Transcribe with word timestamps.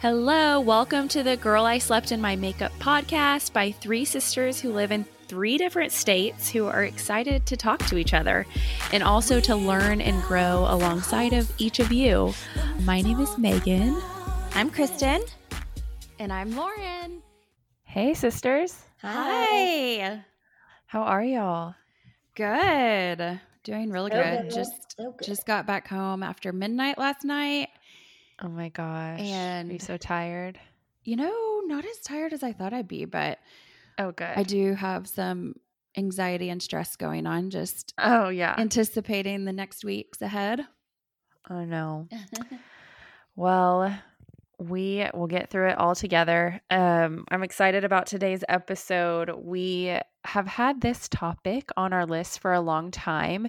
Hello, 0.00 0.60
welcome 0.60 1.08
to 1.08 1.22
the 1.24 1.36
Girl 1.36 1.64
I 1.64 1.78
Slept 1.78 2.12
in 2.12 2.20
My 2.20 2.36
Makeup 2.36 2.72
podcast 2.78 3.52
by 3.52 3.72
three 3.72 4.04
sisters 4.04 4.60
who 4.60 4.72
live 4.72 4.92
in 4.92 5.04
three 5.26 5.58
different 5.58 5.90
states 5.92 6.48
who 6.50 6.66
are 6.66 6.84
excited 6.84 7.44
to 7.46 7.56
talk 7.56 7.80
to 7.86 7.98
each 7.98 8.14
other 8.14 8.46
and 8.92 9.02
also 9.02 9.40
to 9.40 9.56
learn 9.56 10.00
and 10.00 10.22
grow 10.22 10.66
alongside 10.68 11.32
of 11.32 11.52
each 11.58 11.80
of 11.80 11.90
you. 11.92 12.32
My 12.84 13.00
name 13.00 13.18
is 13.20 13.36
Megan. 13.38 14.00
I'm 14.54 14.70
Kristen. 14.70 15.22
And 16.20 16.32
I'm 16.32 16.54
Lauren. 16.54 17.22
Hey, 17.82 18.14
sisters. 18.14 18.76
Hi. 19.02 20.22
How 20.86 21.02
are 21.02 21.24
y'all? 21.24 21.74
Good. 22.36 23.40
Doing 23.64 23.90
really 23.90 24.10
good. 24.10 24.42
good. 24.42 24.50
Just 24.54 24.94
So 24.96 25.10
good. 25.10 25.26
just 25.26 25.44
got 25.44 25.66
back 25.66 25.88
home 25.88 26.22
after 26.22 26.52
midnight 26.52 26.98
last 26.98 27.24
night. 27.24 27.68
Oh 28.40 28.48
my 28.48 28.68
gosh. 28.68 29.20
are 29.20 29.24
you 29.24 29.32
And- 29.32 29.82
so 29.82 29.96
tired? 29.96 30.58
You 31.04 31.16
know, 31.16 31.62
not 31.66 31.84
as 31.84 31.98
tired 32.00 32.32
as 32.32 32.42
I 32.42 32.52
thought 32.52 32.72
I'd 32.74 32.88
be, 32.88 33.04
but 33.04 33.38
Oh, 33.98 34.12
good. 34.12 34.28
I 34.36 34.42
do 34.44 34.74
have 34.74 35.08
some 35.08 35.54
anxiety 35.96 36.50
and 36.50 36.62
stress 36.62 36.94
going 36.96 37.26
on 37.26 37.50
just 37.50 37.94
Oh, 37.98 38.28
yeah. 38.28 38.54
anticipating 38.58 39.44
the 39.44 39.52
next 39.52 39.84
weeks 39.84 40.20
ahead. 40.22 40.66
oh, 41.50 41.64
no. 41.64 42.08
Well, 43.36 43.96
we 44.58 45.06
will 45.14 45.28
get 45.28 45.50
through 45.50 45.68
it 45.68 45.78
all 45.78 45.94
together. 45.94 46.60
Um, 46.70 47.24
I'm 47.30 47.44
excited 47.44 47.84
about 47.84 48.06
today's 48.06 48.42
episode. 48.48 49.30
We 49.36 49.96
have 50.24 50.46
had 50.48 50.80
this 50.80 51.08
topic 51.08 51.68
on 51.76 51.92
our 51.92 52.04
list 52.04 52.40
for 52.40 52.52
a 52.52 52.60
long 52.60 52.90
time. 52.90 53.46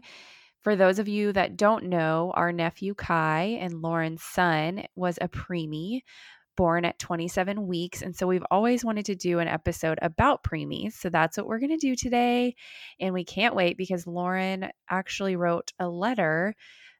For 0.61 0.75
those 0.75 0.99
of 0.99 1.07
you 1.07 1.31
that 1.33 1.57
don't 1.57 1.85
know, 1.85 2.33
our 2.35 2.51
nephew 2.51 2.93
Kai 2.93 3.57
and 3.61 3.81
Lauren's 3.81 4.23
son 4.23 4.85
was 4.95 5.17
a 5.21 5.29
preemie 5.29 6.01
born 6.59 6.83
at 6.83 6.99
27 6.99 7.67
weeks. 7.67 8.01
And 8.01 8.13
so 8.13 8.27
we've 8.27 8.45
always 8.51 8.83
wanted 8.83 9.05
to 9.05 9.15
do 9.15 9.39
an 9.39 9.47
episode 9.47 9.97
about 10.01 10.43
preemies. 10.43 10.91
So 10.91 11.09
that's 11.09 11.37
what 11.37 11.47
we're 11.47 11.59
going 11.59 11.69
to 11.69 11.77
do 11.77 11.95
today. 11.95 12.53
And 12.99 13.13
we 13.13 13.23
can't 13.23 13.55
wait 13.55 13.77
because 13.77 14.05
Lauren 14.05 14.69
actually 14.89 15.37
wrote 15.37 15.71
a 15.79 15.87
letter 15.87 16.53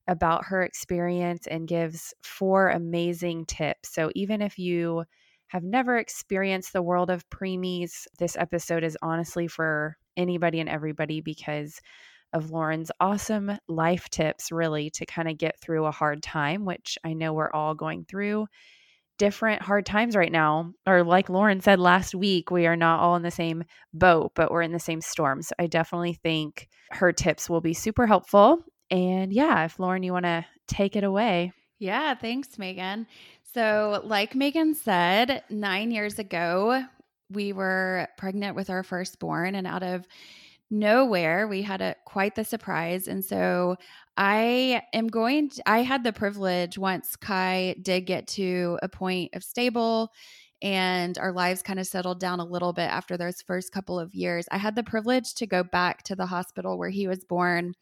about 0.08 0.46
her 0.46 0.64
experience 0.64 1.46
and 1.46 1.68
gives 1.68 2.14
four 2.24 2.70
amazing 2.70 3.48
tips. 3.48 3.94
So 3.94 4.10
even 4.16 4.42
if 4.42 4.58
you 4.58 5.04
have 5.48 5.64
never 5.64 5.98
experienced 5.98 6.72
the 6.72 6.82
world 6.82 7.10
of 7.10 7.30
preemies, 7.30 8.08
this 8.18 8.38
episode 8.38 8.86
is 8.86 8.98
honestly 9.02 9.50
for 9.50 9.98
anybody 10.16 10.62
and 10.62 10.70
everybody 10.70 11.20
because 11.20 11.82
of 12.34 12.52
Lauren's 12.52 12.92
awesome 13.00 13.52
life 13.68 14.10
tips, 14.10 14.52
really, 14.52 14.90
to 14.92 15.06
kind 15.06 15.30
of 15.30 15.38
get 15.38 15.60
through 15.60 15.86
a 15.86 15.92
hard 15.92 16.22
time, 16.22 16.66
which 16.66 16.98
I 17.04 17.14
know 17.14 17.34
we're 17.34 17.52
all 17.52 17.76
going 17.76 18.06
through 18.06 18.48
different 19.18 19.62
hard 19.62 19.86
times 19.86 20.16
right 20.16 20.32
now. 20.32 20.74
Or, 20.88 21.04
like 21.04 21.30
Lauren 21.30 21.62
said 21.62 21.80
last 21.80 22.16
week, 22.16 22.52
we 22.52 22.68
are 22.68 22.78
not 22.78 23.00
all 23.00 23.16
in 23.16 23.24
the 23.24 23.32
same 23.32 23.64
boat, 23.94 24.32
but 24.36 24.52
we're 24.52 24.62
in 24.62 24.72
the 24.72 24.80
same 24.80 25.02
storm. 25.02 25.42
So, 25.42 25.54
I 25.60 25.68
definitely 25.68 26.14
think 26.14 26.68
her 26.92 27.12
tips 27.12 27.50
will 27.50 27.62
be 27.62 27.74
super 27.74 28.08
helpful. 28.08 28.64
And 28.92 29.34
yeah, 29.34 29.66
if 29.66 29.80
Lauren, 29.80 30.04
you 30.04 30.14
want 30.14 30.26
to 30.26 30.46
take 30.68 30.96
it 30.96 31.04
away. 31.04 31.52
Yeah, 31.80 32.16
thanks, 32.16 32.58
Megan. 32.58 33.08
So, 33.54 34.02
like 34.04 34.36
Megan 34.36 34.76
said, 34.76 35.44
nine 35.50 35.92
years 35.92 36.20
ago, 36.20 36.84
we 37.32 37.54
were 37.54 38.08
pregnant 38.18 38.56
with 38.56 38.70
our 38.70 38.84
firstborn, 38.84 39.56
and 39.56 39.68
out 39.68 39.84
of 39.84 40.08
nowhere, 40.70 41.48
we 41.48 41.62
had 41.62 41.82
a 41.82 41.96
quite 42.06 42.36
the 42.36 42.46
surprise. 42.46 43.08
And 43.08 43.24
so, 43.24 43.76
I 44.18 44.82
am 44.94 45.08
going. 45.08 45.50
To, 45.50 45.70
I 45.70 45.80
had 45.84 46.04
the 46.04 46.14
privilege 46.14 46.78
once 46.78 47.16
Kai 47.16 47.76
did 47.82 48.02
get 48.02 48.28
to 48.30 48.78
a 48.84 48.90
point 48.90 49.34
of 49.34 49.44
stable. 49.44 50.12
And 50.62 51.18
our 51.18 51.32
lives 51.32 51.62
kind 51.62 51.80
of 51.80 51.88
settled 51.88 52.20
down 52.20 52.42
a 52.42 52.46
little 52.46 52.74
bit 52.74 52.90
after 52.90 53.16
those 53.16 53.42
first 53.42 53.72
couple 53.72 53.98
of 53.98 54.14
years. 54.14 54.46
I 54.52 54.58
had 54.58 54.76
the 54.76 54.84
privilege 54.84 55.34
to 55.36 55.48
go 55.48 55.64
back 55.64 56.04
to 56.04 56.18
the 56.18 56.26
hospital 56.26 56.78
where 56.78 56.90
he 56.90 57.08
was 57.08 57.24
born 57.24 57.76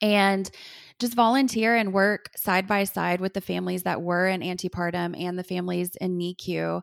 and 0.00 0.50
just 0.98 1.14
volunteer 1.14 1.76
and 1.76 1.92
work 1.92 2.30
side 2.36 2.66
by 2.66 2.84
side 2.84 3.20
with 3.20 3.34
the 3.34 3.40
families 3.40 3.82
that 3.82 4.00
were 4.00 4.26
in 4.26 4.40
antepartum 4.40 5.20
and 5.20 5.38
the 5.38 5.44
families 5.44 5.90
in 6.00 6.16
NICU. 6.16 6.80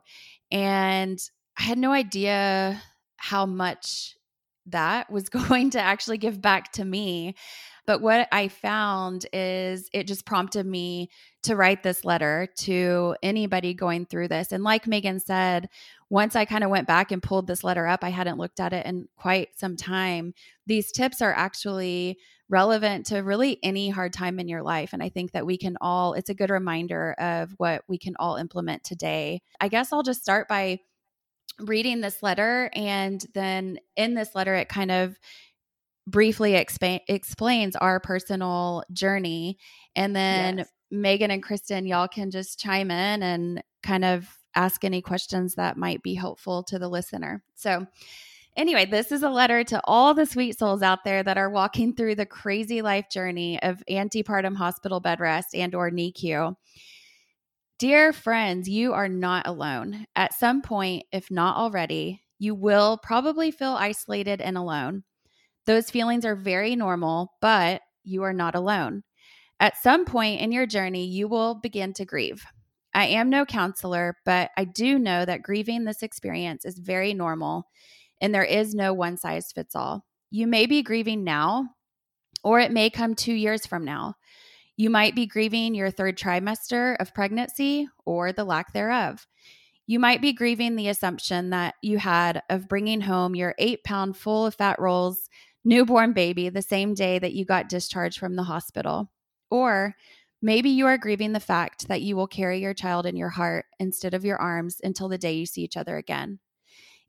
And 0.52 1.18
I 1.58 1.62
had 1.62 1.78
no 1.78 1.90
idea 1.90 2.80
how 3.16 3.44
much 3.44 4.14
that 4.70 5.10
was 5.10 5.28
going 5.28 5.70
to 5.70 5.80
actually 5.80 6.18
give 6.18 6.40
back 6.40 6.72
to 6.72 6.84
me. 6.84 7.34
But 7.86 8.02
what 8.02 8.28
I 8.30 8.48
found 8.48 9.24
is 9.32 9.88
it 9.94 10.06
just 10.06 10.26
prompted 10.26 10.66
me 10.66 11.08
to 11.44 11.56
write 11.56 11.82
this 11.82 12.04
letter 12.04 12.46
to 12.58 13.16
anybody 13.22 13.72
going 13.72 14.04
through 14.04 14.28
this. 14.28 14.52
And 14.52 14.62
like 14.62 14.86
Megan 14.86 15.20
said, 15.20 15.70
once 16.10 16.36
I 16.36 16.44
kind 16.44 16.64
of 16.64 16.70
went 16.70 16.86
back 16.86 17.12
and 17.12 17.22
pulled 17.22 17.46
this 17.46 17.64
letter 17.64 17.86
up, 17.86 18.04
I 18.04 18.10
hadn't 18.10 18.36
looked 18.36 18.60
at 18.60 18.74
it 18.74 18.84
in 18.84 19.08
quite 19.16 19.58
some 19.58 19.74
time. 19.74 20.34
These 20.66 20.92
tips 20.92 21.22
are 21.22 21.32
actually 21.32 22.18
relevant 22.50 23.06
to 23.06 23.18
really 23.20 23.58
any 23.62 23.88
hard 23.88 24.12
time 24.12 24.38
in 24.38 24.48
your 24.48 24.62
life. 24.62 24.92
And 24.92 25.02
I 25.02 25.08
think 25.08 25.32
that 25.32 25.46
we 25.46 25.56
can 25.56 25.76
all, 25.80 26.14
it's 26.14 26.30
a 26.30 26.34
good 26.34 26.50
reminder 26.50 27.12
of 27.18 27.54
what 27.58 27.84
we 27.88 27.98
can 27.98 28.16
all 28.18 28.36
implement 28.36 28.84
today. 28.84 29.42
I 29.60 29.68
guess 29.68 29.92
I'll 29.92 30.02
just 30.02 30.22
start 30.22 30.48
by 30.48 30.80
reading 31.60 32.00
this 32.00 32.22
letter. 32.22 32.70
And 32.72 33.24
then 33.34 33.78
in 33.96 34.14
this 34.14 34.34
letter, 34.34 34.54
it 34.54 34.68
kind 34.68 34.90
of 34.90 35.18
briefly 36.06 36.52
expa- 36.52 37.00
explains 37.08 37.76
our 37.76 38.00
personal 38.00 38.84
journey. 38.92 39.58
And 39.94 40.14
then 40.16 40.58
Yes. 40.58 40.68
Megan 40.90 41.30
and 41.30 41.42
Kristen, 41.42 41.86
y'all 41.86 42.08
can 42.08 42.30
just 42.30 42.58
chime 42.58 42.90
in 42.90 43.22
and 43.22 43.62
kind 43.82 44.04
of 44.04 44.26
ask 44.54 44.84
any 44.84 45.02
questions 45.02 45.54
that 45.56 45.76
might 45.76 46.02
be 46.02 46.14
helpful 46.14 46.62
to 46.64 46.78
the 46.78 46.88
listener. 46.88 47.42
So, 47.54 47.86
Anyway, 48.56 48.84
this 48.84 49.12
is 49.12 49.22
a 49.22 49.30
letter 49.30 49.62
to 49.62 49.80
all 49.84 50.14
the 50.14 50.26
sweet 50.26 50.58
souls 50.58 50.82
out 50.82 51.04
there 51.04 51.22
that 51.22 51.38
are 51.38 51.48
walking 51.48 51.94
through 51.94 52.16
the 52.16 52.26
crazy 52.26 52.82
life 52.82 53.08
journey 53.08 53.62
of 53.62 53.80
antepartum 53.88 54.56
hospital 54.56 54.98
bed 54.98 55.20
rest 55.20 55.54
and 55.54 55.76
or 55.76 55.92
NICU. 55.92 56.56
Dear 57.78 58.12
friends, 58.12 58.68
you 58.68 58.92
are 58.92 59.08
not 59.08 59.46
alone. 59.46 60.04
At 60.16 60.34
some 60.34 60.62
point, 60.62 61.04
if 61.12 61.30
not 61.30 61.56
already, 61.56 62.20
you 62.40 62.52
will 62.56 62.98
probably 63.04 63.52
feel 63.52 63.70
isolated 63.70 64.40
and 64.40 64.58
alone. 64.58 65.04
Those 65.64 65.88
feelings 65.88 66.24
are 66.24 66.34
very 66.34 66.74
normal, 66.74 67.34
but 67.40 67.82
you 68.02 68.24
are 68.24 68.32
not 68.32 68.56
alone. 68.56 69.04
At 69.60 69.76
some 69.76 70.04
point 70.04 70.40
in 70.40 70.50
your 70.50 70.66
journey, 70.66 71.06
you 71.06 71.28
will 71.28 71.54
begin 71.54 71.92
to 71.94 72.04
grieve. 72.04 72.44
I 72.94 73.06
am 73.06 73.30
no 73.30 73.44
counselor, 73.44 74.16
but 74.24 74.50
I 74.56 74.64
do 74.64 74.98
know 74.98 75.24
that 75.24 75.42
grieving 75.42 75.84
this 75.84 76.02
experience 76.02 76.64
is 76.64 76.80
very 76.80 77.14
normal 77.14 77.68
and 78.20 78.34
there 78.34 78.42
is 78.42 78.74
no 78.74 78.92
one 78.92 79.16
size 79.16 79.52
fits 79.52 79.76
all. 79.76 80.04
You 80.32 80.48
may 80.48 80.66
be 80.66 80.82
grieving 80.82 81.22
now, 81.22 81.68
or 82.42 82.58
it 82.58 82.72
may 82.72 82.90
come 82.90 83.14
two 83.14 83.34
years 83.34 83.66
from 83.66 83.84
now. 83.84 84.14
You 84.78 84.90
might 84.90 85.16
be 85.16 85.26
grieving 85.26 85.74
your 85.74 85.90
third 85.90 86.16
trimester 86.16 86.96
of 87.00 87.12
pregnancy 87.12 87.88
or 88.04 88.32
the 88.32 88.44
lack 88.44 88.72
thereof. 88.72 89.26
You 89.88 89.98
might 89.98 90.22
be 90.22 90.32
grieving 90.32 90.76
the 90.76 90.86
assumption 90.86 91.50
that 91.50 91.74
you 91.82 91.98
had 91.98 92.44
of 92.48 92.68
bringing 92.68 93.00
home 93.00 93.34
your 93.34 93.56
eight 93.58 93.82
pound 93.82 94.16
full 94.16 94.46
of 94.46 94.54
fat 94.54 94.78
rolls 94.78 95.28
newborn 95.64 96.12
baby 96.12 96.48
the 96.48 96.62
same 96.62 96.94
day 96.94 97.18
that 97.18 97.32
you 97.32 97.44
got 97.44 97.68
discharged 97.68 98.20
from 98.20 98.36
the 98.36 98.44
hospital. 98.44 99.10
Or 99.50 99.96
maybe 100.40 100.70
you 100.70 100.86
are 100.86 100.96
grieving 100.96 101.32
the 101.32 101.40
fact 101.40 101.88
that 101.88 102.02
you 102.02 102.14
will 102.14 102.28
carry 102.28 102.60
your 102.60 102.72
child 102.72 103.04
in 103.04 103.16
your 103.16 103.30
heart 103.30 103.64
instead 103.80 104.14
of 104.14 104.24
your 104.24 104.40
arms 104.40 104.80
until 104.84 105.08
the 105.08 105.18
day 105.18 105.32
you 105.32 105.44
see 105.44 105.62
each 105.62 105.76
other 105.76 105.96
again. 105.96 106.38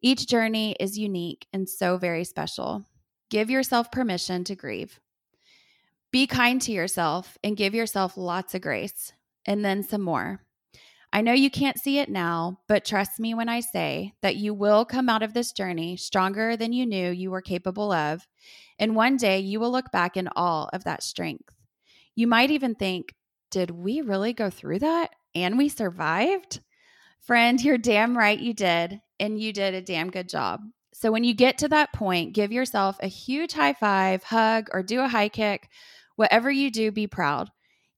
Each 0.01 0.25
journey 0.25 0.75
is 0.80 0.97
unique 0.97 1.46
and 1.53 1.69
so 1.69 1.97
very 2.00 2.24
special. 2.24 2.84
Give 3.30 3.51
yourself 3.51 3.91
permission 3.91 4.44
to 4.46 4.56
grieve. 4.56 5.00
Be 6.12 6.25
kind 6.25 6.62
to 6.64 6.72
yourself 6.72 7.38
and 7.44 7.56
give 7.56 7.75
yourself 7.75 8.18
lots 8.18 8.56
of 8.56 8.62
grace, 8.62 9.14
and 9.46 9.64
then 9.64 9.84
some 9.84 10.02
more. 10.02 10.42
I 11.12 11.22
know 11.22 11.34
you 11.34 11.50
can't 11.50 11.80
see 11.80 12.00
it 12.00 12.09
now, 12.09 12.60
but 12.68 12.86
trust 12.86 13.19
me 13.19 13.34
when 13.34 13.50
I 13.50 13.62
say 13.62 14.13
that 14.22 14.36
you 14.36 14.54
will 14.54 14.86
come 14.86 15.10
out 15.10 15.24
of 15.24 15.34
this 15.34 15.51
journey 15.51 15.98
stronger 15.98 16.56
than 16.56 16.74
you 16.74 16.86
knew 16.86 17.10
you 17.10 17.31
were 17.31 17.42
capable 17.42 17.92
of. 17.92 18.28
And 18.78 18.95
one 18.95 19.18
day 19.18 19.39
you 19.39 19.60
will 19.60 19.72
look 19.72 19.92
back 19.92 20.18
in 20.18 20.28
awe 20.36 20.68
of 20.72 20.84
that 20.84 21.04
strength. 21.04 21.54
You 22.16 22.28
might 22.28 22.51
even 22.51 22.75
think, 22.75 23.13
did 23.51 23.72
we 23.72 24.01
really 24.01 24.34
go 24.34 24.50
through 24.50 24.80
that 24.80 25.12
and 25.34 25.57
we 25.57 25.69
survived? 25.69 26.60
Friend, 27.22 27.60
you're 27.62 27.78
damn 27.78 28.18
right 28.18 28.39
you 28.39 28.54
did, 28.54 29.01
and 29.19 29.39
you 29.39 29.51
did 29.51 29.74
a 29.74 29.81
damn 29.81 30.10
good 30.10 30.30
job. 30.30 30.62
So 30.94 31.12
when 31.12 31.24
you 31.24 31.34
get 31.34 31.57
to 31.60 31.68
that 31.69 31.94
point, 31.94 32.34
give 32.34 32.51
yourself 32.51 32.98
a 33.01 33.07
huge 33.07 33.54
high 33.54 33.74
five, 33.74 34.24
hug, 34.24 34.69
or 34.74 34.84
do 34.84 35.01
a 35.01 35.07
high 35.07 35.30
kick. 35.30 35.69
Whatever 36.19 36.51
you 36.51 36.69
do, 36.69 36.92
be 36.92 37.07
proud. 37.07 37.50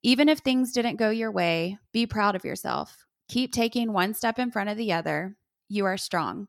Even 0.03 0.29
if 0.29 0.37
things 0.37 0.73
didn't 0.73 0.97
go 0.97 1.09
your 1.09 1.31
way, 1.31 1.79
be 1.91 2.05
proud 2.05 2.35
of 2.35 2.45
yourself. 2.45 3.07
Keep 3.29 3.51
taking 3.51 3.93
one 3.93 4.13
step 4.13 4.37
in 4.37 4.51
front 4.51 4.69
of 4.69 4.77
the 4.77 4.93
other. 4.93 5.35
You 5.69 5.85
are 5.85 5.97
strong. 5.97 6.47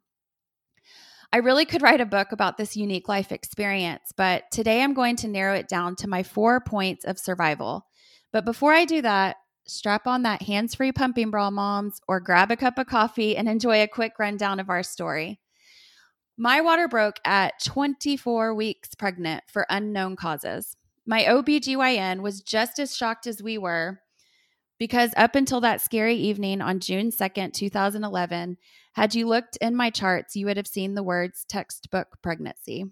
I 1.32 1.38
really 1.38 1.64
could 1.64 1.80
write 1.80 2.02
a 2.02 2.04
book 2.04 2.30
about 2.30 2.58
this 2.58 2.76
unique 2.76 3.08
life 3.08 3.32
experience, 3.32 4.12
but 4.14 4.42
today 4.52 4.82
I'm 4.82 4.92
going 4.92 5.16
to 5.16 5.28
narrow 5.28 5.54
it 5.54 5.66
down 5.66 5.96
to 5.96 6.08
my 6.08 6.22
four 6.22 6.60
points 6.60 7.06
of 7.06 7.18
survival. 7.18 7.86
But 8.34 8.44
before 8.44 8.74
I 8.74 8.84
do 8.84 9.00
that, 9.00 9.36
strap 9.66 10.06
on 10.06 10.24
that 10.24 10.42
hands 10.42 10.74
free 10.74 10.92
pumping 10.92 11.30
bra, 11.30 11.48
moms, 11.48 12.02
or 12.06 12.20
grab 12.20 12.50
a 12.50 12.56
cup 12.56 12.76
of 12.76 12.86
coffee 12.86 13.34
and 13.34 13.48
enjoy 13.48 13.80
a 13.80 13.88
quick 13.88 14.18
rundown 14.18 14.60
of 14.60 14.68
our 14.68 14.82
story. 14.82 15.40
My 16.36 16.60
water 16.60 16.86
broke 16.86 17.16
at 17.24 17.64
24 17.64 18.54
weeks 18.54 18.94
pregnant 18.94 19.44
for 19.48 19.64
unknown 19.70 20.16
causes. 20.16 20.76
My 21.06 21.24
OBGYN 21.24 22.20
was 22.20 22.42
just 22.42 22.78
as 22.78 22.96
shocked 22.96 23.26
as 23.26 23.42
we 23.42 23.58
were 23.58 24.00
because 24.78 25.12
up 25.16 25.34
until 25.34 25.60
that 25.60 25.80
scary 25.80 26.16
evening 26.16 26.60
on 26.60 26.80
June 26.80 27.10
2nd, 27.10 27.52
2011, 27.52 28.56
had 28.94 29.14
you 29.14 29.26
looked 29.26 29.56
in 29.56 29.74
my 29.74 29.90
charts, 29.90 30.36
you 30.36 30.46
would 30.46 30.56
have 30.56 30.66
seen 30.66 30.94
the 30.94 31.02
words 31.02 31.44
textbook 31.48 32.18
pregnancy. 32.22 32.84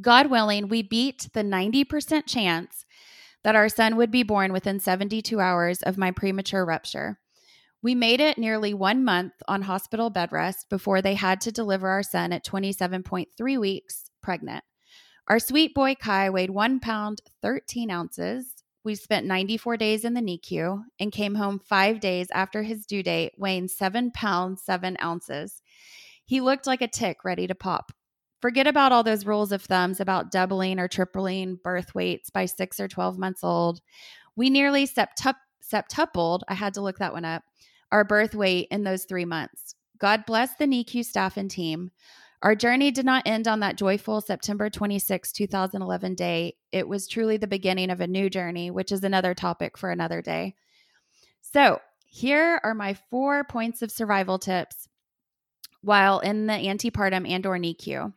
God 0.00 0.30
willing, 0.30 0.68
we 0.68 0.82
beat 0.82 1.28
the 1.32 1.42
90% 1.42 2.26
chance 2.26 2.84
that 3.44 3.56
our 3.56 3.68
son 3.68 3.96
would 3.96 4.10
be 4.10 4.22
born 4.22 4.52
within 4.52 4.80
72 4.80 5.40
hours 5.40 5.82
of 5.82 5.96
my 5.96 6.10
premature 6.10 6.64
rupture. 6.64 7.18
We 7.82 7.94
made 7.94 8.20
it 8.20 8.38
nearly 8.38 8.74
one 8.74 9.04
month 9.04 9.34
on 9.46 9.62
hospital 9.62 10.10
bed 10.10 10.32
rest 10.32 10.68
before 10.68 11.00
they 11.00 11.14
had 11.14 11.40
to 11.42 11.52
deliver 11.52 11.88
our 11.88 12.02
son 12.02 12.32
at 12.32 12.44
27.3 12.44 13.60
weeks 13.60 14.10
pregnant. 14.22 14.64
Our 15.28 15.40
sweet 15.40 15.74
boy 15.74 15.96
Kai 15.96 16.30
weighed 16.30 16.50
one 16.50 16.78
pound, 16.78 17.20
13 17.42 17.90
ounces. 17.90 18.46
We 18.84 18.94
spent 18.94 19.26
94 19.26 19.76
days 19.76 20.04
in 20.04 20.14
the 20.14 20.20
NICU 20.20 20.84
and 21.00 21.10
came 21.10 21.34
home 21.34 21.58
five 21.58 21.98
days 21.98 22.28
after 22.32 22.62
his 22.62 22.86
due 22.86 23.02
date, 23.02 23.32
weighing 23.36 23.66
seven 23.66 24.12
pounds, 24.12 24.62
seven 24.62 24.96
ounces. 25.02 25.62
He 26.24 26.40
looked 26.40 26.68
like 26.68 26.80
a 26.80 26.86
tick 26.86 27.24
ready 27.24 27.48
to 27.48 27.56
pop. 27.56 27.90
Forget 28.40 28.68
about 28.68 28.92
all 28.92 29.02
those 29.02 29.26
rules 29.26 29.50
of 29.50 29.62
thumbs 29.62 29.98
about 29.98 30.30
doubling 30.30 30.78
or 30.78 30.86
tripling 30.86 31.58
birth 31.64 31.92
weights 31.92 32.30
by 32.30 32.46
six 32.46 32.78
or 32.78 32.86
12 32.86 33.18
months 33.18 33.42
old. 33.42 33.80
We 34.36 34.48
nearly 34.48 34.86
septup- 34.86 35.34
septupled, 35.60 36.44
I 36.46 36.54
had 36.54 36.74
to 36.74 36.82
look 36.82 36.98
that 36.98 37.12
one 37.12 37.24
up, 37.24 37.42
our 37.90 38.04
birth 38.04 38.36
weight 38.36 38.68
in 38.70 38.84
those 38.84 39.06
three 39.06 39.24
months. 39.24 39.74
God 39.98 40.24
bless 40.24 40.54
the 40.54 40.66
NICU 40.66 41.04
staff 41.04 41.36
and 41.36 41.50
team. 41.50 41.90
Our 42.46 42.54
journey 42.54 42.92
did 42.92 43.04
not 43.04 43.24
end 43.26 43.48
on 43.48 43.58
that 43.58 43.74
joyful 43.74 44.20
September 44.20 44.70
26, 44.70 45.32
2011 45.32 46.14
day. 46.14 46.54
It 46.70 46.86
was 46.86 47.08
truly 47.08 47.38
the 47.38 47.48
beginning 47.48 47.90
of 47.90 48.00
a 48.00 48.06
new 48.06 48.30
journey, 48.30 48.70
which 48.70 48.92
is 48.92 49.02
another 49.02 49.34
topic 49.34 49.76
for 49.76 49.90
another 49.90 50.22
day. 50.22 50.54
So, 51.40 51.80
here 52.04 52.60
are 52.62 52.72
my 52.72 52.94
four 53.10 53.42
points 53.42 53.82
of 53.82 53.90
survival 53.90 54.38
tips 54.38 54.86
while 55.80 56.20
in 56.20 56.46
the 56.46 56.52
antepartum 56.52 57.28
and 57.28 57.44
or 57.46 57.58
NICU. 57.58 58.12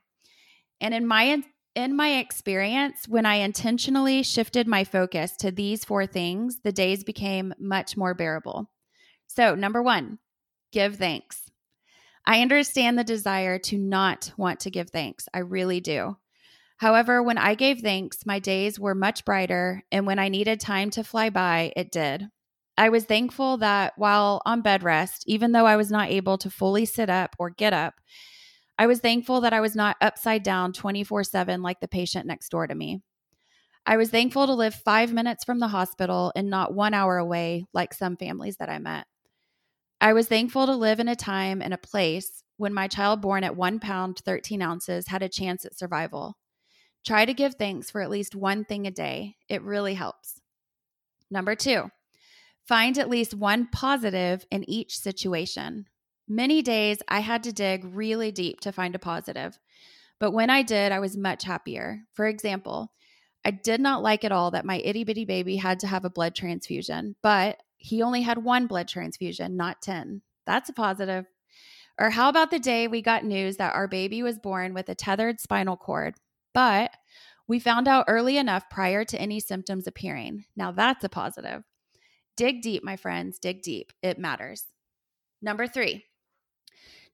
And 0.79 0.93
in 0.93 1.07
my 1.07 1.41
in 1.73 1.95
my 1.95 2.19
experience, 2.19 3.07
when 3.07 3.25
I 3.25 3.37
intentionally 3.37 4.21
shifted 4.21 4.67
my 4.67 4.83
focus 4.83 5.35
to 5.37 5.49
these 5.49 5.83
four 5.83 6.05
things, 6.05 6.59
the 6.63 6.71
days 6.71 7.03
became 7.03 7.55
much 7.59 7.97
more 7.97 8.13
bearable. 8.13 8.69
So, 9.25 9.55
number 9.55 9.81
1, 9.81 10.19
give 10.71 10.97
thanks. 10.97 11.48
I 12.29 12.41
understand 12.41 12.95
the 12.95 13.03
desire 13.03 13.57
to 13.57 13.77
not 13.79 14.33
want 14.37 14.59
to 14.59 14.69
give 14.69 14.91
thanks. 14.91 15.27
I 15.33 15.39
really 15.39 15.81
do. 15.81 16.15
However, 16.77 17.23
when 17.23 17.39
I 17.39 17.55
gave 17.55 17.79
thanks, 17.79 18.23
my 18.23 18.37
days 18.37 18.79
were 18.79 18.93
much 18.93 19.25
brighter, 19.25 19.81
and 19.91 20.05
when 20.05 20.19
I 20.19 20.29
needed 20.29 20.59
time 20.59 20.91
to 20.91 21.03
fly 21.03 21.31
by, 21.31 21.73
it 21.75 21.91
did. 21.91 22.27
I 22.77 22.89
was 22.89 23.05
thankful 23.05 23.57
that 23.57 23.93
while 23.97 24.43
on 24.45 24.61
bed 24.61 24.83
rest, 24.83 25.23
even 25.25 25.53
though 25.53 25.65
I 25.65 25.75
was 25.75 25.89
not 25.89 26.11
able 26.11 26.37
to 26.37 26.51
fully 26.51 26.85
sit 26.85 27.09
up 27.09 27.35
or 27.39 27.49
get 27.49 27.73
up, 27.73 27.95
I 28.77 28.85
was 28.85 28.99
thankful 28.99 29.41
that 29.41 29.53
I 29.53 29.59
was 29.59 29.75
not 29.75 29.97
upside 29.99 30.43
down 30.43 30.71
24 30.71 31.23
7 31.23 31.63
like 31.63 31.79
the 31.79 31.87
patient 31.87 32.27
next 32.27 32.49
door 32.49 32.67
to 32.67 32.75
me. 32.75 33.01
I 33.87 33.97
was 33.97 34.11
thankful 34.11 34.45
to 34.45 34.53
live 34.53 34.75
five 34.75 35.11
minutes 35.11 35.45
from 35.45 35.57
the 35.57 35.69
hospital 35.69 36.31
and 36.35 36.47
not 36.47 36.75
one 36.75 36.93
hour 36.93 37.17
away 37.17 37.65
like 37.73 37.91
some 37.91 38.17
families 38.17 38.57
that 38.57 38.69
I 38.69 38.77
met. 38.77 39.07
I 40.01 40.13
was 40.13 40.27
thankful 40.27 40.65
to 40.65 40.75
live 40.75 40.99
in 40.99 41.09
a 41.09 41.15
time 41.15 41.61
and 41.61 41.73
a 41.73 41.77
place 41.77 42.43
when 42.55 42.73
my 42.73 42.87
child 42.87 43.21
born 43.21 43.43
at 43.43 43.55
one 43.55 43.79
pound, 43.79 44.19
13 44.19 44.61
ounces 44.61 45.07
had 45.07 45.21
a 45.21 45.29
chance 45.29 45.65
at 45.65 45.77
survival. 45.77 46.37
Try 47.05 47.25
to 47.25 47.33
give 47.33 47.55
thanks 47.55 47.89
for 47.89 48.01
at 48.01 48.09
least 48.09 48.35
one 48.35 48.63
thing 48.63 48.87
a 48.87 48.91
day. 48.91 49.35
It 49.49 49.61
really 49.61 49.93
helps. 49.93 50.41
Number 51.29 51.55
two, 51.55 51.89
find 52.65 52.97
at 52.97 53.09
least 53.09 53.33
one 53.33 53.67
positive 53.67 54.45
in 54.51 54.69
each 54.69 54.97
situation. 54.97 55.85
Many 56.27 56.61
days 56.61 56.99
I 57.07 57.19
had 57.19 57.43
to 57.43 57.53
dig 57.53 57.83
really 57.83 58.31
deep 58.31 58.61
to 58.61 58.71
find 58.71 58.95
a 58.95 58.99
positive, 58.99 59.59
but 60.19 60.31
when 60.31 60.49
I 60.49 60.61
did, 60.61 60.91
I 60.91 60.99
was 60.99 61.17
much 61.17 61.43
happier. 61.43 62.01
For 62.13 62.27
example, 62.27 62.93
I 63.43 63.51
did 63.51 63.79
not 63.81 64.03
like 64.03 64.23
at 64.23 64.31
all 64.31 64.51
that 64.51 64.65
my 64.65 64.77
itty 64.83 65.03
bitty 65.03 65.25
baby 65.25 65.55
had 65.55 65.79
to 65.79 65.87
have 65.87 66.05
a 66.05 66.09
blood 66.09 66.35
transfusion, 66.35 67.15
but 67.21 67.57
he 67.79 68.03
only 68.03 68.21
had 68.21 68.43
one 68.43 68.67
blood 68.67 68.87
transfusion, 68.87 69.55
not 69.57 69.81
10. 69.81 70.21
That's 70.45 70.69
a 70.69 70.73
positive. 70.73 71.25
Or 71.99 72.09
how 72.09 72.29
about 72.29 72.51
the 72.51 72.59
day 72.59 72.87
we 72.87 73.01
got 73.01 73.23
news 73.23 73.57
that 73.57 73.73
our 73.73 73.87
baby 73.87 74.21
was 74.21 74.37
born 74.37 74.73
with 74.73 74.89
a 74.89 74.95
tethered 74.95 75.39
spinal 75.39 75.77
cord, 75.77 76.15
but 76.53 76.91
we 77.47 77.59
found 77.59 77.87
out 77.87 78.05
early 78.07 78.37
enough 78.37 78.69
prior 78.69 79.03
to 79.05 79.19
any 79.19 79.39
symptoms 79.39 79.87
appearing? 79.87 80.45
Now 80.55 80.71
that's 80.71 81.03
a 81.03 81.09
positive. 81.09 81.63
Dig 82.37 82.61
deep, 82.61 82.83
my 82.83 82.95
friends, 82.95 83.39
dig 83.39 83.61
deep. 83.61 83.91
It 84.03 84.19
matters. 84.19 84.65
Number 85.41 85.67
three, 85.67 86.05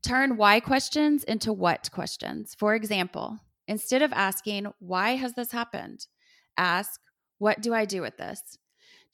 turn 0.03 0.35
why 0.35 0.59
questions 0.59 1.23
into 1.23 1.53
what 1.53 1.89
questions. 1.91 2.55
For 2.57 2.75
example, 2.75 3.39
instead 3.67 4.01
of 4.01 4.13
asking, 4.13 4.71
why 4.79 5.15
has 5.15 5.33
this 5.33 5.51
happened? 5.51 6.07
Ask, 6.57 6.99
what 7.37 7.61
do 7.61 7.73
I 7.73 7.85
do 7.85 8.01
with 8.01 8.17
this? 8.17 8.57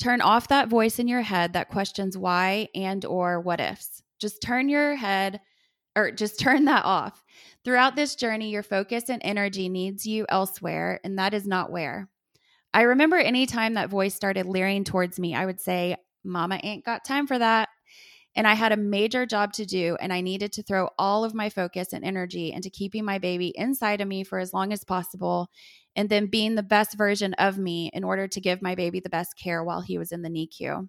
Turn 0.01 0.19
off 0.19 0.47
that 0.47 0.67
voice 0.67 0.97
in 0.97 1.07
your 1.07 1.21
head 1.21 1.53
that 1.53 1.69
questions 1.69 2.17
why 2.17 2.69
and 2.73 3.05
or 3.05 3.39
what 3.39 3.59
ifs. 3.59 4.01
Just 4.19 4.41
turn 4.41 4.67
your 4.67 4.95
head 4.95 5.39
or 5.95 6.09
just 6.09 6.39
turn 6.39 6.65
that 6.65 6.85
off. 6.85 7.23
Throughout 7.63 7.95
this 7.95 8.15
journey, 8.15 8.49
your 8.49 8.63
focus 8.63 9.09
and 9.09 9.21
energy 9.23 9.69
needs 9.69 10.07
you 10.07 10.25
elsewhere, 10.27 10.99
and 11.03 11.19
that 11.19 11.35
is 11.35 11.45
not 11.45 11.71
where. 11.71 12.09
I 12.73 12.81
remember 12.81 13.17
any 13.17 13.45
time 13.45 13.75
that 13.75 13.91
voice 13.91 14.15
started 14.15 14.47
leering 14.47 14.85
towards 14.85 15.19
me, 15.19 15.35
I 15.35 15.45
would 15.45 15.61
say, 15.61 15.95
Mama 16.23 16.59
ain't 16.63 16.83
got 16.83 17.05
time 17.05 17.27
for 17.27 17.37
that. 17.37 17.69
And 18.35 18.47
I 18.47 18.55
had 18.55 18.71
a 18.71 18.77
major 18.77 19.27
job 19.27 19.53
to 19.53 19.65
do, 19.67 19.97
and 20.01 20.11
I 20.11 20.21
needed 20.21 20.51
to 20.53 20.63
throw 20.63 20.89
all 20.97 21.23
of 21.23 21.35
my 21.35 21.49
focus 21.49 21.93
and 21.93 22.03
energy 22.03 22.53
into 22.53 22.71
keeping 22.71 23.05
my 23.05 23.19
baby 23.19 23.53
inside 23.55 24.01
of 24.01 24.07
me 24.07 24.23
for 24.23 24.39
as 24.39 24.51
long 24.51 24.73
as 24.73 24.83
possible 24.83 25.51
and 25.95 26.09
then 26.09 26.27
being 26.27 26.55
the 26.55 26.63
best 26.63 26.97
version 26.97 27.33
of 27.35 27.57
me 27.57 27.89
in 27.93 28.03
order 28.03 28.27
to 28.27 28.41
give 28.41 28.61
my 28.61 28.75
baby 28.75 28.99
the 28.99 29.09
best 29.09 29.37
care 29.37 29.63
while 29.63 29.81
he 29.81 29.97
was 29.97 30.11
in 30.11 30.21
the 30.21 30.29
NICU. 30.29 30.87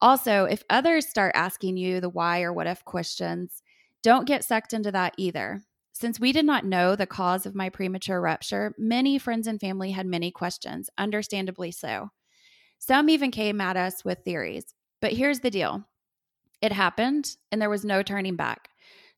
Also, 0.00 0.44
if 0.44 0.62
others 0.70 1.08
start 1.08 1.32
asking 1.34 1.76
you 1.76 2.00
the 2.00 2.08
why 2.08 2.42
or 2.42 2.52
what 2.52 2.66
if 2.66 2.84
questions, 2.84 3.62
don't 4.02 4.26
get 4.26 4.44
sucked 4.44 4.72
into 4.72 4.92
that 4.92 5.14
either. 5.16 5.60
Since 5.92 6.20
we 6.20 6.30
did 6.30 6.44
not 6.44 6.64
know 6.64 6.94
the 6.94 7.06
cause 7.06 7.44
of 7.44 7.56
my 7.56 7.68
premature 7.68 8.20
rupture, 8.20 8.72
many 8.78 9.18
friends 9.18 9.48
and 9.48 9.60
family 9.60 9.90
had 9.90 10.06
many 10.06 10.30
questions, 10.30 10.88
understandably 10.96 11.72
so. 11.72 12.10
Some 12.78 13.10
even 13.10 13.32
came 13.32 13.60
at 13.60 13.76
us 13.76 14.04
with 14.04 14.18
theories. 14.24 14.74
But 15.00 15.12
here's 15.12 15.40
the 15.40 15.50
deal 15.50 15.84
it 16.62 16.72
happened, 16.72 17.36
and 17.50 17.60
there 17.60 17.70
was 17.70 17.84
no 17.84 18.02
turning 18.02 18.36
back. 18.36 18.68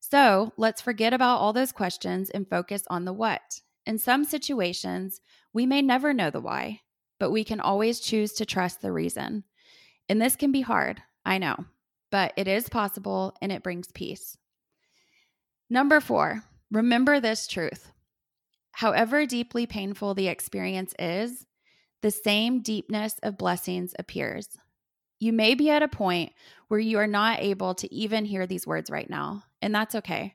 So 0.01 0.53
let's 0.57 0.81
forget 0.81 1.13
about 1.13 1.39
all 1.39 1.53
those 1.53 1.73
questions 1.73 2.31
and 2.31 2.49
focus 2.49 2.85
on 2.89 3.05
the 3.05 3.13
what. 3.13 3.61
In 3.87 3.99
some 3.99 4.25
situations, 4.25 5.21
we 5.53 5.67
may 5.67 5.83
never 5.83 6.13
know 6.13 6.31
the 6.31 6.41
why, 6.41 6.81
but 7.19 7.31
we 7.31 7.45
can 7.45 7.61
always 7.61 8.01
choose 8.01 8.33
to 8.35 8.47
trust 8.47 8.81
the 8.81 8.93
reason. 8.93 9.45
And 10.09 10.21
this 10.21 10.37
can 10.37 10.53
be 10.53 10.61
hard, 10.61 11.03
I 11.25 11.39
know, 11.39 11.65
but 12.11 12.33
it 12.37 12.49
is 12.49 12.69
possible 12.69 13.35
and 13.41 13.51
it 13.51 13.63
brings 13.63 13.91
peace. 13.93 14.37
Number 15.69 16.01
four, 16.01 16.43
remember 16.71 17.21
this 17.21 17.47
truth. 17.47 17.93
However 18.73 19.27
deeply 19.27 19.67
painful 19.67 20.15
the 20.15 20.29
experience 20.29 20.95
is, 20.99 21.47
the 22.03 22.11
same 22.11 22.63
deepness 22.63 23.17
of 23.23 23.39
blessings 23.39 23.95
appears. 23.99 24.49
You 25.19 25.33
may 25.33 25.55
be 25.55 25.69
at 25.71 25.83
a 25.83 25.89
point 25.89 26.33
where 26.69 26.81
you 26.81 26.99
are 26.99 27.07
not 27.07 27.41
able 27.41 27.75
to 27.75 27.95
even 27.95 28.25
hear 28.25 28.47
these 28.47 28.67
words 28.67 28.89
right 28.89 29.09
now, 29.09 29.45
and 29.61 29.75
that's 29.75 29.95
okay 29.95 30.35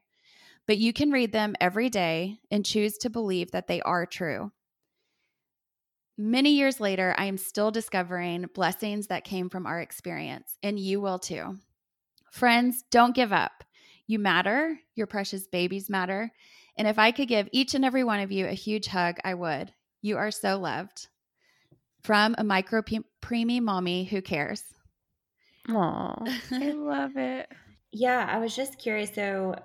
but 0.68 0.78
you 0.78 0.94
can 0.94 1.12
read 1.12 1.32
them 1.32 1.56
every 1.60 1.90
day 1.90 2.40
and 2.52 2.66
choose 2.66 2.98
to 3.00 3.10
believe 3.10 3.52
that 3.52 3.68
they 3.68 3.82
are 3.82 4.06
true. 4.06 4.52
Many 6.18 6.52
years 6.52 6.80
later, 6.80 7.14
I 7.18 7.26
am 7.26 7.38
still 7.38 7.72
discovering 7.72 8.46
blessings 8.54 9.08
that 9.08 9.26
came 9.26 9.50
from 9.50 9.66
our 9.66 9.82
experience, 9.82 10.58
and 10.64 10.80
you 10.80 11.02
will 11.02 11.20
too. 11.20 11.58
Friends, 12.32 12.84
don't 12.90 13.16
give 13.16 13.34
up. 13.34 13.64
You 14.08 14.20
matter, 14.20 14.80
your 14.96 15.08
precious 15.08 15.48
babies 15.48 15.90
matter. 15.90 16.32
And 16.78 16.88
if 16.88 17.00
I 17.00 17.12
could 17.12 17.28
give 17.28 17.50
each 17.52 17.74
and 17.74 17.84
every 17.84 18.04
one 18.04 18.20
of 18.20 18.32
you 18.32 18.46
a 18.48 18.54
huge 18.54 18.88
hug, 18.88 19.18
I 19.24 19.34
would. 19.34 19.74
You 20.02 20.18
are 20.18 20.32
so 20.32 20.58
loved. 20.58 21.08
From 22.04 22.36
a 22.38 22.44
micro 22.44 22.82
preemie 23.22 23.62
mommy 23.62 24.06
who 24.06 24.22
cares. 24.22 24.64
Aw, 25.70 26.24
I 26.52 26.72
love 26.72 27.18
it. 27.18 27.52
Yeah, 27.92 28.28
I 28.30 28.38
was 28.40 28.56
just 28.56 28.78
curious. 28.78 29.14
So, 29.14 29.56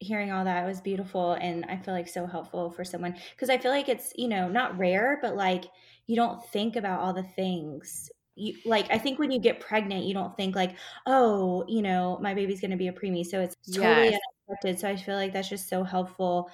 hearing 0.00 0.32
all 0.32 0.44
that 0.44 0.66
was 0.66 0.80
beautiful 0.80 1.34
and 1.34 1.64
I 1.66 1.76
feel 1.76 1.94
like 1.94 2.08
so 2.08 2.26
helpful 2.26 2.70
for 2.70 2.84
someone 2.84 3.14
because 3.32 3.50
I 3.50 3.58
feel 3.58 3.70
like 3.70 3.88
it's, 3.88 4.12
you 4.16 4.28
know, 4.28 4.48
not 4.48 4.76
rare, 4.78 5.18
but 5.22 5.36
like 5.36 5.66
you 6.06 6.16
don't 6.16 6.44
think 6.46 6.76
about 6.76 7.00
all 7.00 7.12
the 7.12 7.22
things, 7.22 8.10
you, 8.34 8.56
like 8.64 8.86
I 8.90 8.98
think 8.98 9.18
when 9.18 9.30
you 9.30 9.38
get 9.38 9.60
pregnant, 9.60 10.04
you 10.04 10.14
don't 10.14 10.36
think 10.36 10.56
like, 10.56 10.76
oh, 11.06 11.64
you 11.68 11.82
know, 11.82 12.18
my 12.20 12.34
baby's 12.34 12.60
going 12.60 12.70
to 12.70 12.76
be 12.76 12.88
a 12.88 12.92
preemie, 12.92 13.24
so 13.24 13.40
it's 13.40 13.56
totally 13.66 14.10
yes. 14.10 14.20
unexpected. 14.48 14.80
So 14.80 14.88
I 14.88 14.96
feel 14.96 15.16
like 15.16 15.32
that's 15.32 15.48
just 15.48 15.68
so 15.68 15.84
helpful 15.84 16.50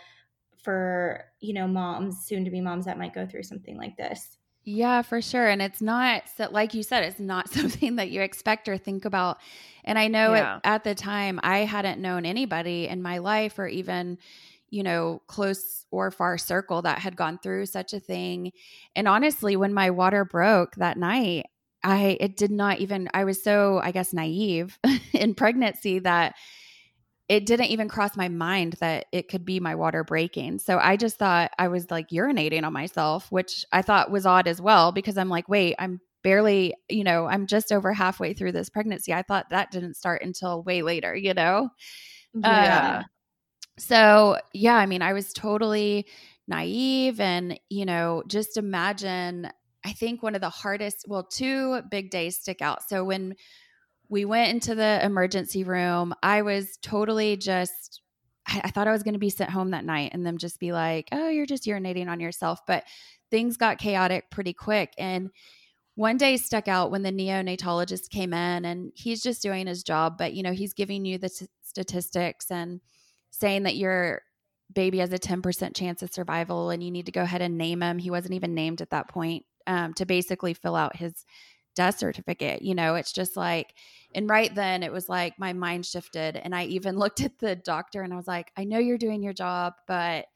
for 0.63 1.25
you 1.41 1.55
know 1.55 1.69
moms, 1.69 2.27
soon 2.27 2.45
to 2.45 2.51
be 2.51 2.61
moms 2.61 2.87
that 2.87 2.99
might 2.99 3.15
go 3.15 3.27
through 3.27 3.45
something 3.45 3.77
like 3.77 3.97
this. 3.97 4.39
Yeah, 4.69 5.03
for 5.03 5.23
sure. 5.23 5.47
And 5.47 5.63
it's 5.63 5.81
not, 5.81 6.25
like 6.51 6.75
you 6.75 6.83
said, 6.83 7.05
it's 7.05 7.21
not 7.21 7.49
something 7.53 7.97
that 7.97 8.11
you 8.11 8.21
expect 8.21 8.69
or 8.69 8.77
think 8.77 9.05
about. 9.05 9.39
And 9.85 9.99
I 9.99 10.09
know 10.09 10.35
yeah. 10.35 10.57
at, 10.57 10.75
at 10.75 10.85
the 10.85 10.95
time, 10.95 11.39
I 11.43 11.59
hadn't 11.59 12.03
known 12.03 12.27
anybody 12.27 12.89
in 12.89 13.01
my 13.01 13.19
life 13.19 13.61
or 13.61 13.69
even, 13.69 14.19
you 14.69 14.83
know, 14.83 15.23
close 15.29 15.87
or 15.93 16.11
far 16.11 16.37
circle 16.37 16.83
that 16.83 16.99
had 16.99 17.17
gone 17.17 17.39
through 17.39 17.67
such 17.67 17.95
a 17.95 18.01
thing. 18.01 18.51
And 18.97 19.07
honestly, 19.07 19.57
when 19.57 19.73
my 19.73 19.91
water 19.91 20.25
broke 20.25 20.75
that 20.75 20.99
night, 20.99 21.47
I, 21.85 22.17
it 22.19 22.37
did 22.37 22.51
not 22.51 22.81
even, 22.81 23.09
I 23.15 23.23
was 23.23 23.41
so, 23.41 23.81
I 23.81 23.93
guess, 23.93 24.13
naive 24.13 24.81
in 25.13 25.37
pregnancy 25.37 26.01
that 26.01 26.35
it 27.29 27.45
didn't 27.45 27.67
even 27.67 27.89
cross 27.89 28.17
my 28.17 28.29
mind 28.29 28.75
that 28.75 29.07
it 29.13 29.29
could 29.29 29.45
be 29.45 29.59
my 29.59 29.75
water 29.75 30.05
breaking. 30.05 30.59
So 30.59 30.79
I 30.79 30.97
just 30.97 31.19
thought 31.19 31.51
I 31.59 31.69
was 31.69 31.91
like 31.91 32.11
urinating 32.11 32.63
on 32.63 32.73
myself, 32.73 33.31
which 33.33 33.65
I 33.73 33.83
thought 33.83 34.11
was 34.11 34.27
odd 34.27 34.47
as 34.47 34.61
well 34.61 34.93
because 34.93 35.19
I'm 35.19 35.29
like, 35.29 35.49
wait, 35.49 35.75
I'm 35.79 36.01
barely, 36.23 36.75
you 36.89 37.03
know, 37.05 37.27
I'm 37.27 37.47
just 37.47 37.73
over 37.73 37.93
halfway 37.93 38.33
through 38.33 38.53
this 38.53 38.69
pregnancy. 38.69 39.13
I 39.13 39.23
thought 39.23 39.51
that 39.51 39.71
didn't 39.73 39.95
start 39.95 40.23
until 40.23 40.63
way 40.63 40.83
later, 40.83 41.17
you 41.17 41.35
know? 41.35 41.71
Yeah. 42.35 42.99
Um, 42.99 43.05
so, 43.79 44.39
yeah, 44.53 44.77
I 44.77 44.87
mean, 44.87 45.03
I 45.03 45.13
was 45.13 45.33
totally 45.33 46.07
naive 46.49 47.21
and, 47.21 47.59
you 47.69 47.85
know, 47.85 48.23
just 48.29 48.57
imagine 48.57 49.51
I 49.85 49.93
think 49.93 50.23
one 50.23 50.35
of 50.35 50.41
the 50.41 50.51
hardest, 50.51 51.05
well, 51.07 51.23
two 51.23 51.81
big 51.91 52.11
days 52.11 52.39
stick 52.39 52.61
out. 52.61 52.89
So 52.89 53.05
when 53.05 53.35
we 54.09 54.25
went 54.25 54.51
into 54.51 54.75
the 54.75 55.05
emergency 55.05 55.65
room. 55.65 56.15
I 56.23 56.43
was 56.43 56.79
totally 56.83 57.37
just, 57.37 58.01
I, 58.47 58.63
I 58.65 58.71
thought 58.71 58.89
I 58.89 58.93
was 58.93 59.03
going 59.03 59.15
to 59.15 59.21
be 59.21 59.31
sent 59.31 59.51
home 59.51 59.71
that 59.71 59.85
night 59.85 60.11
and 60.13 60.25
them 60.25 60.39
just 60.39 60.61
be 60.61 60.73
like, 60.73 61.09
oh, 61.13 61.29
you're 61.29 61.47
just 61.47 61.65
urinating 61.65 62.09
on 62.09 62.21
yourself. 62.21 62.61
But 62.67 62.85
things 63.31 63.57
got 63.57 63.79
chaotic 63.79 64.31
pretty 64.31 64.53
quick. 64.53 64.93
And 64.99 65.31
one 65.95 66.19
day 66.19 66.37
stuck 66.37 66.69
out 66.69 66.91
when 66.91 67.03
the 67.03 67.11
neonatologist 67.11 68.11
came 68.11 68.33
in 68.33 68.65
and 68.65 68.93
he's 68.95 69.23
just 69.23 69.43
doing 69.43 69.67
his 69.67 69.83
job, 69.83 70.19
but 70.19 70.35
you 70.35 70.43
know, 70.43 70.53
he's 70.53 70.75
giving 70.75 71.05
you 71.05 71.19
the 71.19 71.31
t- 71.31 71.47
statistics 71.63 72.51
and 72.51 72.81
saying 73.31 73.65
that 73.65 73.77
your 73.77 74.23
baby 74.75 74.99
has 74.99 75.13
a 75.13 75.19
10% 75.19 75.75
chance 75.75 76.03
of 76.03 76.13
survival 76.13 76.71
and 76.71 76.83
you 76.83 76.91
need 76.91 77.07
to 77.07 77.13
go 77.13 77.23
ahead 77.23 77.41
and 77.41 77.57
name 77.57 77.83
him. 77.83 77.99
He 77.99 78.11
wasn't 78.11 78.35
even 78.35 78.55
named 78.55 78.83
at 78.83 78.91
that 78.91 79.09
point 79.09 79.45
um, 79.67 79.95
to 79.95 80.05
basically 80.05 80.55
fill 80.55 80.77
out 80.77 80.97
his 80.97 81.25
death 81.77 81.99
certificate. 81.99 82.63
You 82.63 82.75
know, 82.75 82.97
it's 82.97 83.13
just 83.13 83.37
like, 83.37 83.75
and 84.15 84.29
right 84.29 84.53
then 84.53 84.83
it 84.83 84.91
was 84.91 85.09
like 85.09 85.39
my 85.39 85.53
mind 85.53 85.87
shifted. 85.87 86.37
And 86.37 86.55
I 86.55 86.65
even 86.65 86.99
looked 86.99 87.21
at 87.21 87.39
the 87.39 87.55
doctor 87.55 88.03
and 88.03 88.13
I 88.13 88.17
was 88.17 88.27
like, 88.27 88.51
I 88.57 88.65
know 88.65 88.79
you're 88.79 88.99
doing 88.99 89.23
your 89.23 89.35
job, 89.35 89.75
but 89.87 90.27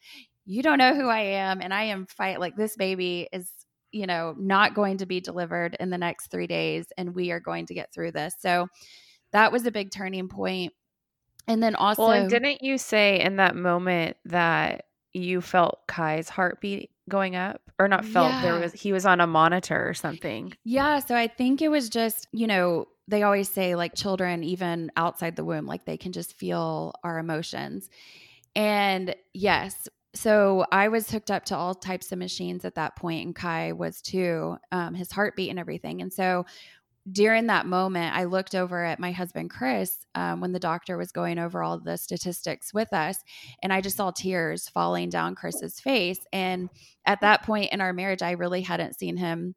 you 0.45 0.63
don't 0.63 0.79
know 0.79 0.95
who 0.95 1.09
I 1.09 1.21
am. 1.21 1.61
And 1.61 1.75
I 1.75 1.85
am 1.85 2.07
fight 2.07 2.39
like 2.39 2.57
this 2.57 2.77
baby 2.77 3.29
is, 3.33 3.51
you 3.91 4.07
know, 4.07 4.35
not 4.39 4.75
going 4.75 4.99
to 4.99 5.07
be 5.07 5.21
delivered 5.21 5.77
in 5.81 5.91
the 5.91 5.99
next 5.99 6.31
three 6.31 6.47
days. 6.47 6.87
And 6.97 7.15
we 7.15 7.33
are 7.33 7.41
going 7.41 7.67
to 7.67 7.75
get 7.75 7.93
through 7.93 8.13
this. 8.13 8.35
So 8.39 8.69
that 9.33 9.51
was 9.51 9.67
a 9.67 9.73
big 9.73 9.91
turning 9.91 10.29
point. 10.29 10.73
And 11.49 11.63
then 11.63 11.75
also, 11.75 12.03
well, 12.03 12.13
and 12.13 12.31
didn't 12.31 12.63
you 12.63 12.79
say 12.79 13.21
in 13.21 13.37
that 13.37 13.57
moment 13.57 14.17
that 14.27 14.85
you 15.13 15.41
felt 15.41 15.87
Kai's 15.87 16.29
heartbeat 16.29 16.91
going 17.09 17.37
up? 17.37 17.61
Or 17.79 17.89
not 17.89 18.05
felt 18.05 18.31
yeah. 18.31 18.43
there 18.43 18.61
was 18.61 18.73
he 18.73 18.93
was 18.93 19.07
on 19.07 19.21
a 19.21 19.27
monitor 19.27 19.89
or 19.89 19.95
something? 19.95 20.53
Yeah 20.65 20.99
so 20.99 21.15
i 21.15 21.27
think 21.27 21.63
it 21.63 21.69
was 21.69 21.89
just 21.89 22.29
you 22.33 22.47
know 22.47 22.87
they 23.09 23.23
always 23.23 23.49
say 23.49 23.75
like 23.75 23.95
children 23.95 24.45
even 24.45 24.93
outside 24.97 25.35
the 25.35 25.45
womb 25.45 25.67
like 25.67 25.85
they 25.85 25.97
can 25.97 26.13
just 26.13 26.35
feel 26.39 26.95
our 27.03 27.19
emotions. 27.19 27.89
And 28.55 29.15
yes 29.33 29.89
so 30.13 30.67
i 30.73 30.89
was 30.89 31.09
hooked 31.11 31.31
up 31.31 31.45
to 31.47 31.57
all 31.57 31.75
types 31.75 32.11
of 32.11 32.19
machines 32.19 32.65
at 32.65 32.75
that 32.75 32.97
point 32.97 33.25
and 33.25 33.35
kai 33.35 33.73
was 33.73 34.03
too 34.03 34.57
um, 34.73 34.93
his 34.93 35.11
heartbeat 35.13 35.51
and 35.51 35.59
everything. 35.59 36.03
And 36.03 36.13
so 36.13 36.47
during 37.11 37.47
that 37.47 37.67
moment, 37.67 38.15
I 38.15 38.25
looked 38.25 38.55
over 38.55 38.85
at 38.85 39.01
my 39.01 39.13
husband, 39.13 39.51
Chris, 39.51 39.97
um, 40.15 40.41
when 40.41 40.53
the 40.53 40.59
doctor 40.59 40.97
was 40.97 41.13
going 41.13 41.39
over 41.39 41.63
all 41.63 41.79
the 41.79 41.97
statistics 41.97 42.75
with 42.75 42.93
us, 42.93 43.17
and 43.63 43.73
I 43.73 43.81
just 43.81 43.97
saw 43.97 44.11
tears 44.11 44.69
falling 44.69 45.09
down 45.09 45.35
Chris's 45.35 45.81
face. 45.81 46.21
And 46.33 46.69
at 47.07 47.23
that 47.23 47.43
point 47.43 47.73
in 47.73 47.81
our 47.81 47.93
marriage, 47.93 48.23
I 48.23 48.33
really 48.33 48.61
hadn't 48.63 48.99
seen 48.99 49.17
him 49.17 49.55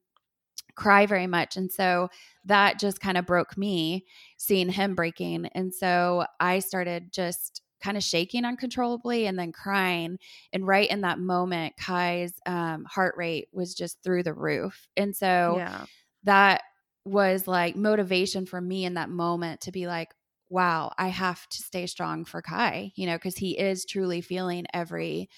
cry 0.75 1.05
very 1.05 1.27
much. 1.27 1.57
And 1.57 1.71
so 1.71 2.09
that 2.45 2.79
just 2.79 2.99
kind 2.99 3.17
of 3.17 3.25
broke 3.25 3.57
me 3.57 4.05
seeing 4.37 4.69
him 4.69 4.95
breaking. 4.95 5.47
And 5.53 5.73
so 5.73 6.25
I 6.39 6.59
started 6.59 7.11
just 7.13 7.61
kind 7.81 7.97
of 7.97 8.03
shaking 8.03 8.45
uncontrollably 8.45 9.27
and 9.27 9.37
then 9.37 9.51
crying. 9.51 10.17
And 10.53 10.65
right 10.65 10.89
in 10.89 11.01
that 11.01 11.19
moment, 11.19 11.73
Kai's 11.77 12.33
um, 12.45 12.85
heart 12.85 13.15
rate 13.17 13.49
was 13.51 13.75
just 13.75 14.01
through 14.03 14.23
the 14.23 14.33
roof. 14.33 14.87
And 14.95 15.15
so 15.15 15.55
yeah. 15.57 15.85
that 16.23 16.61
was 17.05 17.47
like 17.47 17.75
motivation 17.75 18.45
for 18.45 18.61
me 18.61 18.85
in 18.85 18.95
that 18.95 19.09
moment 19.09 19.61
to 19.61 19.71
be 19.71 19.87
like, 19.87 20.13
wow, 20.49 20.93
I 20.97 21.07
have 21.07 21.47
to 21.49 21.57
stay 21.57 21.87
strong 21.87 22.25
for 22.25 22.41
Kai, 22.41 22.91
you 22.95 23.07
know, 23.07 23.15
because 23.15 23.37
he 23.37 23.57
is 23.57 23.85
truly 23.85 24.21
feeling 24.21 24.65
every 24.73 25.29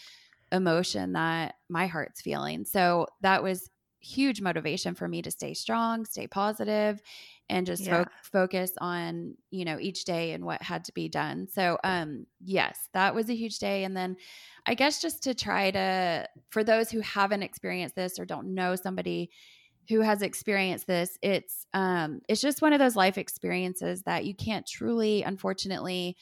emotion 0.51 1.13
that 1.13 1.55
my 1.69 1.87
heart's 1.87 2.21
feeling. 2.21 2.65
So 2.65 3.07
that 3.21 3.43
was 3.43 3.69
huge 3.99 4.39
motivation 4.41 4.93
for 4.93 5.07
me 5.07 5.21
to 5.23 5.31
stay 5.31 5.53
strong, 5.53 6.05
stay 6.05 6.27
positive, 6.27 7.01
and 7.49 7.65
just 7.65 7.85
yeah. 7.85 8.03
fo- 8.03 8.05
focus 8.21 8.71
on 8.79 9.35
you 9.49 9.65
know 9.65 9.79
each 9.79 10.05
day 10.05 10.31
and 10.33 10.45
what 10.45 10.61
had 10.61 10.83
to 10.85 10.93
be 10.93 11.09
done. 11.09 11.47
So 11.47 11.77
um 11.83 12.27
yes, 12.43 12.89
that 12.93 13.15
was 13.15 13.29
a 13.29 13.35
huge 13.35 13.59
day 13.59 13.83
and 13.83 13.95
then 13.97 14.17
I 14.67 14.75
guess 14.75 15.01
just 15.01 15.23
to 15.23 15.33
try 15.33 15.71
to 15.71 16.27
for 16.49 16.63
those 16.63 16.91
who 16.91 16.99
haven't 17.01 17.43
experienced 17.43 17.95
this 17.95 18.19
or 18.19 18.25
don't 18.25 18.53
know 18.53 18.75
somebody 18.75 19.31
who 19.89 20.01
has 20.01 20.21
experienced 20.21 20.87
this 20.87 21.17
it's 21.21 21.65
um 21.73 22.21
it's 22.27 22.41
just 22.41 22.61
one 22.61 22.73
of 22.73 22.79
those 22.79 22.95
life 22.95 23.17
experiences 23.17 24.01
that 24.03 24.25
you 24.25 24.33
can't 24.33 24.65
truly 24.65 25.23
unfortunately 25.23 26.15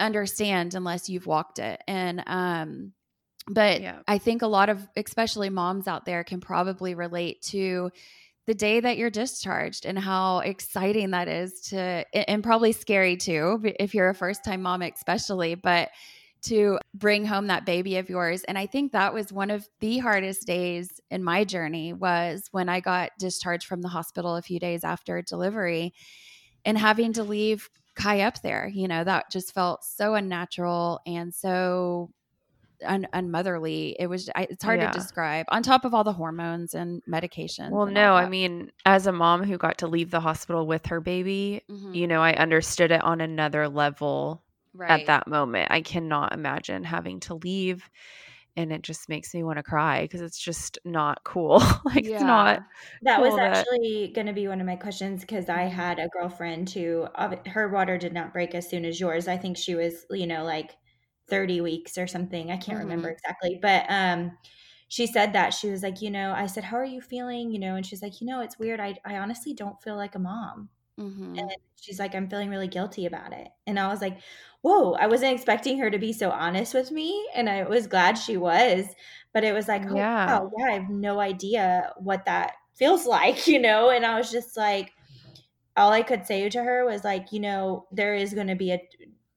understand 0.00 0.74
unless 0.74 1.08
you've 1.08 1.26
walked 1.26 1.58
it 1.58 1.82
and 1.86 2.22
um 2.26 2.92
but 3.48 3.80
yeah. 3.80 3.98
i 4.08 4.18
think 4.18 4.42
a 4.42 4.46
lot 4.46 4.68
of 4.68 4.86
especially 4.96 5.50
moms 5.50 5.86
out 5.86 6.04
there 6.04 6.24
can 6.24 6.40
probably 6.40 6.94
relate 6.94 7.42
to 7.42 7.90
the 8.46 8.54
day 8.54 8.80
that 8.80 8.96
you're 8.96 9.10
discharged 9.10 9.86
and 9.86 9.98
how 9.98 10.40
exciting 10.40 11.10
that 11.10 11.28
is 11.28 11.60
to 11.60 12.04
and 12.12 12.42
probably 12.42 12.72
scary 12.72 13.16
too 13.16 13.60
if 13.78 13.94
you're 13.94 14.08
a 14.08 14.14
first 14.14 14.44
time 14.44 14.62
mom 14.62 14.82
especially 14.82 15.54
but 15.54 15.90
to 16.42 16.78
bring 16.94 17.24
home 17.24 17.46
that 17.46 17.66
baby 17.66 17.96
of 17.96 18.08
yours. 18.08 18.44
And 18.44 18.58
i 18.58 18.66
think 18.66 18.92
that 18.92 19.14
was 19.14 19.32
one 19.32 19.50
of 19.50 19.68
the 19.80 19.98
hardest 19.98 20.46
days 20.46 21.00
in 21.10 21.22
my 21.22 21.44
journey 21.44 21.92
was 21.92 22.48
when 22.52 22.68
i 22.68 22.80
got 22.80 23.10
discharged 23.18 23.66
from 23.66 23.82
the 23.82 23.88
hospital 23.88 24.36
a 24.36 24.42
few 24.42 24.58
days 24.58 24.84
after 24.84 25.22
delivery 25.22 25.94
and 26.64 26.78
having 26.78 27.12
to 27.14 27.24
leave 27.24 27.68
kai 27.94 28.20
up 28.20 28.40
there. 28.42 28.70
You 28.72 28.88
know 28.88 29.04
that 29.04 29.30
just 29.30 29.52
felt 29.54 29.84
so 29.84 30.14
unnatural 30.14 31.00
and 31.06 31.34
so 31.34 32.10
un- 32.84 33.08
unmotherly. 33.12 33.96
It 33.98 34.06
was 34.06 34.30
I, 34.34 34.46
it's 34.50 34.64
hard 34.64 34.80
yeah. 34.80 34.90
to 34.90 34.98
describe 34.98 35.46
on 35.48 35.62
top 35.62 35.84
of 35.84 35.94
all 35.94 36.04
the 36.04 36.12
hormones 36.12 36.74
and 36.74 37.02
medication 37.06 37.70
well 37.70 37.86
no 37.86 38.14
i 38.14 38.28
mean 38.28 38.70
as 38.86 39.06
a 39.06 39.12
mom 39.12 39.44
who 39.44 39.56
got 39.56 39.78
to 39.78 39.86
leave 39.86 40.10
the 40.10 40.20
hospital 40.20 40.66
with 40.66 40.86
her 40.86 41.00
baby 41.00 41.62
mm-hmm. 41.70 41.94
you 41.94 42.06
know 42.06 42.20
i 42.20 42.32
understood 42.34 42.90
it 42.90 43.02
on 43.02 43.20
another 43.20 43.68
level 43.68 44.41
right. 44.74 44.90
at 44.90 45.06
that 45.06 45.26
moment. 45.26 45.70
I 45.70 45.80
cannot 45.80 46.32
imagine 46.32 46.84
having 46.84 47.20
to 47.20 47.34
leave 47.34 47.88
and 48.56 48.72
it 48.72 48.82
just 48.82 49.08
makes 49.08 49.32
me 49.32 49.42
want 49.42 49.56
to 49.58 49.62
cry 49.62 50.02
because 50.02 50.20
it's 50.20 50.38
just 50.38 50.78
not 50.84 51.24
cool. 51.24 51.58
like 51.84 52.04
yeah. 52.04 52.14
it's 52.14 52.22
not. 52.22 52.62
That 53.02 53.18
cool 53.18 53.30
was 53.30 53.38
actually 53.38 54.06
that... 54.06 54.14
going 54.14 54.26
to 54.26 54.32
be 54.32 54.48
one 54.48 54.60
of 54.60 54.66
my 54.66 54.76
questions 54.76 55.20
because 55.22 55.48
I 55.48 55.64
mm-hmm. 55.64 55.74
had 55.74 55.98
a 55.98 56.08
girlfriend 56.08 56.68
who 56.70 57.06
her 57.46 57.68
water 57.68 57.96
did 57.96 58.12
not 58.12 58.32
break 58.32 58.54
as 58.54 58.68
soon 58.68 58.84
as 58.84 59.00
yours. 59.00 59.28
I 59.28 59.36
think 59.36 59.56
she 59.56 59.74
was, 59.74 60.04
you 60.10 60.26
know, 60.26 60.44
like 60.44 60.76
30 61.28 61.60
weeks 61.62 61.96
or 61.96 62.06
something. 62.06 62.50
I 62.50 62.56
can't 62.56 62.78
mm-hmm. 62.78 62.78
remember 62.78 63.10
exactly, 63.10 63.58
but 63.60 63.86
um 63.88 64.32
she 64.88 65.06
said 65.06 65.32
that 65.32 65.54
she 65.54 65.70
was 65.70 65.82
like, 65.82 66.02
you 66.02 66.10
know, 66.10 66.34
I 66.36 66.46
said, 66.46 66.64
"How 66.64 66.76
are 66.76 66.84
you 66.84 67.00
feeling?" 67.00 67.50
you 67.50 67.58
know, 67.58 67.76
and 67.76 67.86
she's 67.86 68.02
like, 68.02 68.20
"You 68.20 68.26
know, 68.26 68.40
it's 68.40 68.58
weird. 68.58 68.78
I 68.78 68.98
I 69.06 69.16
honestly 69.16 69.54
don't 69.54 69.80
feel 69.82 69.96
like 69.96 70.14
a 70.14 70.18
mom." 70.18 70.68
Mm-hmm. 70.98 71.38
And 71.38 71.50
she's 71.80 71.98
like, 71.98 72.14
I'm 72.14 72.28
feeling 72.28 72.50
really 72.50 72.68
guilty 72.68 73.06
about 73.06 73.32
it. 73.32 73.48
And 73.66 73.78
I 73.78 73.88
was 73.88 74.00
like, 74.00 74.18
whoa, 74.62 74.92
I 74.92 75.06
wasn't 75.06 75.34
expecting 75.34 75.78
her 75.78 75.90
to 75.90 75.98
be 75.98 76.12
so 76.12 76.30
honest 76.30 76.74
with 76.74 76.90
me. 76.90 77.26
And 77.34 77.48
I 77.48 77.64
was 77.64 77.86
glad 77.86 78.14
she 78.18 78.36
was. 78.36 78.86
But 79.32 79.44
it 79.44 79.52
was 79.52 79.68
like, 79.68 79.82
oh, 79.90 79.96
yeah. 79.96 80.26
wow, 80.26 80.50
yeah, 80.56 80.66
I 80.66 80.72
have 80.72 80.90
no 80.90 81.18
idea 81.18 81.92
what 81.98 82.26
that 82.26 82.52
feels 82.74 83.06
like, 83.06 83.46
you 83.46 83.58
know? 83.58 83.90
And 83.90 84.04
I 84.04 84.18
was 84.18 84.30
just 84.30 84.56
like, 84.56 84.92
all 85.76 85.90
I 85.90 86.02
could 86.02 86.26
say 86.26 86.48
to 86.48 86.62
her 86.62 86.84
was 86.84 87.02
like, 87.02 87.32
you 87.32 87.40
know, 87.40 87.86
there 87.90 88.14
is 88.14 88.34
going 88.34 88.48
to 88.48 88.54
be 88.54 88.72
a, 88.72 88.88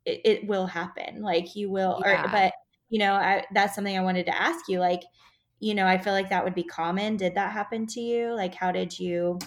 it, 0.05 0.21
it, 0.25 0.47
will 0.47 0.67
happen. 0.67 1.21
Like 1.21 1.55
you 1.55 1.71
will, 1.71 2.01
yeah. 2.05 2.25
or, 2.25 2.27
but, 2.29 2.53
you 2.89 2.99
know, 2.99 3.13
I, 3.13 3.45
that's 3.53 3.73
something 3.73 3.97
I 3.97 4.03
wanted 4.03 4.25
to 4.25 4.37
ask 4.37 4.67
you. 4.67 4.79
Like, 4.79 5.01
you 5.61 5.73
know, 5.73 5.87
I 5.87 5.97
feel 5.97 6.11
like 6.11 6.29
that 6.29 6.43
would 6.43 6.53
be 6.53 6.65
common. 6.65 7.15
Did 7.15 7.35
that 7.35 7.53
happen 7.53 7.87
to 7.87 8.01
you? 8.01 8.35
Like, 8.35 8.53
how 8.53 8.73
did 8.73 8.99
you? 8.99 9.39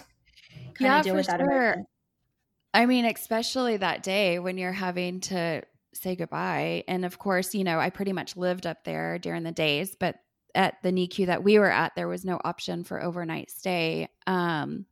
kind 0.79 0.93
yeah, 0.93 0.99
of 0.99 1.05
deal 1.05 1.15
with 1.15 1.27
that 1.27 1.41
sure. 1.41 1.77
I 2.75 2.87
mean, 2.87 3.05
especially 3.05 3.77
that 3.79 4.03
day 4.03 4.39
when 4.39 4.59
you're 4.59 4.73
having 4.73 5.21
to 5.21 5.63
say 5.95 6.17
goodbye. 6.17 6.85
And 6.87 7.05
of 7.05 7.19
course, 7.19 7.55
you 7.55 7.65
know, 7.65 7.79
I 7.79 7.91
pretty 7.91 8.13
much 8.13 8.37
lived 8.37 8.67
up 8.67 8.85
there 8.85 9.19
during 9.19 9.43
the 9.43 9.53
days, 9.53 9.97
but 9.99 10.17
at 10.55 10.75
the 10.83 10.91
NICU 10.91 11.27
that 11.27 11.43
we 11.43 11.59
were 11.59 11.71
at, 11.71 11.95
there 11.95 12.09
was 12.09 12.25
no 12.25 12.41
option 12.45 12.85
for 12.85 13.03
overnight 13.03 13.51
stay. 13.51 14.09
Um, 14.27 14.87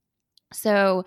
so, 0.53 1.05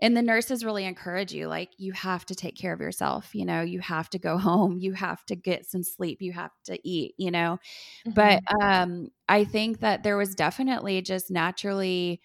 and 0.00 0.16
the 0.16 0.22
nurses 0.22 0.64
really 0.64 0.84
encourage 0.84 1.32
you, 1.32 1.48
like, 1.48 1.70
you 1.78 1.92
have 1.92 2.26
to 2.26 2.34
take 2.34 2.56
care 2.56 2.74
of 2.74 2.80
yourself. 2.80 3.34
You 3.34 3.46
know, 3.46 3.62
you 3.62 3.80
have 3.80 4.10
to 4.10 4.18
go 4.18 4.36
home, 4.38 4.78
you 4.78 4.92
have 4.92 5.24
to 5.26 5.36
get 5.36 5.66
some 5.66 5.82
sleep, 5.82 6.20
you 6.20 6.32
have 6.32 6.50
to 6.64 6.78
eat, 6.86 7.14
you 7.16 7.30
know. 7.30 7.58
Mm-hmm. 8.06 8.12
But 8.12 8.42
um, 8.62 9.08
I 9.28 9.44
think 9.44 9.80
that 9.80 10.02
there 10.02 10.16
was 10.16 10.34
definitely 10.34 11.00
just 11.02 11.30
naturally 11.30 12.20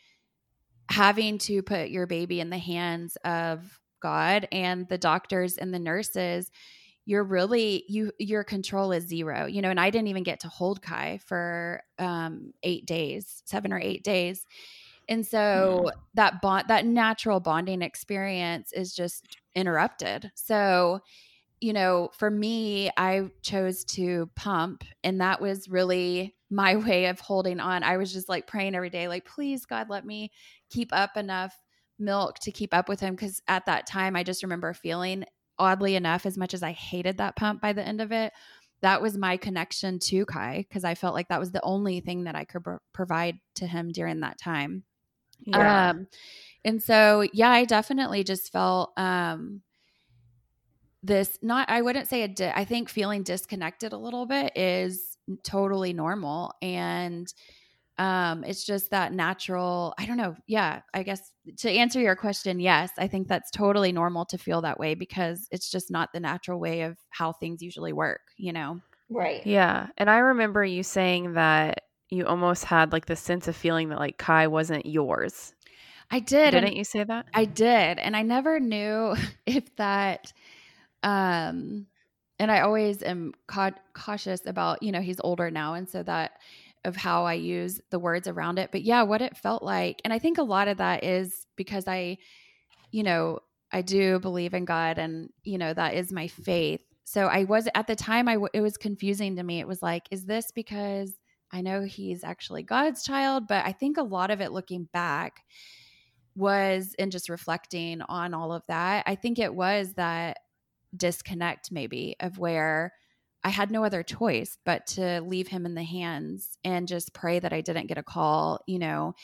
having 0.90 1.38
to 1.38 1.62
put 1.62 1.90
your 1.90 2.06
baby 2.06 2.40
in 2.40 2.50
the 2.50 2.58
hands 2.58 3.18
of 3.24 3.80
God 4.08 4.48
and 4.52 4.88
the 4.88 4.98
doctors 4.98 5.58
and 5.58 5.74
the 5.74 5.80
nurses 5.80 6.52
you're 7.08 7.24
really 7.24 7.86
you 7.88 8.12
your 8.20 8.44
control 8.44 8.92
is 8.92 9.08
zero 9.08 9.46
you 9.46 9.62
know 9.62 9.70
and 9.70 9.80
i 9.80 9.90
didn't 9.90 10.10
even 10.10 10.24
get 10.24 10.42
to 10.42 10.50
hold 10.50 10.82
kai 10.82 11.18
for 11.26 11.82
um 12.00 12.52
eight 12.64 12.86
days 12.86 13.42
seven 13.46 13.74
or 13.74 13.80
eight 13.80 14.04
days. 14.04 14.46
And 15.10 15.26
so 15.26 15.86
mm. 15.86 15.92
that 16.16 16.42
bond 16.42 16.66
that 16.68 16.86
natural 16.86 17.40
bonding 17.40 17.82
experience 17.82 18.74
is 18.74 18.94
just 18.94 19.38
interrupted. 19.56 20.32
So 20.36 21.00
you 21.60 21.74
know 21.74 22.12
for 22.14 22.30
me 22.30 22.92
i 22.98 23.28
chose 23.42 23.84
to 23.84 24.30
pump 24.36 24.84
and 25.04 25.20
that 25.22 25.42
was 25.42 25.68
really 25.68 26.36
my 26.52 26.76
way 26.88 27.06
of 27.08 27.20
holding 27.20 27.60
on. 27.60 27.84
I 27.84 27.98
was 27.98 28.14
just 28.14 28.30
like 28.30 28.46
praying 28.48 28.76
every 28.76 28.90
day 28.92 29.08
like 29.08 29.26
please 29.26 29.66
god 29.66 29.90
let 29.90 30.06
me 30.06 30.32
keep 30.70 30.90
up 30.92 31.16
enough 31.16 31.58
milk 32.00 32.40
to 32.40 32.52
keep 32.52 32.74
up 32.74 32.88
with 32.88 33.00
him 33.00 33.16
because 33.16 33.42
at 33.48 33.66
that 33.66 33.88
time 33.88 34.16
i 34.16 34.24
just 34.24 34.44
remember 34.44 34.74
feeling 34.74 35.26
oddly 35.60 35.96
enough, 35.96 36.26
as 36.26 36.38
much 36.38 36.54
as 36.54 36.64
I 36.64 36.72
hated 36.72 37.18
that 37.18 37.36
pump 37.36 37.62
by 37.62 37.74
the 37.74 37.86
end 37.86 38.02
of 38.02 38.12
it, 38.12 38.34
that 38.82 39.02
was 39.02 39.18
my 39.18 39.38
connection 39.38 40.00
to 40.00 40.26
Kai 40.26 40.66
because 40.68 40.84
I 40.84 40.96
felt 40.96 41.16
like 41.16 41.30
that 41.30 41.40
was 41.40 41.52
the 41.52 41.64
only 41.64 42.00
thing 42.00 42.26
that 42.26 42.36
I 42.36 42.46
could 42.46 42.64
pro- 42.64 42.80
provide 42.94 43.40
to 43.56 43.66
him 43.66 43.92
during 43.92 44.20
that 44.20 44.38
time. 44.40 44.84
Yeah. 45.46 45.90
Um, 45.90 46.08
and 46.64 46.82
so, 46.82 47.28
yeah, 47.34 47.50
I 47.50 47.66
definitely 47.66 48.24
just 48.24 48.52
felt 48.52 48.92
um, 48.98 49.62
this 51.02 51.40
not, 51.42 51.70
I 51.70 51.82
wouldn't 51.82 52.08
say 52.08 52.24
a 52.24 52.28
di- 52.28 52.54
I 52.56 52.66
think 52.66 52.90
feeling 52.90 53.24
disconnected 53.24 53.94
a 53.94 53.98
little 53.98 54.26
bit 54.26 54.56
is 54.56 55.18
totally 55.44 55.94
normal. 55.94 56.54
And 56.62 57.32
um 58.00 58.44
it's 58.44 58.64
just 58.64 58.92
that 58.92 59.12
natural 59.12 59.94
i 59.98 60.06
don't 60.06 60.18
know 60.18 60.36
yeah 60.48 60.82
i 60.94 61.02
guess 61.04 61.32
to 61.58 61.70
answer 61.70 62.00
your 62.00 62.16
question 62.16 62.60
yes 62.60 62.92
i 62.98 63.08
think 63.08 63.28
that's 63.28 63.50
totally 63.52 63.92
normal 63.92 64.26
to 64.26 64.38
feel 64.38 64.62
that 64.62 64.80
way 64.80 64.94
because 64.94 65.48
it's 65.52 65.70
just 65.70 65.90
not 65.90 66.10
the 66.14 66.20
natural 66.20 66.60
way 66.60 66.82
of 66.82 66.98
how 67.10 67.32
things 67.32 67.62
usually 67.62 67.94
work 67.94 68.22
you 68.38 68.54
know? 68.54 68.80
Right. 69.10 69.46
Yeah 69.46 69.88
and 69.98 70.10
i 70.10 70.18
remember 70.18 70.64
you 70.64 70.84
saying 70.84 71.34
that 71.34 71.82
you 72.10 72.26
almost 72.26 72.66
had 72.66 72.92
like 72.92 73.06
the 73.06 73.16
sense 73.16 73.48
of 73.48 73.56
feeling 73.56 73.90
that 73.90 74.00
like 74.00 74.18
kai 74.18 74.48
wasn't 74.48 74.86
yours. 74.86 75.54
I 76.10 76.20
did 76.20 76.52
didn't 76.52 76.76
you 76.76 76.84
say 76.84 77.04
that? 77.04 77.26
I 77.34 77.46
did 77.46 78.00
and 78.00 78.16
i 78.16 78.22
never 78.22 78.60
knew 78.60 79.16
if 79.46 79.76
that 79.76 80.32
um 81.04 81.88
and 82.40 82.52
i 82.52 82.62
always 82.62 83.04
am 83.04 83.34
ca- 83.48 83.72
cautious 83.94 84.46
about 84.46 84.82
you 84.84 84.92
know 84.92 85.02
he's 85.02 85.20
older 85.24 85.52
now 85.52 85.74
and 85.74 85.90
so 85.90 86.04
that 86.04 86.40
of 86.86 86.96
how 86.96 87.26
I 87.26 87.34
use 87.34 87.82
the 87.90 88.00
words 88.00 88.28
around 88.28 88.60
it. 88.60 88.72
But 88.72 88.84
yeah, 88.84 89.04
what 89.04 89.22
it 89.22 89.38
felt 89.38 89.64
like. 89.64 90.02
And 90.04 90.14
I 90.14 90.20
think 90.20 90.38
a 90.38 90.44
lot 90.44 90.68
of 90.68 90.78
that 90.78 91.04
is 91.04 91.46
because 91.56 91.88
I, 91.88 92.18
you 92.92 93.04
know, 93.04 93.40
I 93.72 93.82
do 93.82 94.20
believe 94.20 94.54
in 94.54 94.66
God 94.66 94.98
and, 94.98 95.30
you 95.44 95.58
know, 95.58 95.74
that 95.74 95.94
is 95.94 96.12
my 96.12 96.28
faith. 96.28 96.82
So 97.04 97.28
I 97.28 97.44
was 97.46 97.68
at 97.74 97.88
the 97.88 97.96
time, 97.96 98.28
I 98.28 98.38
it 98.54 98.62
was 98.62 98.78
confusing 98.78 99.36
to 99.36 99.44
me. 99.44 99.60
It 99.60 99.68
was 99.68 99.82
like, 99.82 100.04
is 100.12 100.26
this 100.26 100.52
because 100.54 101.14
I 101.52 101.62
know 101.62 101.82
he's 101.82 102.24
actually 102.24 102.64
God's 102.64 103.04
child? 103.04 103.48
But 103.48 103.66
I 103.66 103.72
think 103.72 103.98
a 103.98 104.04
lot 104.04 104.32
of 104.32 104.42
it 104.42 104.52
looking 104.52 104.90
back 104.92 105.42
was 106.36 106.96
and 107.00 107.12
just 107.12 107.30
reflecting 107.30 108.02
on 108.02 108.34
all 108.34 108.54
of 108.54 108.64
that. 108.68 109.04
I 109.08 109.16
think 109.16 109.40
it 109.40 109.54
was 109.54 109.94
that 109.94 110.38
disconnect 110.96 111.72
maybe 111.72 112.16
of 112.20 112.38
where 112.38 112.94
I 113.48 113.50
had 113.50 113.72
no 113.72 113.86
other 113.86 114.04
choice 114.04 114.58
but 114.66 114.88
to 114.88 115.22
leave 115.22 115.48
him 115.48 115.66
in 115.66 115.74
the 115.74 115.84
hands 115.84 116.58
and 116.66 116.86
just 116.86 117.14
pray 117.14 117.40
that 117.40 117.54
I 117.54 117.62
didn't 117.62 117.88
get 117.88 117.98
a 117.98 118.04
call, 118.04 118.60
you 118.68 118.78
know. 118.78 119.16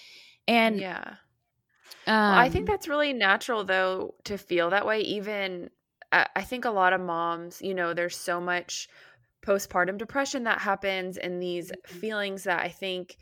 And 0.47 0.79
yeah. 0.79 1.15
Um, 2.07 2.15
well, 2.15 2.39
I 2.39 2.47
think 2.47 2.69
um 2.69 2.73
that's 2.73 2.87
really 2.87 3.11
natural 3.11 3.65
though 3.65 4.15
to 4.23 4.37
feel 4.37 4.69
that 4.69 4.85
way. 4.85 5.01
Even 5.01 5.71
I 6.13 6.43
think 6.43 6.63
a 6.63 6.69
lot 6.69 6.93
of 6.93 7.01
moms, 7.01 7.61
you 7.61 7.73
know, 7.73 7.93
there's 7.93 8.15
so 8.15 8.39
much 8.39 8.87
postpartum 9.45 9.97
depression 9.97 10.45
that 10.45 10.61
happens 10.61 11.17
and 11.17 11.43
these 11.43 11.69
mm-hmm. 11.69 11.97
feelings 11.99 12.45
that 12.45 12.61
I 12.61 12.69
think 12.69 13.17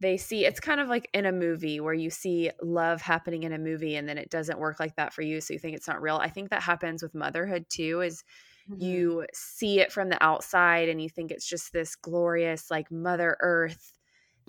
they 0.00 0.16
see 0.16 0.46
it's 0.46 0.60
kind 0.60 0.80
of 0.80 0.88
like 0.88 1.10
in 1.12 1.26
a 1.26 1.32
movie 1.32 1.78
where 1.78 1.92
you 1.92 2.08
see 2.08 2.50
love 2.62 3.02
happening 3.02 3.42
in 3.42 3.52
a 3.52 3.58
movie 3.58 3.96
and 3.96 4.08
then 4.08 4.16
it 4.16 4.30
doesn't 4.30 4.58
work 4.58 4.80
like 4.80 4.96
that 4.96 5.12
for 5.12 5.20
you 5.20 5.42
so 5.42 5.52
you 5.52 5.58
think 5.58 5.76
it's 5.76 5.88
not 5.88 6.00
real. 6.00 6.16
I 6.16 6.30
think 6.30 6.48
that 6.48 6.62
happens 6.62 7.02
with 7.02 7.14
motherhood 7.14 7.66
too 7.68 8.00
is 8.00 8.24
mm-hmm. 8.70 8.82
you 8.82 9.26
see 9.32 9.80
it 9.80 9.92
from 9.92 10.08
the 10.08 10.22
outside 10.22 10.88
and 10.88 11.00
you 11.00 11.08
think 11.08 11.30
it's 11.30 11.48
just 11.48 11.72
this 11.72 11.96
glorious 11.96 12.70
like 12.70 12.90
mother 12.90 13.36
earth 13.40 13.92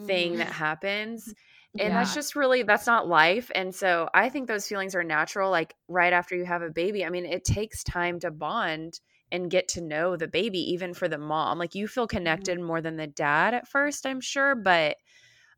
thing 0.06 0.32
mm-hmm. 0.32 0.40
that 0.40 0.52
happens 0.52 1.28
and 1.80 1.90
yeah. 1.90 2.00
that's 2.00 2.16
just 2.16 2.36
really 2.36 2.64
that's 2.64 2.88
not 2.88 3.08
life 3.08 3.52
and 3.54 3.74
so 3.74 4.10
i 4.14 4.30
think 4.30 4.48
those 4.48 4.68
feelings 4.68 4.96
are 4.96 5.04
natural 5.04 5.52
like 5.52 5.76
right 5.88 6.14
after 6.14 6.36
you 6.36 6.46
have 6.46 6.62
a 6.62 6.70
baby 6.70 7.06
i 7.06 7.10
mean 7.10 7.26
it 7.26 7.44
takes 7.44 7.84
time 7.84 8.20
to 8.20 8.32
bond 8.32 9.00
and 9.32 9.52
get 9.52 9.68
to 9.68 9.82
know 9.82 10.16
the 10.16 10.28
baby 10.28 10.60
even 10.72 10.94
for 10.94 11.08
the 11.08 11.18
mom 11.18 11.60
like 11.60 11.76
you 11.76 11.88
feel 11.88 12.08
connected 12.08 12.58
mm-hmm. 12.58 12.68
more 12.68 12.82
than 12.82 12.98
the 12.98 13.08
dad 13.08 13.54
at 13.54 13.68
first 13.68 14.06
i'm 14.06 14.22
sure 14.22 14.56
but 14.56 14.98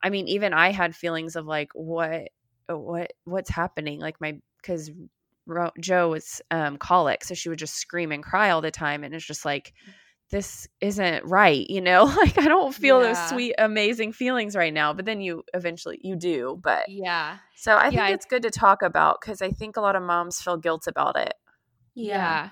i 0.04 0.10
mean 0.10 0.28
even 0.28 0.54
i 0.54 0.72
had 0.72 0.96
feelings 0.96 1.36
of 1.36 1.46
like 1.46 1.70
what 1.74 2.30
what 2.68 3.14
what's 3.24 3.50
happening 3.50 4.00
like 4.00 4.20
my 4.20 4.38
because 4.62 4.92
Joe 5.80 6.10
was 6.10 6.42
um, 6.52 6.78
colic, 6.78 7.24
so 7.24 7.34
she 7.34 7.50
would 7.50 7.60
just 7.60 7.76
scream 7.76 8.12
and 8.12 8.24
cry 8.24 8.52
all 8.52 8.62
the 8.62 8.72
time, 8.72 9.04
and 9.04 9.14
it's 9.14 9.26
just 9.26 9.46
like 9.46 9.74
this 10.32 10.68
isn't 10.80 11.26
right, 11.26 11.70
you 11.70 11.82
know. 11.82 12.06
Like 12.22 12.38
I 12.38 12.48
don't 12.48 12.74
feel 12.74 13.02
yeah. 13.02 13.10
those 13.10 13.30
sweet, 13.30 13.56
amazing 13.58 14.14
feelings 14.14 14.56
right 14.56 14.74
now, 14.74 14.94
but 14.94 15.06
then 15.06 15.22
you 15.22 15.44
eventually 15.54 16.00
you 16.02 16.16
do. 16.16 16.60
But 16.62 16.88
yeah, 16.88 17.38
so 17.56 17.76
I 17.76 17.90
think 17.90 18.10
it's 18.12 18.26
good 18.26 18.44
to 18.44 18.52
talk 18.52 18.82
about 18.82 19.20
because 19.22 19.42
I 19.42 19.50
think 19.50 19.78
a 19.78 19.82
lot 19.82 19.96
of 19.96 20.04
moms 20.04 20.42
feel 20.42 20.58
guilt 20.58 20.88
about 20.88 21.18
it. 21.18 21.34
Yeah. 21.96 22.16
yeah, 22.16 22.50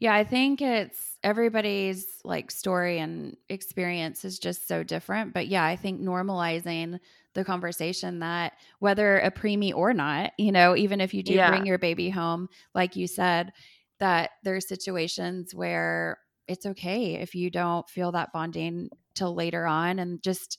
yeah. 0.00 0.14
I 0.14 0.24
think 0.24 0.62
it's 0.62 1.18
everybody's 1.22 2.06
like 2.24 2.50
story 2.50 2.98
and 2.98 3.36
experience 3.48 4.24
is 4.24 4.38
just 4.38 4.66
so 4.66 4.82
different, 4.82 5.34
but 5.34 5.48
yeah, 5.48 5.64
I 5.64 5.76
think 5.76 6.00
normalizing 6.00 6.98
the 7.34 7.44
conversation 7.44 8.20
that 8.20 8.54
whether 8.78 9.18
a 9.18 9.30
preemie 9.30 9.74
or 9.74 9.92
not, 9.92 10.32
you 10.38 10.52
know, 10.52 10.76
even 10.76 11.00
if 11.00 11.14
you 11.14 11.22
do 11.22 11.34
yeah. 11.34 11.50
bring 11.50 11.66
your 11.66 11.78
baby 11.78 12.10
home, 12.10 12.48
like 12.74 12.96
you 12.96 13.06
said, 13.06 13.52
that 14.00 14.30
there's 14.42 14.68
situations 14.68 15.54
where 15.54 16.18
it's 16.48 16.66
okay 16.66 17.14
if 17.14 17.34
you 17.34 17.50
don't 17.50 17.88
feel 17.88 18.12
that 18.12 18.32
bonding 18.32 18.90
till 19.14 19.34
later 19.34 19.66
on 19.66 19.98
and 19.98 20.22
just 20.22 20.58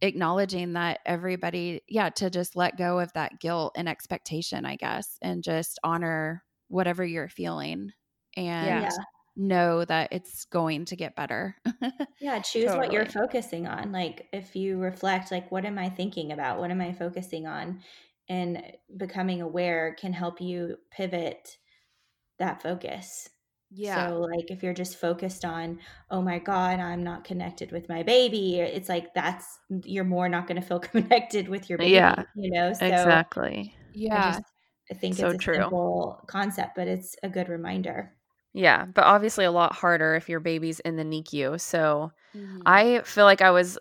acknowledging 0.00 0.72
that 0.74 1.00
everybody 1.06 1.80
yeah 1.88 2.10
to 2.10 2.28
just 2.28 2.56
let 2.56 2.76
go 2.76 2.98
of 2.98 3.12
that 3.12 3.40
guilt 3.40 3.72
and 3.76 3.88
expectation 3.88 4.66
i 4.66 4.76
guess 4.76 5.18
and 5.22 5.42
just 5.42 5.78
honor 5.84 6.42
whatever 6.68 7.04
you're 7.04 7.28
feeling 7.28 7.90
and 8.36 8.66
yeah 8.66 8.90
know 9.36 9.84
that 9.84 10.12
it's 10.12 10.44
going 10.46 10.84
to 10.86 10.96
get 10.96 11.16
better. 11.16 11.56
yeah, 12.20 12.38
choose 12.40 12.66
totally. 12.66 12.78
what 12.78 12.92
you're 12.92 13.06
focusing 13.06 13.66
on. 13.66 13.92
Like 13.92 14.28
if 14.32 14.54
you 14.54 14.78
reflect 14.78 15.30
like 15.30 15.50
what 15.50 15.64
am 15.64 15.78
I 15.78 15.88
thinking 15.88 16.32
about? 16.32 16.58
What 16.58 16.70
am 16.70 16.80
I 16.80 16.92
focusing 16.92 17.46
on? 17.46 17.80
And 18.28 18.62
becoming 18.96 19.42
aware 19.42 19.96
can 19.98 20.12
help 20.12 20.40
you 20.40 20.76
pivot 20.90 21.56
that 22.38 22.62
focus. 22.62 23.28
Yeah. 23.70 24.08
So 24.08 24.20
like 24.20 24.50
if 24.50 24.62
you're 24.62 24.74
just 24.74 24.98
focused 24.98 25.44
on, 25.44 25.80
oh 26.10 26.22
my 26.22 26.38
God, 26.38 26.78
I'm 26.78 27.02
not 27.02 27.24
connected 27.24 27.72
with 27.72 27.88
my 27.88 28.02
baby, 28.02 28.60
it's 28.60 28.88
like 28.88 29.14
that's 29.14 29.58
you're 29.84 30.04
more 30.04 30.28
not 30.28 30.46
going 30.46 30.60
to 30.60 30.66
feel 30.66 30.78
connected 30.80 31.48
with 31.48 31.68
your 31.68 31.78
baby. 31.78 31.92
Yeah. 31.92 32.22
You 32.36 32.50
know? 32.52 32.72
So 32.72 32.86
exactly. 32.86 33.74
Yeah. 33.92 34.16
I, 34.16 34.32
just, 34.32 34.44
I 34.92 34.94
think 34.94 35.16
so 35.16 35.26
it's 35.26 35.34
a 35.34 35.38
true. 35.38 35.56
simple 35.56 36.22
concept, 36.28 36.76
but 36.76 36.86
it's 36.86 37.16
a 37.22 37.28
good 37.28 37.48
reminder. 37.48 38.12
Yeah, 38.54 38.86
but 38.86 39.04
obviously 39.04 39.44
a 39.44 39.50
lot 39.50 39.74
harder 39.74 40.14
if 40.14 40.28
your 40.28 40.40
baby's 40.40 40.80
in 40.80 40.96
the 40.96 41.02
NICU. 41.02 41.60
So 41.60 42.12
mm-hmm. 42.34 42.62
I 42.64 43.00
feel 43.04 43.24
like 43.24 43.42
I 43.42 43.50
was 43.50 43.78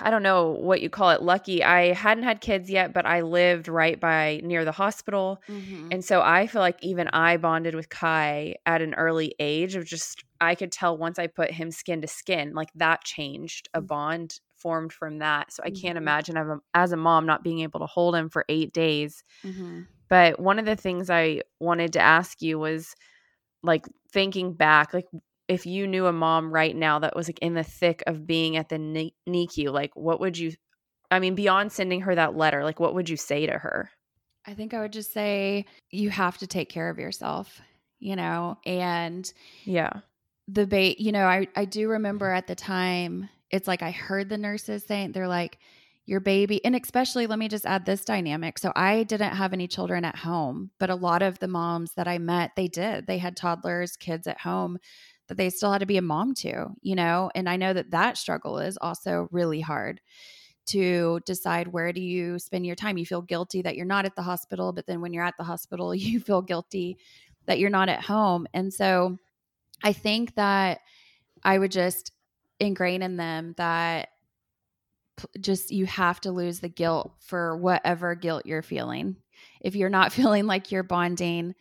I 0.00 0.10
don't 0.10 0.22
know 0.22 0.50
what 0.50 0.80
you 0.80 0.88
call 0.88 1.10
it, 1.10 1.22
lucky. 1.22 1.62
I 1.62 1.92
hadn't 1.92 2.24
had 2.24 2.40
kids 2.40 2.70
yet, 2.70 2.92
but 2.92 3.04
I 3.04 3.22
lived 3.22 3.68
right 3.68 3.98
by 3.98 4.40
near 4.42 4.64
the 4.64 4.72
hospital. 4.72 5.42
Mm-hmm. 5.48 5.88
And 5.90 6.04
so 6.04 6.22
I 6.22 6.46
feel 6.46 6.62
like 6.62 6.82
even 6.82 7.08
I 7.08 7.36
bonded 7.36 7.74
with 7.74 7.88
Kai 7.88 8.56
at 8.64 8.80
an 8.80 8.94
early 8.94 9.34
age 9.38 9.74
of 9.76 9.84
just 9.84 10.24
I 10.40 10.54
could 10.54 10.72
tell 10.72 10.96
once 10.96 11.18
I 11.18 11.26
put 11.26 11.50
him 11.50 11.70
skin 11.70 12.00
to 12.02 12.06
skin, 12.06 12.54
like 12.54 12.70
that 12.76 13.04
changed 13.04 13.68
a 13.74 13.82
mm. 13.82 13.86
bond 13.86 14.40
formed 14.56 14.92
from 14.92 15.18
that. 15.18 15.52
So 15.52 15.62
I 15.62 15.70
can't 15.70 15.96
mm-hmm. 15.96 15.96
imagine 15.98 16.60
as 16.74 16.92
a 16.92 16.96
mom 16.96 17.26
not 17.26 17.44
being 17.44 17.60
able 17.60 17.80
to 17.80 17.86
hold 17.86 18.14
him 18.14 18.28
for 18.28 18.44
eight 18.48 18.72
days. 18.72 19.24
Mm-hmm. 19.44 19.82
But 20.08 20.40
one 20.40 20.58
of 20.58 20.64
the 20.64 20.76
things 20.76 21.10
I 21.10 21.42
wanted 21.58 21.92
to 21.94 22.00
ask 22.00 22.42
you 22.42 22.58
was 22.58 22.94
like 23.62 23.86
thinking 24.12 24.52
back, 24.52 24.94
like 24.94 25.06
if 25.48 25.66
you 25.66 25.86
knew 25.86 26.06
a 26.06 26.12
mom 26.12 26.52
right 26.52 26.74
now 26.74 27.00
that 27.00 27.16
was 27.16 27.28
like 27.28 27.38
in 27.40 27.54
the 27.54 27.64
thick 27.64 28.02
of 28.06 28.26
being 28.26 28.56
at 28.56 28.68
the 28.68 29.12
NICU, 29.28 29.72
like 29.72 29.94
what 29.94 30.20
would 30.20 30.38
you, 30.38 30.52
I 31.10 31.18
mean, 31.18 31.34
beyond 31.34 31.72
sending 31.72 32.02
her 32.02 32.14
that 32.14 32.36
letter, 32.36 32.64
like 32.64 32.78
what 32.78 32.94
would 32.94 33.08
you 33.08 33.16
say 33.16 33.46
to 33.46 33.58
her? 33.58 33.90
I 34.46 34.54
think 34.54 34.72
I 34.72 34.80
would 34.80 34.92
just 34.92 35.12
say 35.12 35.66
you 35.90 36.10
have 36.10 36.38
to 36.38 36.46
take 36.46 36.68
care 36.68 36.88
of 36.88 36.98
yourself, 36.98 37.60
you 37.98 38.16
know, 38.16 38.58
and 38.64 39.30
yeah, 39.64 40.00
the 40.48 40.66
bait, 40.66 41.00
you 41.00 41.12
know, 41.12 41.26
I, 41.26 41.46
I 41.54 41.64
do 41.64 41.82
mm-hmm. 41.82 41.90
remember 41.92 42.30
at 42.30 42.46
the 42.46 42.54
time, 42.54 43.28
it's 43.50 43.68
like 43.68 43.82
I 43.82 43.90
heard 43.90 44.28
the 44.28 44.38
nurses 44.38 44.84
saying, 44.84 45.12
they're 45.12 45.28
like, 45.28 45.58
your 46.10 46.20
baby, 46.20 46.62
and 46.64 46.74
especially 46.74 47.28
let 47.28 47.38
me 47.38 47.48
just 47.48 47.64
add 47.64 47.86
this 47.86 48.04
dynamic. 48.04 48.58
So 48.58 48.72
I 48.74 49.04
didn't 49.04 49.36
have 49.36 49.52
any 49.52 49.68
children 49.68 50.04
at 50.04 50.16
home, 50.16 50.70
but 50.80 50.90
a 50.90 50.94
lot 50.96 51.22
of 51.22 51.38
the 51.38 51.48
moms 51.48 51.92
that 51.94 52.08
I 52.08 52.18
met, 52.18 52.50
they 52.56 52.66
did. 52.66 53.06
They 53.06 53.18
had 53.18 53.36
toddlers, 53.36 53.96
kids 53.96 54.26
at 54.26 54.40
home 54.40 54.78
that 55.28 55.36
they 55.36 55.48
still 55.48 55.70
had 55.70 55.78
to 55.78 55.86
be 55.86 55.96
a 55.96 56.02
mom 56.02 56.34
to, 56.34 56.66
you 56.82 56.96
know, 56.96 57.30
and 57.36 57.48
I 57.48 57.56
know 57.56 57.72
that 57.72 57.92
that 57.92 58.18
struggle 58.18 58.58
is 58.58 58.76
also 58.80 59.28
really 59.30 59.60
hard 59.60 60.00
to 60.66 61.20
decide 61.24 61.68
where 61.68 61.92
do 61.92 62.00
you 62.00 62.40
spend 62.40 62.66
your 62.66 62.74
time. 62.74 62.98
You 62.98 63.06
feel 63.06 63.22
guilty 63.22 63.62
that 63.62 63.76
you're 63.76 63.86
not 63.86 64.04
at 64.04 64.16
the 64.16 64.22
hospital, 64.22 64.72
but 64.72 64.86
then 64.86 65.00
when 65.00 65.12
you're 65.12 65.24
at 65.24 65.36
the 65.38 65.44
hospital, 65.44 65.94
you 65.94 66.18
feel 66.18 66.42
guilty 66.42 66.98
that 67.46 67.60
you're 67.60 67.70
not 67.70 67.88
at 67.88 68.02
home. 68.02 68.48
And 68.52 68.74
so 68.74 69.16
I 69.82 69.92
think 69.92 70.34
that 70.34 70.80
I 71.44 71.56
would 71.56 71.70
just 71.70 72.10
ingrain 72.58 73.02
in 73.02 73.16
them 73.16 73.54
that 73.56 74.08
just 75.40 75.70
you 75.70 75.86
have 75.86 76.20
to 76.20 76.32
lose 76.32 76.60
the 76.60 76.68
guilt 76.68 77.12
for 77.20 77.56
whatever 77.56 78.14
guilt 78.14 78.46
you're 78.46 78.62
feeling. 78.62 79.16
If 79.60 79.76
you're 79.76 79.90
not 79.90 80.12
feeling 80.12 80.46
like 80.46 80.70
you're 80.70 80.82
bonding, 80.82 81.54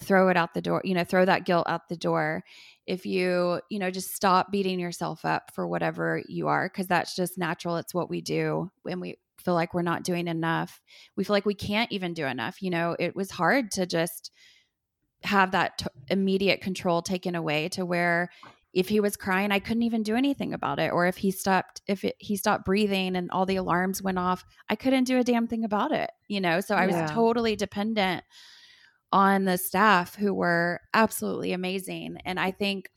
throw 0.00 0.28
it 0.28 0.36
out 0.36 0.54
the 0.54 0.62
door, 0.62 0.80
you 0.84 0.94
know, 0.94 1.04
throw 1.04 1.24
that 1.24 1.44
guilt 1.44 1.66
out 1.68 1.88
the 1.88 1.96
door. 1.96 2.44
If 2.86 3.04
you, 3.04 3.60
you 3.68 3.78
know, 3.78 3.90
just 3.90 4.14
stop 4.14 4.50
beating 4.50 4.78
yourself 4.78 5.24
up 5.24 5.50
for 5.54 5.66
whatever 5.66 6.22
you 6.28 6.48
are, 6.48 6.68
because 6.68 6.86
that's 6.86 7.14
just 7.16 7.36
natural. 7.36 7.76
It's 7.76 7.94
what 7.94 8.08
we 8.08 8.20
do 8.20 8.70
when 8.82 9.00
we 9.00 9.16
feel 9.38 9.54
like 9.54 9.74
we're 9.74 9.82
not 9.82 10.04
doing 10.04 10.28
enough. 10.28 10.80
We 11.16 11.24
feel 11.24 11.34
like 11.34 11.46
we 11.46 11.54
can't 11.54 11.92
even 11.92 12.14
do 12.14 12.26
enough. 12.26 12.62
You 12.62 12.70
know, 12.70 12.96
it 12.98 13.14
was 13.14 13.30
hard 13.30 13.70
to 13.72 13.86
just 13.86 14.30
have 15.22 15.50
that 15.52 15.78
t- 15.78 15.86
immediate 16.08 16.60
control 16.60 17.02
taken 17.02 17.34
away 17.34 17.68
to 17.70 17.84
where 17.84 18.30
if 18.72 18.88
he 18.88 19.00
was 19.00 19.16
crying 19.16 19.50
i 19.50 19.58
couldn't 19.58 19.82
even 19.82 20.02
do 20.02 20.14
anything 20.14 20.52
about 20.52 20.78
it 20.78 20.92
or 20.92 21.06
if 21.06 21.16
he 21.16 21.30
stopped 21.30 21.80
if 21.86 22.04
it, 22.04 22.14
he 22.18 22.36
stopped 22.36 22.64
breathing 22.64 23.16
and 23.16 23.30
all 23.30 23.46
the 23.46 23.56
alarms 23.56 24.02
went 24.02 24.18
off 24.18 24.44
i 24.68 24.76
couldn't 24.76 25.04
do 25.04 25.18
a 25.18 25.24
damn 25.24 25.46
thing 25.46 25.64
about 25.64 25.92
it 25.92 26.10
you 26.28 26.40
know? 26.40 26.60
So 26.60 26.74
i 26.74 26.86
yeah. 26.86 27.02
was 27.02 27.10
totally 27.10 27.56
dependent 27.56 28.24
on 29.10 29.44
the 29.44 29.56
staff 29.56 30.14
who 30.14 30.34
were 30.34 30.80
absolutely 30.92 31.52
amazing 31.52 32.18
and 32.24 32.38
i 32.38 32.50
think 32.50 32.90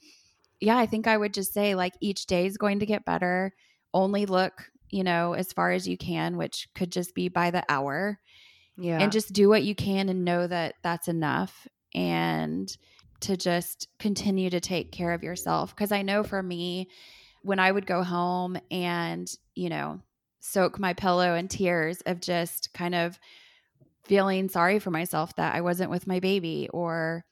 yeah 0.59 0.77
i 0.77 0.85
think 0.85 1.07
i 1.07 1.17
would 1.17 1.33
just 1.33 1.53
say 1.53 1.73
like 1.75 1.93
each 2.01 2.25
day 2.25 2.45
is 2.45 2.57
going 2.57 2.79
to 2.79 2.85
get 2.85 3.05
better. 3.05 3.53
Only 3.93 4.25
look 4.25 4.71
you 4.89 5.03
know 5.03 5.33
as 5.33 5.51
far 5.51 5.71
as 5.71 5.87
you 5.87 5.97
can 5.97 6.37
which 6.37 6.67
could 6.75 6.91
just 6.91 7.15
be 7.15 7.29
by 7.29 7.51
the 7.51 7.63
hour 7.67 8.19
yeah. 8.77 8.99
and 8.99 9.11
just 9.11 9.33
do 9.33 9.49
what 9.49 9.63
you 9.63 9.75
can 9.75 10.09
and 10.09 10.23
know 10.23 10.47
that 10.47 10.75
that's 10.83 11.07
enough 11.07 11.67
and 11.93 12.77
to 13.21 13.37
just 13.37 13.87
continue 13.99 14.49
to 14.49 14.59
take 14.59 14.91
care 14.91 15.13
of 15.13 15.23
yourself. 15.23 15.75
Because 15.75 15.91
I 15.91 16.01
know 16.01 16.23
for 16.23 16.41
me, 16.41 16.89
when 17.43 17.59
I 17.59 17.71
would 17.71 17.85
go 17.85 18.03
home 18.03 18.57
and, 18.69 19.31
you 19.55 19.69
know, 19.69 20.01
soak 20.39 20.79
my 20.79 20.93
pillow 20.93 21.35
in 21.35 21.47
tears 21.47 22.01
of 22.01 22.19
just 22.19 22.73
kind 22.73 22.95
of 22.95 23.19
feeling 24.03 24.49
sorry 24.49 24.79
for 24.79 24.91
myself 24.91 25.35
that 25.35 25.55
I 25.55 25.61
wasn't 25.61 25.91
with 25.91 26.07
my 26.07 26.19
baby 26.19 26.67
or 26.73 27.23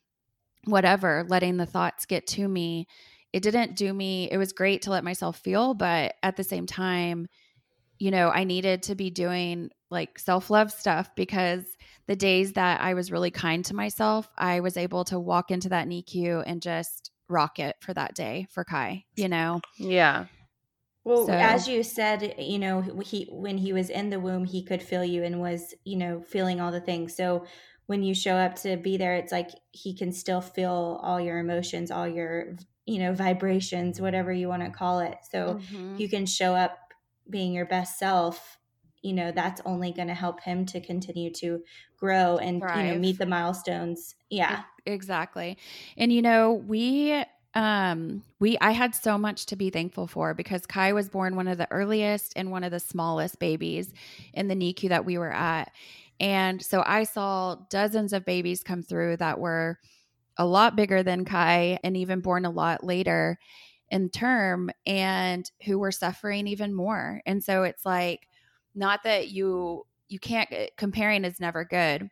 whatever, 0.66 1.26
letting 1.28 1.58
the 1.58 1.66
thoughts 1.66 2.06
get 2.06 2.28
to 2.28 2.48
me. 2.48 2.88
It 3.34 3.44
didn't 3.44 3.76
do 3.76 3.94
me, 3.94 4.30
it 4.32 4.38
was 4.38 4.54
great 4.54 4.84
to 4.84 4.92
let 4.92 5.04
myself 5.04 5.38
feel, 5.40 5.74
but 5.74 6.16
at 6.24 6.36
the 6.36 6.44
same 6.44 6.66
time, 6.66 7.28
you 8.00 8.12
know, 8.12 8.30
I 8.30 8.46
needed 8.46 8.84
to 8.84 8.96
be 8.96 9.10
doing 9.10 9.70
like 9.92 10.18
self 10.18 10.50
love 10.50 10.72
stuff 10.72 11.12
because 11.16 11.64
the 12.08 12.16
days 12.16 12.54
that 12.54 12.82
I 12.82 12.94
was 12.94 13.12
really 13.12 13.32
kind 13.32 13.64
to 13.66 13.76
myself, 13.76 14.28
I 14.38 14.62
was 14.62 14.78
able 14.78 15.04
to 15.06 15.20
walk 15.20 15.52
into 15.52 15.70
that 15.70 15.88
NICU 15.88 16.44
and 16.46 16.62
just 16.62 17.12
rock 17.28 17.60
it 17.60 17.76
for 17.82 17.94
that 17.94 18.16
day 18.16 18.48
for 18.52 18.64
Kai, 18.64 19.06
you 19.16 19.28
know? 19.28 19.62
Yeah. 19.78 20.26
Well, 21.04 21.28
so, 21.28 21.34
as 21.34 21.68
you 21.68 21.84
said, 21.84 22.36
you 22.38 22.60
know, 22.60 22.82
he 22.82 23.28
when 23.32 23.58
he 23.58 23.74
was 23.74 23.90
in 23.90 24.10
the 24.10 24.20
womb, 24.20 24.46
he 24.46 24.64
could 24.64 24.82
feel 24.82 25.04
you 25.04 25.24
and 25.24 25.40
was, 25.40 25.74
you 25.84 25.98
know, 25.98 26.22
feeling 26.22 26.60
all 26.60 26.72
the 26.72 26.82
things. 26.82 27.16
So 27.16 27.46
when 27.88 28.04
you 28.04 28.14
show 28.14 28.36
up 28.36 28.56
to 28.62 28.78
be 28.78 28.98
there, 28.98 29.16
it's 29.16 29.32
like 29.32 29.50
he 29.72 29.96
can 29.96 30.12
still 30.12 30.42
feel 30.42 31.00
all 31.02 31.20
your 31.20 31.40
emotions, 31.40 31.90
all 31.90 32.08
your, 32.08 32.56
you 32.86 33.00
know, 33.00 33.14
vibrations, 33.14 34.00
whatever 34.00 34.32
you 34.32 34.48
want 34.48 34.64
to 34.64 34.70
call 34.70 35.00
it. 35.00 35.18
So 35.32 35.56
mm-hmm. 35.56 35.96
you 35.98 36.10
can 36.10 36.26
show 36.26 36.54
up 36.54 36.78
being 37.30 37.54
your 37.54 37.66
best 37.66 38.00
self 38.00 38.60
you 39.02 39.14
know 39.14 39.32
that's 39.32 39.62
only 39.66 39.92
going 39.92 40.08
to 40.08 40.14
help 40.14 40.42
him 40.42 40.66
to 40.66 40.82
continue 40.82 41.32
to 41.32 41.64
grow 41.98 42.38
and 42.38 42.62
Thrive. 42.62 42.86
you 42.86 42.92
know 42.92 43.00
meet 43.00 43.18
the 43.18 43.26
milestones. 43.26 44.16
Yeah. 44.30 44.64
Exactly. 44.86 45.58
And 45.98 46.12
you 46.12 46.22
know 46.22 46.54
we 46.54 47.24
um 47.56 48.24
we 48.40 48.58
i 48.60 48.72
had 48.72 48.94
so 48.94 49.18
much 49.18 49.48
to 49.48 49.56
be 49.56 49.72
thankful 49.72 50.06
for 50.06 50.36
because 50.36 50.68
kai 50.68 50.94
was 50.94 51.10
born 51.10 51.36
one 51.36 51.48
of 51.48 51.58
the 51.58 51.70
earliest 51.72 52.32
and 52.36 52.52
one 52.52 52.64
of 52.64 52.70
the 52.70 52.80
smallest 52.80 53.40
babies 53.40 53.92
in 54.36 54.48
the 54.48 54.54
nicu 54.56 54.90
that 54.90 55.04
we 55.06 55.18
were 55.18 55.34
at. 55.34 55.72
And 56.20 56.62
so 56.62 56.84
i 56.86 57.04
saw 57.04 57.56
dozens 57.70 58.14
of 58.14 58.26
babies 58.26 58.64
come 58.64 58.84
through 58.84 59.18
that 59.18 59.40
were 59.40 59.80
a 60.38 60.46
lot 60.46 60.76
bigger 60.76 61.02
than 61.02 61.26
kai 61.26 61.80
and 61.84 61.98
even 61.98 62.20
born 62.20 62.46
a 62.46 62.52
lot 62.52 62.84
later 62.84 63.40
in 63.92 64.10
term 64.10 64.70
and 64.86 65.50
who 65.66 65.80
were 65.80 65.92
suffering 65.92 66.48
even 66.48 66.74
more. 66.74 67.22
And 67.26 67.44
so 67.44 67.64
it's 67.64 67.86
like 67.86 68.28
not 68.76 69.04
that 69.04 69.30
you 69.30 69.86
you 70.08 70.20
can't 70.20 70.50
eh, 70.52 70.68
comparing 70.78 71.24
is 71.24 71.40
never 71.40 71.64
good 71.64 72.10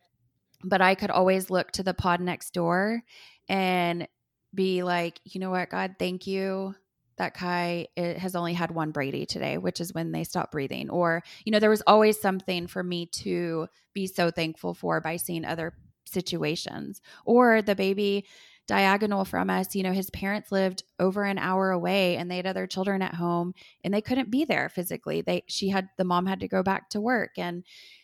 but 0.64 0.82
i 0.82 0.96
could 0.96 1.12
always 1.12 1.50
look 1.50 1.72
to 1.72 1.84
the 1.84 1.94
pod 1.94 2.20
next 2.20 2.52
door 2.52 3.02
and 3.48 4.08
be 4.54 4.82
like 4.82 5.20
you 5.24 5.40
know 5.40 5.52
what 5.52 5.70
god 5.70 5.96
thank 6.00 6.26
you 6.26 6.74
that 7.18 7.34
kai 7.34 7.88
has 7.98 8.36
only 8.36 8.54
had 8.54 8.72
one 8.72 8.92
brady 8.92 9.26
today 9.26 9.58
which 9.58 9.82
is 9.82 9.94
when 9.94 10.12
they 10.12 10.24
stop 10.24 10.52
breathing. 10.52 10.90
Or 10.90 11.24
you 11.44 11.52
know 11.52 11.60
there 11.60 11.70
was 11.70 11.84
always 11.86 12.20
something 12.20 12.68
for 12.68 12.84
me 12.84 13.08
to 13.08 13.68
be 13.94 14.08
so 14.08 14.32
thankful 14.32 14.74
for 14.74 15.02
by 15.02 15.18
seeing 15.18 15.46
other 15.46 15.74
situations. 16.06 17.02
Or 17.26 17.62
the 17.62 17.76
baby 17.76 18.26
diagonal 18.68 19.26
from 19.26 19.50
us, 19.50 19.76
you 19.76 19.84
know, 19.84 19.94
his 19.94 20.10
parents 20.10 20.52
lived 20.52 20.84
over 21.00 21.24
an 21.24 21.38
hour 21.38 21.72
away 21.72 22.18
and 22.18 22.30
they 22.30 22.38
had 22.38 22.46
other 22.46 22.68
children 22.68 23.02
at 23.02 23.16
home 23.16 23.54
and 23.84 23.94
they 23.94 24.02
couldn't 24.02 24.30
be 24.30 24.46
there 24.46 24.70
physically. 24.70 25.22
They 25.22 25.44
she 25.48 25.70
had 25.70 25.90
the 25.98 26.04
mom 26.04 26.26
had 26.26 26.42
to 26.42 26.48
go 26.48 26.64
back 26.64 26.90
to 26.90 27.02
work 27.02 27.32
and 27.38 27.64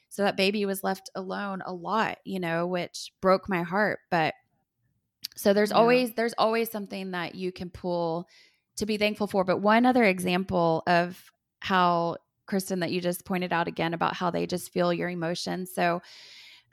so 0.09 0.21
that 0.23 0.37
baby 0.37 0.65
was 0.65 0.83
left 0.83 1.09
alone 1.15 1.63
a 1.65 1.73
lot, 1.73 2.19
you 2.23 2.39
know, 2.39 2.67
which 2.67 3.11
broke 3.19 3.49
my 3.49 3.63
heart, 3.63 3.99
but 4.11 4.35
so 5.35 5.53
there's 5.53 5.71
yeah. 5.71 5.77
always 5.77 6.13
there's 6.13 6.35
always 6.37 6.69
something 6.69 7.11
that 7.11 7.35
you 7.35 7.51
can 7.51 7.69
pull 7.69 8.27
to 8.75 8.85
be 8.85 8.97
thankful 8.97 9.27
for. 9.27 9.43
But 9.43 9.57
one 9.57 9.85
other 9.85 10.03
example 10.03 10.83
of 10.87 11.19
how 11.59 12.17
Kristen 12.45 12.79
that 12.81 12.91
you 12.91 13.01
just 13.01 13.25
pointed 13.25 13.51
out 13.51 13.67
again 13.67 13.93
about 13.93 14.15
how 14.15 14.29
they 14.29 14.45
just 14.45 14.71
feel 14.71 14.93
your 14.93 15.09
emotions. 15.09 15.71
So 15.73 16.01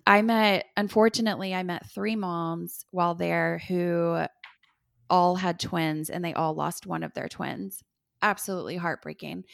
I 0.07 0.23
met, 0.23 0.67
unfortunately, 0.77 1.55
I 1.55 1.63
met 1.63 1.91
three 1.91 2.17
moms 2.17 2.85
while 2.91 3.15
there 3.15 3.63
who 3.69 4.25
all 5.09 5.37
had 5.37 5.59
twins 5.59 6.11
and 6.11 6.25
they 6.25 6.35
all 6.35 6.55
lost 6.55 6.87
one 6.87 7.03
of 7.03 7.13
their 7.15 7.29
twins. 7.29 7.83
Absolutely 8.23 8.77
heartbreaking. 8.77 9.45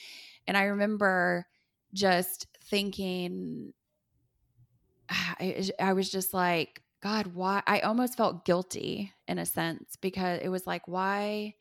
And 0.47 0.57
I 0.57 0.65
remember 0.65 1.47
just 1.93 2.47
thinking, 2.65 3.73
I, 5.09 5.69
I 5.81 5.93
was 5.95 6.11
just 6.11 6.35
like, 6.35 6.83
God, 7.03 7.29
why? 7.35 7.63
I 7.67 7.81
almost 7.81 8.17
felt 8.17 8.45
guilty 8.45 9.13
in 9.29 9.39
a 9.39 9.47
sense 9.47 9.97
because 10.01 10.41
it 10.43 10.49
was 10.49 10.67
like, 10.67 10.89
why? 10.89 11.55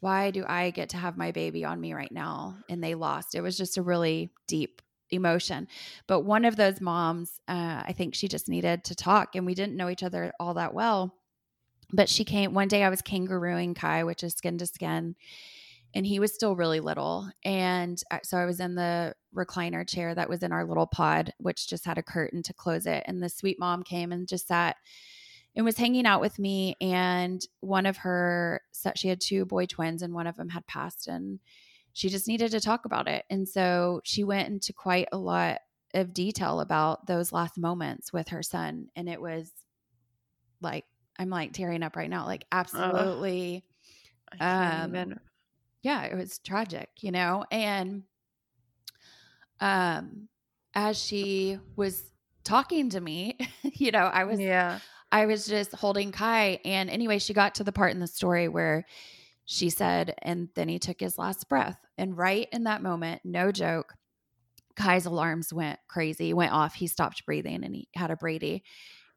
Why 0.00 0.30
do 0.30 0.44
I 0.46 0.70
get 0.70 0.90
to 0.90 0.96
have 0.96 1.16
my 1.16 1.30
baby 1.30 1.64
on 1.64 1.80
me 1.80 1.94
right 1.94 2.10
now? 2.10 2.56
And 2.68 2.82
they 2.82 2.94
lost. 2.94 3.34
It 3.34 3.40
was 3.40 3.56
just 3.56 3.78
a 3.78 3.82
really 3.82 4.30
deep 4.46 4.82
emotion. 5.10 5.68
But 6.06 6.20
one 6.20 6.44
of 6.44 6.56
those 6.56 6.80
moms, 6.80 7.40
uh, 7.48 7.82
I 7.84 7.94
think 7.96 8.14
she 8.14 8.28
just 8.28 8.48
needed 8.48 8.84
to 8.84 8.94
talk, 8.94 9.34
and 9.34 9.46
we 9.46 9.54
didn't 9.54 9.76
know 9.76 9.88
each 9.88 10.02
other 10.02 10.32
all 10.38 10.54
that 10.54 10.74
well. 10.74 11.14
But 11.92 12.08
she 12.08 12.24
came 12.24 12.54
one 12.54 12.68
day. 12.68 12.84
I 12.84 12.88
was 12.88 13.02
kangarooing 13.02 13.74
Kai, 13.74 14.04
which 14.04 14.22
is 14.22 14.34
skin 14.34 14.58
to 14.58 14.66
skin, 14.66 15.16
and 15.94 16.06
he 16.06 16.20
was 16.20 16.32
still 16.32 16.54
really 16.54 16.80
little. 16.80 17.28
And 17.44 18.00
so 18.22 18.38
I 18.38 18.44
was 18.44 18.60
in 18.60 18.76
the 18.76 19.14
recliner 19.34 19.88
chair 19.88 20.14
that 20.14 20.28
was 20.28 20.42
in 20.42 20.52
our 20.52 20.64
little 20.64 20.86
pod, 20.86 21.32
which 21.38 21.68
just 21.68 21.84
had 21.84 21.98
a 21.98 22.02
curtain 22.02 22.42
to 22.44 22.54
close 22.54 22.86
it. 22.86 23.02
And 23.06 23.22
the 23.22 23.28
sweet 23.28 23.58
mom 23.58 23.82
came 23.82 24.12
and 24.12 24.28
just 24.28 24.46
sat 24.46 24.76
and 25.56 25.64
was 25.64 25.76
hanging 25.76 26.06
out 26.06 26.20
with 26.20 26.38
me. 26.38 26.76
And 26.80 27.44
one 27.58 27.86
of 27.86 27.96
her, 27.98 28.60
she 28.94 29.08
had 29.08 29.20
two 29.20 29.44
boy 29.44 29.66
twins, 29.66 30.02
and 30.02 30.14
one 30.14 30.28
of 30.28 30.36
them 30.36 30.50
had 30.50 30.66
passed. 30.68 31.08
And 31.08 31.40
she 31.92 32.08
just 32.08 32.28
needed 32.28 32.50
to 32.52 32.60
talk 32.60 32.84
about 32.84 33.08
it. 33.08 33.24
And 33.30 33.48
so 33.48 34.00
she 34.04 34.24
went 34.24 34.48
into 34.48 34.72
quite 34.72 35.08
a 35.12 35.18
lot 35.18 35.58
of 35.94 36.14
detail 36.14 36.60
about 36.60 37.06
those 37.06 37.32
last 37.32 37.58
moments 37.58 38.12
with 38.12 38.28
her 38.28 38.42
son. 38.42 38.88
And 38.94 39.08
it 39.08 39.20
was 39.20 39.50
like, 40.60 40.84
I'm 41.18 41.30
like 41.30 41.52
tearing 41.52 41.82
up 41.82 41.96
right 41.96 42.10
now. 42.10 42.26
Like, 42.26 42.46
absolutely. 42.52 43.64
Um, 44.40 44.90
even. 44.90 45.20
Yeah, 45.82 46.04
it 46.04 46.14
was 46.14 46.38
tragic, 46.38 46.88
you 47.00 47.10
know? 47.10 47.44
And 47.50 48.04
um, 49.60 50.28
as 50.74 50.98
she 50.98 51.58
was 51.76 52.02
talking 52.44 52.90
to 52.90 53.00
me, 53.00 53.36
you 53.62 53.90
know, 53.90 54.04
I 54.04 54.24
was, 54.24 54.38
yeah, 54.38 54.78
I 55.10 55.26
was 55.26 55.46
just 55.46 55.72
holding 55.72 56.12
Kai. 56.12 56.60
And 56.64 56.88
anyway, 56.88 57.18
she 57.18 57.34
got 57.34 57.56
to 57.56 57.64
the 57.64 57.72
part 57.72 57.92
in 57.92 58.00
the 58.00 58.06
story 58.06 58.48
where 58.48 58.86
she 59.52 59.68
said, 59.68 60.14
and 60.22 60.48
then 60.54 60.68
he 60.68 60.78
took 60.78 61.00
his 61.00 61.18
last 61.18 61.48
breath. 61.48 61.76
And 61.98 62.16
right 62.16 62.46
in 62.52 62.62
that 62.64 62.84
moment, 62.84 63.22
no 63.24 63.50
joke, 63.50 63.94
Kai's 64.76 65.06
alarms 65.06 65.52
went 65.52 65.80
crazy, 65.88 66.32
went 66.32 66.52
off. 66.52 66.72
He 66.72 66.86
stopped 66.86 67.26
breathing 67.26 67.64
and 67.64 67.74
he 67.74 67.88
had 67.96 68.12
a 68.12 68.16
Brady. 68.16 68.62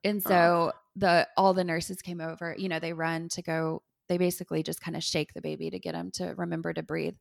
And 0.03 0.23
so 0.23 0.71
oh. 0.73 0.79
the 0.95 1.27
all 1.37 1.53
the 1.53 1.63
nurses 1.63 2.01
came 2.01 2.19
over, 2.19 2.55
you 2.57 2.67
know, 2.67 2.79
they 2.79 2.93
run 2.93 3.29
to 3.29 3.43
go, 3.43 3.83
they 4.09 4.17
basically 4.17 4.63
just 4.63 4.81
kind 4.81 4.97
of 4.97 5.03
shake 5.03 5.35
the 5.35 5.41
baby 5.41 5.69
to 5.69 5.77
get 5.77 5.93
him 5.93 6.09
to 6.13 6.33
remember 6.35 6.73
to 6.73 6.81
breathe. 6.81 7.15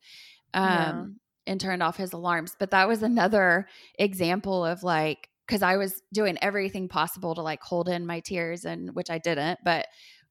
Um 0.55 0.65
yeah. 0.65 1.05
and 1.53 1.61
turned 1.61 1.83
off 1.83 1.99
his 1.99 2.15
alarms. 2.15 2.57
But 2.59 2.71
that 2.71 2.89
was 2.89 3.03
another 3.03 3.69
example 3.99 4.65
of 4.65 4.83
like 4.83 5.29
because 5.47 5.61
I 5.61 5.77
was 5.77 6.01
doing 6.15 6.39
everything 6.41 6.89
possible 6.89 7.35
to 7.35 7.43
like 7.43 7.61
hold 7.61 7.91
in 7.91 8.07
my 8.07 8.21
tears 8.21 8.65
and 8.65 8.95
which 8.95 9.11
I 9.11 9.19
didn't, 9.19 9.59
but 9.63 9.87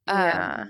um, 0.08 0.18
yeah 0.18 0.66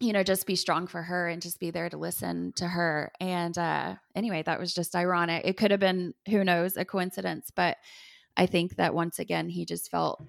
you 0.00 0.12
know, 0.12 0.22
just 0.22 0.46
be 0.46 0.56
strong 0.56 0.86
for 0.86 1.02
her 1.02 1.28
and 1.28 1.40
just 1.40 1.60
be 1.60 1.70
there 1.70 1.88
to 1.88 1.96
listen 1.96 2.52
to 2.56 2.66
her. 2.66 3.12
And 3.20 3.56
uh, 3.56 3.94
anyway, 4.14 4.42
that 4.42 4.58
was 4.58 4.74
just 4.74 4.96
ironic. 4.96 5.42
It 5.44 5.56
could 5.56 5.70
have 5.70 5.80
been, 5.80 6.14
who 6.28 6.44
knows, 6.44 6.76
a 6.76 6.84
coincidence, 6.84 7.50
but 7.54 7.76
I 8.36 8.46
think 8.46 8.76
that 8.76 8.94
once 8.94 9.18
again, 9.18 9.48
he 9.48 9.64
just 9.64 9.90
felt 9.90 10.22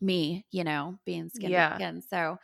me, 0.00 0.46
you 0.50 0.64
know, 0.64 0.98
being 1.04 1.28
skin 1.28 1.50
yeah. 1.50 1.74
again. 1.74 2.02
So 2.08 2.38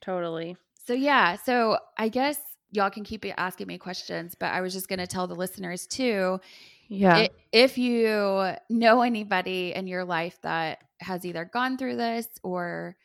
totally. 0.00 0.56
So 0.86 0.94
yeah. 0.94 1.36
So 1.36 1.78
I 1.98 2.08
guess 2.08 2.38
y'all 2.70 2.90
can 2.90 3.04
keep 3.04 3.24
asking 3.36 3.66
me 3.66 3.76
questions, 3.76 4.34
but 4.34 4.46
I 4.46 4.62
was 4.62 4.72
just 4.72 4.88
going 4.88 4.98
to 4.98 5.06
tell 5.06 5.26
the 5.26 5.34
listeners 5.34 5.86
too. 5.86 6.40
Yeah. 6.88 7.26
If 7.52 7.76
you 7.76 8.54
know 8.70 9.02
anybody 9.02 9.74
in 9.74 9.86
your 9.86 10.04
life 10.04 10.38
that 10.42 10.78
has 11.00 11.24
either 11.24 11.44
gone 11.44 11.76
through 11.76 11.96
this 11.96 12.26
or 12.42 12.96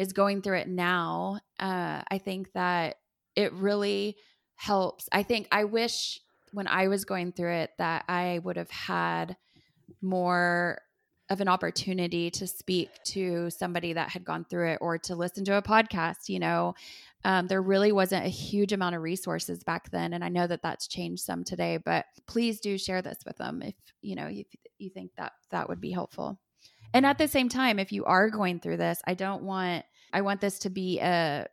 is 0.00 0.14
going 0.14 0.40
through 0.40 0.56
it 0.56 0.68
now, 0.68 1.38
uh, 1.60 2.00
I 2.10 2.16
think 2.16 2.50
that 2.54 2.96
it 3.36 3.52
really 3.52 4.16
helps. 4.56 5.10
I 5.12 5.22
think 5.22 5.46
I 5.52 5.64
wish 5.64 6.18
when 6.52 6.66
I 6.66 6.88
was 6.88 7.04
going 7.04 7.32
through 7.32 7.52
it 7.52 7.72
that 7.76 8.06
I 8.08 8.40
would 8.42 8.56
have 8.56 8.70
had 8.70 9.36
more 10.00 10.80
of 11.28 11.42
an 11.42 11.48
opportunity 11.48 12.30
to 12.30 12.46
speak 12.46 12.88
to 13.08 13.50
somebody 13.50 13.92
that 13.92 14.08
had 14.08 14.24
gone 14.24 14.46
through 14.48 14.70
it 14.70 14.78
or 14.80 14.96
to 14.96 15.14
listen 15.14 15.44
to 15.44 15.58
a 15.58 15.62
podcast. 15.62 16.30
You 16.30 16.38
know, 16.38 16.74
um, 17.26 17.46
there 17.46 17.60
really 17.60 17.92
wasn't 17.92 18.24
a 18.24 18.30
huge 18.30 18.72
amount 18.72 18.96
of 18.96 19.02
resources 19.02 19.62
back 19.62 19.90
then, 19.90 20.14
and 20.14 20.24
I 20.24 20.30
know 20.30 20.46
that 20.46 20.62
that's 20.62 20.88
changed 20.88 21.22
some 21.22 21.44
today. 21.44 21.76
But 21.76 22.06
please 22.26 22.58
do 22.60 22.78
share 22.78 23.02
this 23.02 23.18
with 23.26 23.36
them 23.36 23.60
if 23.60 23.74
you 24.00 24.16
know 24.16 24.28
if 24.30 24.46
you 24.78 24.88
think 24.88 25.10
that 25.18 25.32
that 25.50 25.68
would 25.68 25.82
be 25.82 25.90
helpful. 25.90 26.38
And 26.92 27.06
at 27.06 27.18
the 27.18 27.28
same 27.28 27.48
time, 27.48 27.78
if 27.78 27.92
you 27.92 28.04
are 28.04 28.30
going 28.30 28.60
through 28.60 28.78
this, 28.78 29.00
I 29.06 29.14
don't 29.14 29.42
want 29.42 29.84
I 30.12 30.22
want 30.22 30.40
this 30.40 30.60
to 30.60 30.70
be 30.70 31.00
a, 31.00 31.46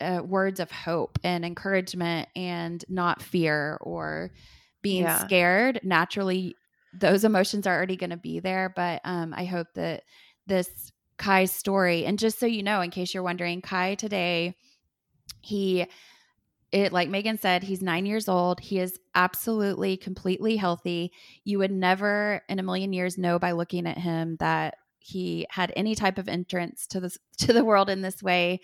a 0.00 0.22
words 0.22 0.60
of 0.60 0.70
hope 0.70 1.18
and 1.24 1.44
encouragement 1.44 2.28
and 2.36 2.84
not 2.88 3.22
fear 3.22 3.78
or 3.80 4.30
being 4.82 5.02
yeah. 5.02 5.24
scared. 5.24 5.80
Naturally, 5.82 6.56
those 6.92 7.24
emotions 7.24 7.66
are 7.66 7.74
already 7.74 7.96
going 7.96 8.10
to 8.10 8.16
be 8.16 8.40
there, 8.40 8.72
but 8.74 9.00
um, 9.04 9.34
I 9.36 9.44
hope 9.44 9.68
that 9.74 10.04
this 10.46 10.92
Kai's 11.18 11.52
story, 11.52 12.04
and 12.04 12.18
just 12.18 12.38
so 12.38 12.46
you 12.46 12.62
know, 12.62 12.80
in 12.80 12.90
case 12.90 13.12
you're 13.12 13.22
wondering, 13.22 13.60
Kai 13.60 13.96
today, 13.96 14.54
he 15.40 15.86
it 16.70 16.92
like 16.92 17.08
Megan 17.08 17.38
said, 17.38 17.62
he's 17.62 17.80
nine 17.80 18.04
years 18.04 18.28
old. 18.28 18.60
He 18.60 18.78
is 18.78 18.98
absolutely 19.14 19.96
completely 19.96 20.56
healthy. 20.56 21.12
You 21.44 21.58
would 21.58 21.70
never 21.70 22.42
in 22.48 22.58
a 22.58 22.62
million 22.62 22.92
years 22.92 23.16
know 23.16 23.38
by 23.38 23.52
looking 23.52 23.86
at 23.86 23.96
him 23.98 24.36
that 24.40 24.74
he 24.98 25.46
had 25.50 25.72
any 25.76 25.94
type 25.94 26.18
of 26.18 26.28
entrance 26.28 26.86
to 26.88 27.00
this 27.00 27.18
to 27.38 27.52
the 27.52 27.64
world 27.64 27.90
in 27.90 28.02
this 28.02 28.22
way. 28.22 28.60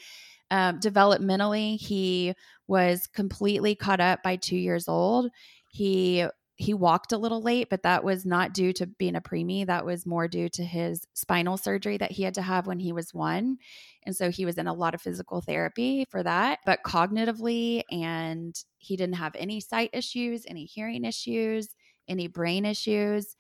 Um, 0.51 0.79
developmentally, 0.79 1.81
he 1.81 2.35
was 2.67 3.07
completely 3.07 3.75
caught 3.75 4.01
up 4.01 4.23
by 4.23 4.37
two 4.37 4.57
years 4.57 4.89
old. 4.89 5.31
He 5.71 6.27
he 6.57 6.73
walked 6.73 7.13
a 7.13 7.19
little 7.19 7.43
late, 7.43 7.69
but 7.69 7.83
that 7.83 8.05
was 8.05 8.25
not 8.25 8.55
due 8.55 8.73
to 8.75 8.87
being 8.87 9.17
a 9.17 9.21
preemie. 9.21 9.67
That 9.67 9.85
was 9.85 10.07
more 10.07 10.29
due 10.29 10.49
to 10.51 10.63
his 10.63 11.05
spinal 11.13 11.57
surgery 11.57 11.97
that 11.97 12.13
he 12.13 12.23
had 12.23 12.35
to 12.35 12.43
have 12.43 12.67
when 12.67 12.79
he 12.79 12.93
was 12.93 13.13
one. 13.13 13.59
And 14.07 14.15
so 14.15 14.31
he 14.31 14.45
was 14.45 14.57
in 14.57 14.69
a 14.69 14.73
lot 14.73 14.95
of 14.95 15.03
physical 15.03 15.41
therapy 15.41 16.07
for 16.11 16.23
that. 16.23 16.61
But 16.65 16.85
cognitively, 16.85 17.83
and 17.91 18.55
he 18.79 18.97
didn't 18.97 19.17
have 19.17 19.35
any 19.37 19.61
sight 19.61 19.91
issues, 19.93 20.45
any 20.47 20.65
hearing 20.65 21.05
issues, 21.05 21.75
any 22.07 22.29
brain 22.29 22.65
issues. 22.65 23.35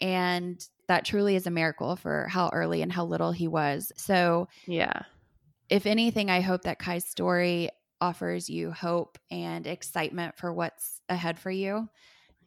And 0.00 0.64
that 0.88 1.04
truly 1.04 1.36
is 1.36 1.46
a 1.46 1.50
miracle 1.50 1.96
for 1.96 2.26
how 2.28 2.50
early 2.52 2.82
and 2.82 2.92
how 2.92 3.04
little 3.04 3.32
he 3.32 3.48
was. 3.48 3.92
So, 3.96 4.48
yeah. 4.66 5.02
If 5.68 5.86
anything, 5.86 6.30
I 6.30 6.40
hope 6.40 6.62
that 6.62 6.80
Kai's 6.80 7.06
story 7.06 7.70
offers 8.00 8.50
you 8.50 8.72
hope 8.72 9.18
and 9.30 9.66
excitement 9.66 10.36
for 10.36 10.52
what's 10.52 11.00
ahead 11.08 11.38
for 11.38 11.50
you. 11.50 11.88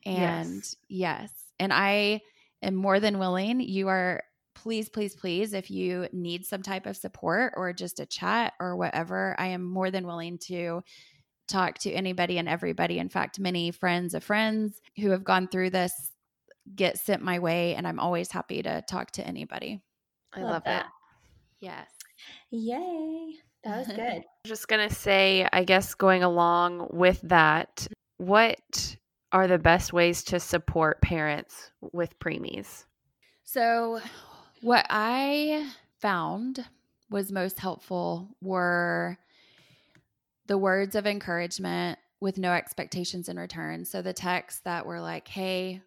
And 0.06 0.56
yes, 0.56 0.76
yes. 0.90 1.32
and 1.60 1.72
I 1.72 2.22
am 2.62 2.76
more 2.76 3.00
than 3.00 3.20
willing. 3.20 3.62
You 3.62 3.88
are 3.88 4.24
please, 4.56 4.90
please, 4.90 5.16
please, 5.16 5.54
if 5.54 5.72
you 5.72 6.08
need 6.12 6.46
some 6.46 6.62
type 6.62 6.86
of 6.86 6.98
support 6.98 7.54
or 7.58 7.74
just 7.74 8.00
a 8.00 8.06
chat 8.06 8.54
or 8.60 8.76
whatever, 8.76 9.36
I 9.38 9.48
am 9.48 9.64
more 9.64 9.92
than 9.92 10.08
willing 10.08 10.38
to 10.40 10.84
talk 11.48 11.78
to 11.80 11.92
anybody 11.92 12.38
and 12.38 12.48
everybody. 12.48 13.00
In 13.00 13.10
fact, 13.10 13.40
many 13.40 13.72
friends 13.72 14.14
of 14.14 14.24
friends 14.24 14.82
who 14.98 15.10
have 15.10 15.24
gone 15.24 15.48
through 15.48 15.72
this 15.72 16.13
get 16.76 17.00
sent 17.00 17.22
my 17.22 17.40
way, 17.40 17.76
and 17.76 17.88
I'm 17.88 18.00
always 18.00 18.32
happy 18.32 18.62
to 18.64 18.82
talk 18.88 19.12
to 19.12 19.28
anybody. 19.28 19.82
I 20.34 20.42
love, 20.42 20.52
love 20.52 20.64
that. 20.66 20.86
It. 20.86 21.66
Yes. 21.66 21.90
Yay. 22.52 23.36
That 23.64 23.80
was 23.80 23.88
good. 23.96 24.24
just 24.46 24.68
going 24.68 24.88
to 24.88 24.94
say, 24.94 25.48
I 25.52 25.64
guess 25.64 25.94
going 25.94 26.24
along 26.24 26.88
with 26.92 27.22
that, 27.24 27.88
what 28.18 28.98
are 29.32 29.48
the 29.48 29.58
best 29.58 29.94
ways 29.94 30.24
to 30.26 30.40
support 30.40 31.02
parents 31.02 31.72
with 31.82 32.18
preemies? 32.20 32.86
So, 33.44 34.00
what 34.62 34.86
I 34.90 35.70
found 36.00 36.66
was 37.10 37.32
most 37.32 37.60
helpful 37.60 38.30
were 38.42 39.18
the 40.48 40.58
words 40.58 40.96
of 40.96 41.06
encouragement 41.06 42.00
with 42.20 42.38
no 42.38 42.52
expectations 42.52 43.28
in 43.28 43.38
return. 43.38 43.86
So, 43.86 44.02
the 44.02 44.14
texts 44.14 44.62
that 44.66 44.86
were 44.86 45.02
like, 45.02 45.28
hey, 45.28 45.82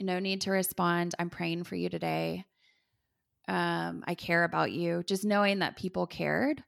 no 0.00 0.18
need 0.18 0.42
to 0.42 0.50
respond. 0.50 1.14
I'm 1.18 1.30
praying 1.30 1.64
for 1.64 1.76
you 1.76 1.88
today. 1.88 2.44
Um, 3.48 4.04
I 4.06 4.14
care 4.14 4.44
about 4.44 4.72
you. 4.72 5.02
Just 5.06 5.24
knowing 5.24 5.60
that 5.60 5.76
people 5.76 6.06
cared, 6.06 6.62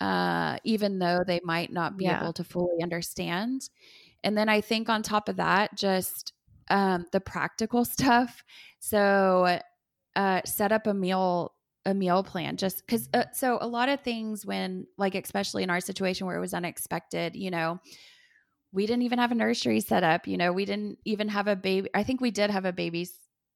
uh, 0.00 0.58
even 0.64 0.98
though 0.98 1.24
they 1.26 1.40
might 1.42 1.72
not 1.72 1.96
be 1.96 2.04
yeah. 2.04 2.20
able 2.20 2.32
to 2.34 2.44
fully 2.44 2.82
understand. 2.82 3.68
And 4.22 4.36
then 4.36 4.48
I 4.48 4.60
think 4.60 4.88
on 4.88 5.02
top 5.02 5.28
of 5.28 5.36
that, 5.36 5.76
just 5.76 6.32
um, 6.70 7.06
the 7.12 7.20
practical 7.20 7.84
stuff. 7.84 8.44
So 8.80 9.58
uh, 10.16 10.40
set 10.44 10.72
up 10.72 10.86
a 10.86 10.94
meal 10.94 11.52
a 11.86 11.92
meal 11.92 12.22
plan 12.22 12.56
just 12.56 12.78
because 12.86 13.10
uh, 13.12 13.24
so 13.34 13.58
a 13.60 13.66
lot 13.66 13.90
of 13.90 14.00
things 14.00 14.46
when 14.46 14.86
like 14.96 15.14
especially 15.14 15.62
in 15.62 15.68
our 15.68 15.80
situation 15.80 16.26
where 16.26 16.36
it 16.36 16.40
was 16.40 16.54
unexpected 16.54 17.36
you 17.36 17.50
know 17.50 17.78
we 18.74 18.86
didn't 18.86 19.02
even 19.02 19.20
have 19.20 19.30
a 19.30 19.36
nursery 19.36 19.80
set 19.80 20.02
up. 20.02 20.26
You 20.26 20.36
know, 20.36 20.52
we 20.52 20.64
didn't 20.64 20.98
even 21.04 21.28
have 21.28 21.46
a 21.46 21.54
baby. 21.54 21.88
I 21.94 22.02
think 22.02 22.20
we 22.20 22.32
did 22.32 22.50
have 22.50 22.64
a 22.64 22.72
baby 22.72 23.08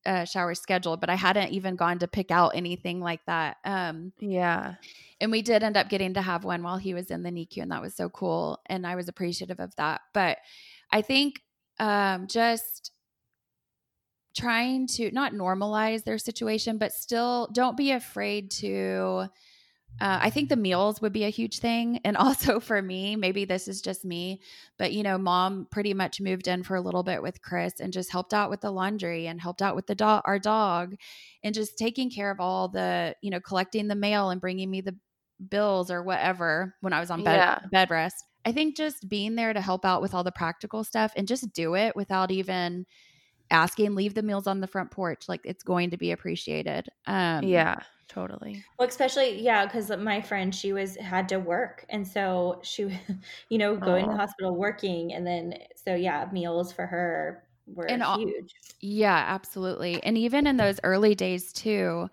uh, 0.06 0.24
shower 0.24 0.54
scheduled, 0.54 1.00
but 1.00 1.10
I 1.10 1.16
hadn't 1.16 1.50
even 1.50 1.74
gone 1.74 1.98
to 1.98 2.08
pick 2.08 2.30
out 2.30 2.52
anything 2.54 3.00
like 3.00 3.20
that. 3.26 3.56
Um, 3.64 4.12
yeah. 4.20 4.76
And 5.20 5.32
we 5.32 5.42
did 5.42 5.64
end 5.64 5.76
up 5.76 5.88
getting 5.88 6.14
to 6.14 6.22
have 6.22 6.44
one 6.44 6.62
while 6.62 6.76
he 6.76 6.94
was 6.94 7.10
in 7.10 7.24
the 7.24 7.30
NICU, 7.30 7.62
and 7.62 7.72
that 7.72 7.82
was 7.82 7.96
so 7.96 8.08
cool. 8.08 8.60
And 8.66 8.86
I 8.86 8.94
was 8.94 9.08
appreciative 9.08 9.58
of 9.58 9.74
that. 9.74 10.02
But 10.14 10.38
I 10.92 11.02
think 11.02 11.40
um, 11.80 12.28
just 12.28 12.92
trying 14.36 14.86
to 14.86 15.10
not 15.10 15.32
normalize 15.32 16.04
their 16.04 16.18
situation, 16.18 16.78
but 16.78 16.92
still 16.92 17.48
don't 17.52 17.76
be 17.76 17.90
afraid 17.90 18.52
to 18.52 19.26
uh, 20.00 20.18
I 20.22 20.30
think 20.30 20.48
the 20.48 20.56
meals 20.56 21.00
would 21.00 21.12
be 21.12 21.24
a 21.24 21.30
huge 21.30 21.58
thing. 21.58 22.00
And 22.04 22.16
also 22.16 22.60
for 22.60 22.80
me, 22.80 23.16
maybe 23.16 23.44
this 23.44 23.68
is 23.68 23.80
just 23.80 24.04
me, 24.04 24.40
but 24.78 24.92
you 24.92 25.02
know, 25.02 25.18
mom 25.18 25.66
pretty 25.70 25.94
much 25.94 26.20
moved 26.20 26.48
in 26.48 26.62
for 26.62 26.76
a 26.76 26.80
little 26.80 27.02
bit 27.02 27.22
with 27.22 27.42
Chris 27.42 27.80
and 27.80 27.92
just 27.92 28.12
helped 28.12 28.32
out 28.32 28.50
with 28.50 28.60
the 28.60 28.70
laundry 28.70 29.26
and 29.26 29.40
helped 29.40 29.62
out 29.62 29.76
with 29.76 29.86
the 29.86 29.94
dog, 29.94 30.22
our 30.24 30.38
dog, 30.38 30.94
and 31.42 31.54
just 31.54 31.78
taking 31.78 32.10
care 32.10 32.30
of 32.30 32.40
all 32.40 32.68
the, 32.68 33.14
you 33.22 33.30
know, 33.30 33.40
collecting 33.40 33.88
the 33.88 33.94
mail 33.94 34.30
and 34.30 34.40
bringing 34.40 34.70
me 34.70 34.80
the 34.80 34.96
bills 35.50 35.90
or 35.90 36.02
whatever 36.02 36.74
when 36.80 36.92
I 36.92 37.00
was 37.00 37.10
on 37.10 37.24
bed, 37.24 37.36
yeah. 37.36 37.58
bed 37.70 37.90
rest. 37.90 38.24
I 38.44 38.52
think 38.52 38.76
just 38.76 39.08
being 39.08 39.34
there 39.34 39.52
to 39.52 39.60
help 39.60 39.84
out 39.84 40.00
with 40.00 40.14
all 40.14 40.24
the 40.24 40.32
practical 40.32 40.84
stuff 40.84 41.12
and 41.16 41.28
just 41.28 41.52
do 41.52 41.74
it 41.74 41.94
without 41.94 42.30
even 42.30 42.86
asking, 43.50 43.94
leave 43.94 44.14
the 44.14 44.22
meals 44.22 44.46
on 44.46 44.60
the 44.60 44.66
front 44.66 44.90
porch. 44.90 45.28
Like 45.28 45.40
it's 45.44 45.62
going 45.62 45.90
to 45.90 45.96
be 45.96 46.12
appreciated. 46.12 46.88
Um, 47.06 47.44
yeah, 47.44 47.76
totally. 48.08 48.64
Well, 48.78 48.88
especially 48.88 49.40
yeah, 49.40 49.66
because 49.66 49.90
my 49.90 50.20
friend 50.20 50.54
she 50.54 50.72
was 50.72 50.96
had 50.96 51.28
to 51.30 51.38
work, 51.38 51.84
and 51.88 52.06
so 52.06 52.60
she, 52.62 52.98
you 53.48 53.58
know, 53.58 53.76
going 53.76 54.06
to 54.06 54.10
the 54.12 54.16
hospital 54.16 54.56
working, 54.56 55.12
and 55.12 55.26
then 55.26 55.54
so 55.76 55.94
yeah, 55.94 56.28
meals 56.32 56.72
for 56.72 56.86
her 56.86 57.44
were 57.66 57.86
and 57.86 58.02
huge. 58.02 58.54
yeah, 58.80 59.24
absolutely, 59.28 60.02
and 60.02 60.16
even 60.18 60.46
in 60.46 60.56
those 60.56 60.80
early 60.84 61.14
days 61.14 61.52
too. 61.52 62.08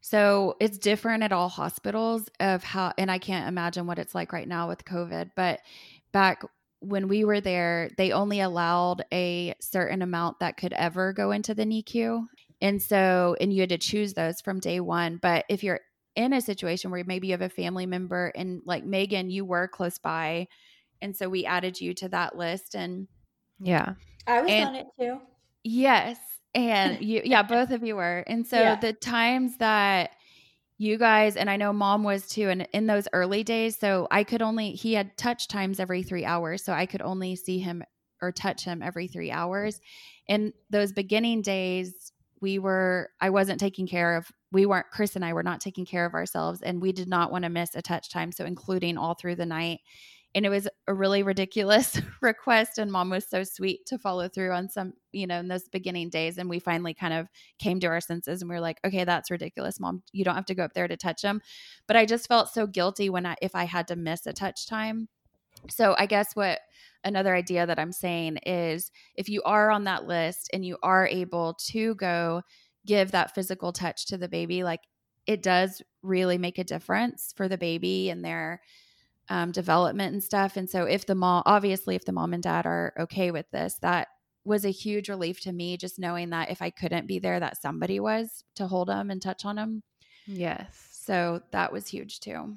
So 0.00 0.56
it's 0.60 0.76
different 0.76 1.22
at 1.22 1.32
all 1.32 1.48
hospitals 1.48 2.28
of 2.38 2.62
how, 2.62 2.92
and 2.98 3.10
I 3.10 3.16
can't 3.16 3.48
imagine 3.48 3.86
what 3.86 3.98
it's 3.98 4.14
like 4.14 4.34
right 4.34 4.46
now 4.46 4.68
with 4.68 4.84
COVID, 4.84 5.30
but 5.34 5.60
back 6.12 6.42
when 6.84 7.08
we 7.08 7.24
were 7.24 7.40
there, 7.40 7.90
they 7.96 8.12
only 8.12 8.40
allowed 8.40 9.04
a 9.12 9.54
certain 9.60 10.02
amount 10.02 10.40
that 10.40 10.56
could 10.56 10.72
ever 10.72 11.12
go 11.12 11.30
into 11.30 11.54
the 11.54 11.64
NICU. 11.64 12.26
And 12.60 12.80
so, 12.80 13.36
and 13.40 13.52
you 13.52 13.60
had 13.60 13.70
to 13.70 13.78
choose 13.78 14.14
those 14.14 14.40
from 14.40 14.60
day 14.60 14.80
one. 14.80 15.18
But 15.20 15.44
if 15.48 15.62
you're 15.62 15.80
in 16.16 16.32
a 16.32 16.40
situation 16.40 16.90
where 16.90 17.04
maybe 17.04 17.26
you 17.26 17.32
have 17.32 17.42
a 17.42 17.48
family 17.48 17.86
member 17.86 18.32
and 18.34 18.62
like 18.64 18.84
Megan, 18.84 19.30
you 19.30 19.44
were 19.44 19.68
close 19.68 19.98
by. 19.98 20.48
And 21.02 21.16
so 21.16 21.28
we 21.28 21.44
added 21.44 21.80
you 21.80 21.94
to 21.94 22.08
that 22.10 22.36
list. 22.36 22.74
And 22.74 23.08
yeah, 23.58 23.94
I 24.26 24.40
was 24.40 24.50
and, 24.50 24.68
on 24.68 24.74
it 24.76 24.86
too. 24.98 25.18
Yes. 25.64 26.18
And 26.54 27.02
you, 27.02 27.22
yeah, 27.24 27.42
both 27.42 27.70
of 27.70 27.82
you 27.82 27.96
were. 27.96 28.24
And 28.26 28.46
so 28.46 28.58
yeah. 28.58 28.76
the 28.76 28.92
times 28.92 29.56
that, 29.58 30.10
you 30.76 30.98
guys 30.98 31.36
and 31.36 31.48
i 31.48 31.56
know 31.56 31.72
mom 31.72 32.02
was 32.02 32.26
too 32.28 32.48
and 32.48 32.66
in 32.72 32.86
those 32.86 33.06
early 33.12 33.44
days 33.44 33.78
so 33.78 34.08
i 34.10 34.24
could 34.24 34.42
only 34.42 34.72
he 34.72 34.92
had 34.94 35.16
touch 35.16 35.46
times 35.46 35.78
every 35.78 36.02
three 36.02 36.24
hours 36.24 36.64
so 36.64 36.72
i 36.72 36.84
could 36.84 37.00
only 37.00 37.36
see 37.36 37.58
him 37.58 37.82
or 38.24 38.32
touch 38.32 38.64
him 38.64 38.82
every 38.82 39.06
three 39.06 39.30
hours. 39.30 39.80
In 40.26 40.52
those 40.70 40.92
beginning 40.92 41.42
days 41.42 42.12
we 42.40 42.58
were 42.58 43.10
i 43.20 43.30
wasn't 43.30 43.60
taking 43.60 43.86
care 43.86 44.16
of 44.16 44.26
we 44.50 44.66
weren't 44.66 44.90
chris 44.90 45.14
and 45.14 45.24
i 45.24 45.32
were 45.32 45.42
not 45.42 45.60
taking 45.60 45.86
care 45.86 46.04
of 46.04 46.14
ourselves 46.14 46.60
and 46.62 46.82
we 46.82 46.92
did 46.92 47.08
not 47.08 47.30
want 47.30 47.44
to 47.44 47.50
miss 47.50 47.74
a 47.74 47.82
touch 47.82 48.10
time 48.10 48.32
so 48.32 48.44
including 48.44 48.98
all 48.98 49.14
through 49.14 49.36
the 49.36 49.46
night 49.46 49.80
and 50.34 50.44
it 50.44 50.48
was 50.48 50.68
a 50.88 50.94
really 50.94 51.22
ridiculous 51.22 52.00
request 52.20 52.78
and 52.78 52.90
mom 52.90 53.10
was 53.10 53.26
so 53.26 53.44
sweet 53.44 53.86
to 53.86 53.98
follow 53.98 54.28
through 54.28 54.52
on 54.52 54.68
some 54.68 54.92
you 55.12 55.26
know 55.26 55.38
in 55.38 55.48
those 55.48 55.68
beginning 55.68 56.10
days 56.10 56.38
and 56.38 56.48
we 56.48 56.58
finally 56.58 56.92
kind 56.92 57.14
of 57.14 57.28
came 57.58 57.78
to 57.80 57.86
our 57.86 58.00
senses 58.00 58.42
and 58.42 58.48
we 58.48 58.56
were 58.56 58.60
like 58.60 58.78
okay 58.84 59.04
that's 59.04 59.30
ridiculous 59.30 59.80
mom. 59.80 60.02
You 60.12 60.24
don't 60.24 60.34
have 60.34 60.46
to 60.46 60.54
go 60.54 60.64
up 60.64 60.74
there 60.74 60.88
to 60.88 60.96
touch 60.96 61.22
him. 61.22 61.40
But 61.86 61.96
i 61.96 62.04
just 62.04 62.28
felt 62.28 62.52
so 62.52 62.66
guilty 62.66 63.10
when 63.10 63.26
i 63.26 63.36
if 63.40 63.54
i 63.54 63.64
had 63.64 63.88
to 63.88 63.96
miss 63.96 64.26
a 64.26 64.32
touch 64.32 64.66
time. 64.66 65.08
So 65.70 65.94
i 65.98 66.06
guess 66.06 66.34
what 66.34 66.60
another 67.04 67.34
idea 67.34 67.66
that 67.66 67.78
i'm 67.78 67.92
saying 67.92 68.38
is 68.46 68.90
if 69.14 69.28
you 69.28 69.42
are 69.42 69.70
on 69.70 69.84
that 69.84 70.06
list 70.06 70.50
and 70.52 70.64
you 70.64 70.78
are 70.82 71.06
able 71.06 71.54
to 71.54 71.94
go 71.96 72.42
give 72.86 73.12
that 73.12 73.34
physical 73.34 73.72
touch 73.72 74.06
to 74.06 74.16
the 74.16 74.28
baby 74.28 74.64
like 74.64 74.80
it 75.26 75.42
does 75.42 75.80
really 76.02 76.36
make 76.36 76.58
a 76.58 76.64
difference 76.64 77.32
for 77.36 77.48
the 77.48 77.56
baby 77.56 78.10
and 78.10 78.24
their 78.24 78.60
um, 79.28 79.52
development 79.52 80.12
and 80.12 80.22
stuff. 80.22 80.56
And 80.56 80.68
so, 80.68 80.84
if 80.84 81.06
the 81.06 81.14
mom, 81.14 81.42
obviously, 81.46 81.94
if 81.94 82.04
the 82.04 82.12
mom 82.12 82.34
and 82.34 82.42
dad 82.42 82.66
are 82.66 82.92
okay 82.98 83.30
with 83.30 83.50
this, 83.50 83.78
that 83.82 84.08
was 84.44 84.64
a 84.64 84.70
huge 84.70 85.08
relief 85.08 85.40
to 85.40 85.52
me, 85.52 85.76
just 85.76 85.98
knowing 85.98 86.30
that 86.30 86.50
if 86.50 86.60
I 86.60 86.70
couldn't 86.70 87.06
be 87.06 87.18
there, 87.18 87.40
that 87.40 87.60
somebody 87.60 87.98
was 87.98 88.44
to 88.56 88.66
hold 88.66 88.88
them 88.88 89.10
and 89.10 89.20
touch 89.20 89.44
on 89.44 89.56
them. 89.56 89.82
Yes. 90.26 90.88
So 90.92 91.42
that 91.50 91.72
was 91.72 91.88
huge 91.88 92.20
too. 92.20 92.56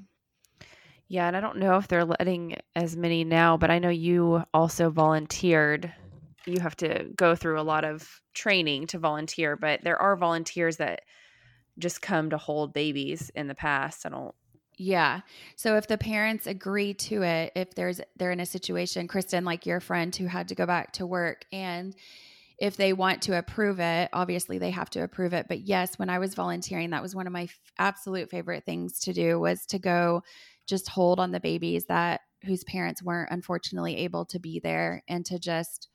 Yeah. 1.07 1.27
And 1.27 1.37
I 1.37 1.39
don't 1.39 1.57
know 1.57 1.77
if 1.77 1.87
they're 1.87 2.05
letting 2.05 2.57
as 2.75 2.97
many 2.97 3.23
now, 3.23 3.55
but 3.55 3.71
I 3.71 3.79
know 3.79 3.89
you 3.89 4.43
also 4.53 4.89
volunteered. 4.89 5.93
You 6.45 6.59
have 6.59 6.75
to 6.77 7.05
go 7.15 7.35
through 7.35 7.59
a 7.59 7.63
lot 7.63 7.85
of 7.85 8.21
training 8.33 8.87
to 8.87 8.99
volunteer, 8.99 9.55
but 9.55 9.81
there 9.83 10.01
are 10.01 10.15
volunteers 10.17 10.77
that 10.77 11.01
just 11.79 12.01
come 12.01 12.29
to 12.29 12.37
hold 12.37 12.73
babies 12.73 13.31
in 13.35 13.47
the 13.47 13.55
past. 13.55 14.05
I 14.05 14.09
don't 14.09 14.35
yeah. 14.77 15.21
So 15.55 15.75
if 15.75 15.87
the 15.87 15.97
parents 15.97 16.47
agree 16.47 16.93
to 16.93 17.23
it, 17.23 17.51
if 17.55 17.73
there's 17.73 17.99
they're 18.15 18.31
in 18.31 18.39
a 18.39 18.45
situation, 18.45 19.07
Kristen, 19.07 19.43
like 19.43 19.65
your 19.65 19.79
friend 19.79 20.15
who 20.15 20.27
had 20.27 20.47
to 20.49 20.55
go 20.55 20.65
back 20.65 20.93
to 20.93 21.05
work 21.05 21.45
and 21.51 21.95
if 22.59 22.75
they 22.75 22.91
want 22.91 23.21
to 23.23 23.37
approve 23.37 23.79
it, 23.79 24.09
obviously 24.13 24.57
they 24.57 24.71
have 24.71 24.89
to 24.91 25.03
approve 25.03 25.33
it. 25.33 25.47
But 25.47 25.61
yes, 25.61 25.99
when 25.99 26.09
I 26.09 26.19
was 26.19 26.33
volunteering, 26.33 26.89
that 26.89 27.03
was 27.03 27.15
one 27.15 27.27
of 27.27 27.33
my 27.33 27.43
f- 27.43 27.59
absolute 27.77 28.31
favorite 28.31 28.65
things 28.65 28.99
to 29.01 29.13
do 29.13 29.39
was 29.39 29.65
to 29.67 29.77
go 29.77 30.23
just 30.65 30.89
hold 30.89 31.19
on 31.19 31.31
the 31.31 31.39
babies 31.39 31.85
that 31.85 32.21
whose 32.43 32.63
parents 32.63 33.03
weren't 33.03 33.31
unfortunately 33.31 33.97
able 33.97 34.25
to 34.25 34.39
be 34.39 34.59
there 34.59 35.03
and 35.07 35.25
to 35.27 35.37
just 35.37 35.89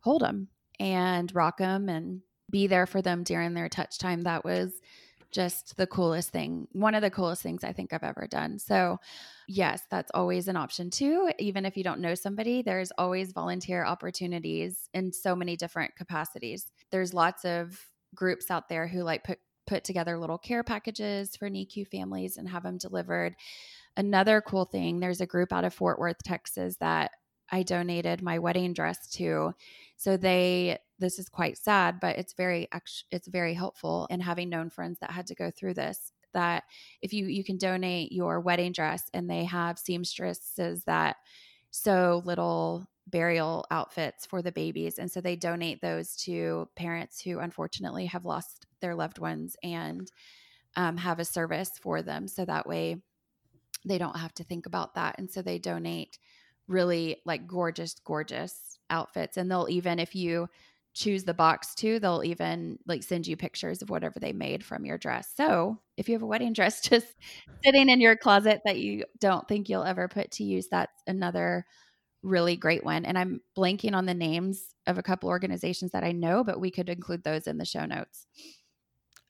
hold 0.00 0.22
them 0.22 0.48
and 0.80 1.34
rock 1.34 1.58
them 1.58 1.90
and 1.90 2.22
be 2.50 2.66
there 2.66 2.86
for 2.86 3.02
them 3.02 3.22
during 3.22 3.52
their 3.52 3.68
touch 3.68 3.98
time. 3.98 4.22
That 4.22 4.44
was 4.44 4.72
just 5.30 5.76
the 5.76 5.86
coolest 5.86 6.30
thing. 6.30 6.68
One 6.72 6.94
of 6.94 7.02
the 7.02 7.10
coolest 7.10 7.42
things 7.42 7.64
I 7.64 7.72
think 7.72 7.92
I've 7.92 8.02
ever 8.02 8.26
done. 8.26 8.58
So, 8.58 8.98
yes, 9.46 9.82
that's 9.90 10.10
always 10.14 10.48
an 10.48 10.56
option 10.56 10.90
too. 10.90 11.30
Even 11.38 11.66
if 11.66 11.76
you 11.76 11.84
don't 11.84 12.00
know 12.00 12.14
somebody, 12.14 12.62
there's 12.62 12.92
always 12.98 13.32
volunteer 13.32 13.84
opportunities 13.84 14.88
in 14.94 15.12
so 15.12 15.36
many 15.36 15.56
different 15.56 15.96
capacities. 15.96 16.72
There's 16.90 17.14
lots 17.14 17.44
of 17.44 17.78
groups 18.14 18.50
out 18.50 18.68
there 18.68 18.86
who 18.86 19.02
like 19.02 19.24
put 19.24 19.38
put 19.66 19.84
together 19.84 20.18
little 20.18 20.38
care 20.38 20.64
packages 20.64 21.36
for 21.36 21.50
NICU 21.50 21.86
families 21.86 22.38
and 22.38 22.48
have 22.48 22.62
them 22.62 22.78
delivered. 22.78 23.36
Another 23.96 24.40
cool 24.40 24.64
thing, 24.64 24.98
there's 24.98 25.20
a 25.20 25.26
group 25.26 25.52
out 25.52 25.64
of 25.64 25.74
Fort 25.74 25.98
Worth, 25.98 26.22
Texas 26.24 26.76
that 26.78 27.10
I 27.50 27.62
donated 27.62 28.22
my 28.22 28.38
wedding 28.38 28.72
dress 28.72 29.08
to. 29.12 29.52
So 29.96 30.16
they 30.16 30.78
this 30.98 31.18
is 31.18 31.28
quite 31.28 31.58
sad, 31.58 32.00
but 32.00 32.18
it's 32.18 32.34
very 32.34 32.68
it's 33.10 33.28
very 33.28 33.54
helpful 33.54 34.06
in 34.10 34.20
having 34.20 34.48
known 34.48 34.70
friends 34.70 34.98
that 35.00 35.10
had 35.10 35.26
to 35.28 35.34
go 35.34 35.50
through 35.50 35.74
this 35.74 36.12
that 36.34 36.64
if 37.02 37.12
you 37.12 37.26
you 37.26 37.44
can 37.44 37.56
donate 37.56 38.12
your 38.12 38.40
wedding 38.40 38.72
dress 38.72 39.04
and 39.14 39.30
they 39.30 39.44
have 39.44 39.78
seamstresses 39.78 40.84
that 40.84 41.16
sew 41.70 42.22
little 42.24 42.86
burial 43.06 43.64
outfits 43.70 44.26
for 44.26 44.42
the 44.42 44.52
babies 44.52 44.98
and 44.98 45.10
so 45.10 45.20
they 45.20 45.36
donate 45.36 45.80
those 45.80 46.14
to 46.14 46.68
parents 46.76 47.20
who 47.22 47.38
unfortunately 47.38 48.06
have 48.06 48.24
lost 48.24 48.66
their 48.80 48.94
loved 48.94 49.18
ones 49.18 49.56
and 49.62 50.12
um, 50.76 50.96
have 50.96 51.18
a 51.18 51.24
service 51.24 51.72
for 51.80 52.02
them 52.02 52.28
so 52.28 52.44
that 52.44 52.66
way 52.66 53.02
they 53.86 53.96
don't 53.96 54.18
have 54.18 54.34
to 54.34 54.44
think 54.44 54.66
about 54.66 54.94
that 54.94 55.14
and 55.18 55.30
so 55.30 55.40
they 55.40 55.58
donate 55.58 56.18
really 56.66 57.16
like 57.24 57.46
gorgeous 57.46 57.94
gorgeous 58.04 58.78
outfits 58.90 59.38
and 59.38 59.50
they'll 59.50 59.68
even 59.70 59.98
if 59.98 60.14
you 60.14 60.46
choose 60.98 61.24
the 61.24 61.34
box 61.34 61.74
too, 61.74 62.00
they'll 62.00 62.24
even 62.24 62.78
like 62.86 63.02
send 63.02 63.26
you 63.26 63.36
pictures 63.36 63.82
of 63.82 63.90
whatever 63.90 64.18
they 64.18 64.32
made 64.32 64.64
from 64.64 64.84
your 64.84 64.98
dress. 64.98 65.30
So 65.36 65.78
if 65.96 66.08
you 66.08 66.14
have 66.14 66.22
a 66.22 66.26
wedding 66.26 66.52
dress 66.52 66.80
just 66.88 67.06
sitting 67.64 67.88
in 67.88 68.00
your 68.00 68.16
closet 68.16 68.60
that 68.64 68.78
you 68.78 69.04
don't 69.20 69.46
think 69.46 69.68
you'll 69.68 69.84
ever 69.84 70.08
put 70.08 70.32
to 70.32 70.44
use, 70.44 70.66
that's 70.68 71.02
another 71.06 71.64
really 72.22 72.56
great 72.56 72.84
one. 72.84 73.04
And 73.04 73.16
I'm 73.16 73.40
blanking 73.56 73.94
on 73.94 74.06
the 74.06 74.14
names 74.14 74.74
of 74.86 74.98
a 74.98 75.02
couple 75.02 75.28
organizations 75.28 75.92
that 75.92 76.02
I 76.02 76.12
know, 76.12 76.42
but 76.42 76.60
we 76.60 76.70
could 76.70 76.88
include 76.88 77.22
those 77.22 77.46
in 77.46 77.58
the 77.58 77.64
show 77.64 77.84
notes. 77.84 78.26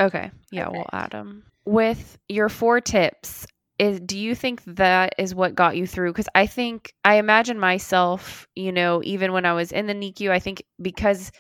Okay. 0.01 0.31
Yeah, 0.51 0.69
okay. 0.69 0.79
we'll 0.79 0.87
add 0.93 1.11
them. 1.11 1.45
With 1.67 2.19
your 2.29 2.49
four 2.49 2.81
tips, 2.81 3.47
is 3.79 4.01
do 4.01 4.19
you 4.19 4.35
think 4.35 4.63
that 4.65 5.15
is 5.19 5.35
what 5.35 5.55
got 5.55 5.77
you 5.77 5.87
through 5.87 6.11
because 6.11 6.29
i 6.35 6.47
think 6.47 6.93
i 7.05 7.15
imagine 7.15 7.61
myself 7.61 8.49
you 8.57 8.73
know 8.73 9.01
even 9.05 9.33
when 9.33 9.47
i 9.47 9.53
was 9.53 9.71
in 9.71 9.87
the 9.87 9.95
nicu 9.95 10.33
i 10.33 10.41
think 10.41 10.65
because 10.83 11.31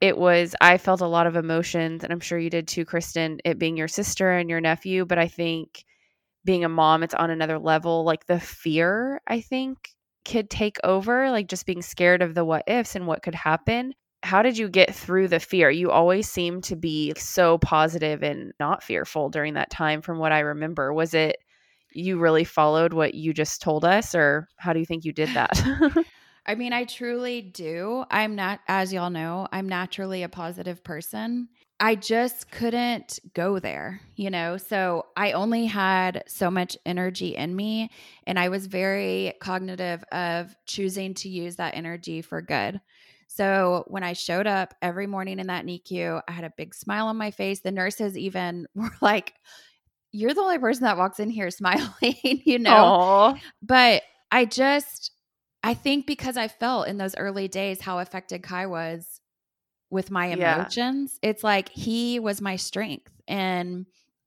it 0.00 0.16
was 0.16 0.54
I 0.60 0.78
felt 0.78 1.00
a 1.00 1.06
lot 1.06 1.26
of 1.26 1.36
emotions 1.36 2.04
and 2.04 2.12
I'm 2.12 2.20
sure 2.20 2.38
you 2.38 2.50
did 2.50 2.68
too 2.68 2.84
Kristen 2.84 3.40
it 3.44 3.58
being 3.58 3.76
your 3.76 3.88
sister 3.88 4.32
and 4.32 4.50
your 4.50 4.60
nephew 4.60 5.04
but 5.04 5.18
I 5.18 5.28
think 5.28 5.84
being 6.44 6.64
a 6.64 6.68
mom 6.68 7.02
it's 7.02 7.14
on 7.14 7.30
another 7.30 7.58
level 7.58 8.04
like 8.04 8.26
the 8.26 8.40
fear 8.40 9.20
I 9.26 9.40
think 9.40 9.94
could 10.24 10.50
take 10.50 10.78
over 10.84 11.30
like 11.30 11.48
just 11.48 11.66
being 11.66 11.82
scared 11.82 12.22
of 12.22 12.34
the 12.34 12.44
what 12.44 12.64
ifs 12.66 12.96
and 12.96 13.06
what 13.06 13.22
could 13.22 13.34
happen. 13.34 13.94
How 14.22 14.42
did 14.42 14.56
you 14.56 14.68
get 14.68 14.94
through 14.94 15.28
the 15.28 15.38
fear? 15.38 15.70
You 15.70 15.90
always 15.90 16.28
seem 16.28 16.62
to 16.62 16.76
be 16.76 17.12
so 17.16 17.58
positive 17.58 18.22
and 18.22 18.52
not 18.58 18.82
fearful 18.82 19.28
during 19.28 19.54
that 19.54 19.70
time 19.70 20.00
from 20.00 20.18
what 20.18 20.32
I 20.32 20.40
remember. 20.40 20.94
Was 20.94 21.12
it 21.12 21.36
you 21.92 22.18
really 22.18 22.44
followed 22.44 22.92
what 22.92 23.14
you 23.14 23.34
just 23.34 23.62
told 23.62 23.84
us 23.84 24.14
or 24.14 24.48
how 24.56 24.72
do 24.72 24.80
you 24.80 24.86
think 24.86 25.04
you 25.04 25.12
did 25.12 25.28
that 25.30 25.62
I 26.46 26.54
mean, 26.54 26.72
I 26.72 26.84
truly 26.84 27.40
do. 27.40 28.04
I'm 28.10 28.34
not, 28.34 28.60
as 28.68 28.92
y'all 28.92 29.10
know, 29.10 29.48
I'm 29.52 29.68
naturally 29.68 30.22
a 30.22 30.28
positive 30.28 30.84
person. 30.84 31.48
I 31.80 31.96
just 31.96 32.50
couldn't 32.50 33.18
go 33.34 33.58
there, 33.58 34.00
you 34.14 34.30
know? 34.30 34.56
So 34.58 35.06
I 35.16 35.32
only 35.32 35.66
had 35.66 36.24
so 36.26 36.50
much 36.50 36.76
energy 36.86 37.34
in 37.34 37.56
me. 37.56 37.90
And 38.26 38.38
I 38.38 38.48
was 38.48 38.66
very 38.66 39.34
cognitive 39.40 40.04
of 40.12 40.54
choosing 40.66 41.14
to 41.14 41.28
use 41.28 41.56
that 41.56 41.74
energy 41.74 42.22
for 42.22 42.40
good. 42.42 42.80
So 43.26 43.84
when 43.88 44.04
I 44.04 44.12
showed 44.12 44.46
up 44.46 44.74
every 44.80 45.06
morning 45.06 45.40
in 45.40 45.48
that 45.48 45.64
NICU, 45.66 46.20
I 46.28 46.32
had 46.32 46.44
a 46.44 46.52
big 46.56 46.74
smile 46.74 47.08
on 47.08 47.16
my 47.16 47.32
face. 47.32 47.60
The 47.60 47.72
nurses 47.72 48.16
even 48.16 48.66
were 48.74 48.90
like, 49.00 49.34
You're 50.12 50.34
the 50.34 50.42
only 50.42 50.58
person 50.58 50.84
that 50.84 50.98
walks 50.98 51.18
in 51.18 51.30
here 51.30 51.50
smiling, 51.50 52.14
you 52.22 52.58
know? 52.60 52.70
Aww. 52.70 53.40
But 53.62 54.02
I 54.30 54.44
just, 54.44 55.10
I 55.64 55.74
think 55.74 56.06
because 56.06 56.36
I 56.36 56.48
felt 56.48 56.88
in 56.88 56.98
those 56.98 57.16
early 57.16 57.48
days 57.48 57.80
how 57.80 57.98
affected 57.98 58.42
Kai 58.42 58.66
was 58.66 59.20
with 59.90 60.10
my 60.10 60.26
Yeah. 60.26 60.68
emotions, 60.68 61.18
it's 61.22 61.42
like 61.42 61.70
he 61.70 62.20
was 62.20 62.40
my 62.40 62.56
strength 62.56 63.12
and 63.26 63.86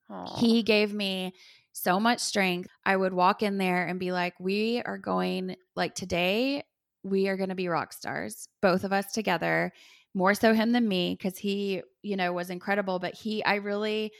Aw. 0.09 0.39
he 0.39 0.63
gave 0.63 0.93
me 0.93 1.33
so 1.73 1.99
much 1.99 2.19
strength. 2.19 2.69
I 2.85 2.97
would 2.97 3.13
walk 3.13 3.43
in 3.43 3.57
there 3.57 3.85
and 3.85 3.99
be 3.99 4.11
like, 4.11 4.33
we 4.39 4.81
are 4.83 4.97
going, 4.97 5.55
like 5.75 5.93
today, 5.95 6.63
we 7.03 7.27
are 7.27 7.37
going 7.37 7.49
to 7.49 7.55
be 7.55 7.67
rock 7.67 7.93
stars, 7.93 8.47
both 8.61 8.83
of 8.83 8.91
us 8.91 9.11
together. 9.11 9.71
More 10.15 10.33
so 10.33 10.53
him 10.53 10.71
than 10.71 10.87
me 10.87 11.15
because 11.15 11.37
he, 11.37 11.83
you 12.01 12.15
know, 12.15 12.33
was 12.33 12.49
incredible. 12.49 12.97
But 12.97 13.13
he, 13.13 13.43
I 13.45 13.55
really 13.55 14.11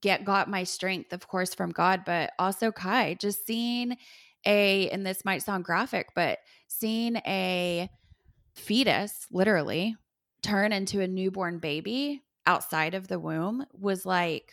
get 0.00 0.24
got 0.24 0.50
my 0.50 0.64
strength, 0.64 1.12
of 1.12 1.28
course, 1.28 1.54
from 1.54 1.70
God, 1.70 2.02
but 2.04 2.32
also 2.38 2.72
Kai. 2.72 3.14
Just 3.14 3.46
seeing 3.46 3.96
a, 4.46 4.88
and 4.90 5.06
this 5.06 5.24
might 5.24 5.42
sound 5.42 5.64
graphic, 5.64 6.08
but 6.14 6.38
seeing 6.68 7.16
a 7.26 7.88
fetus 8.54 9.26
literally 9.30 9.96
turn 10.42 10.72
into 10.72 11.00
a 11.00 11.06
newborn 11.08 11.58
baby 11.58 12.22
outside 12.46 12.94
of 12.94 13.08
the 13.08 13.18
womb 13.18 13.64
was 13.72 14.04
like 14.04 14.52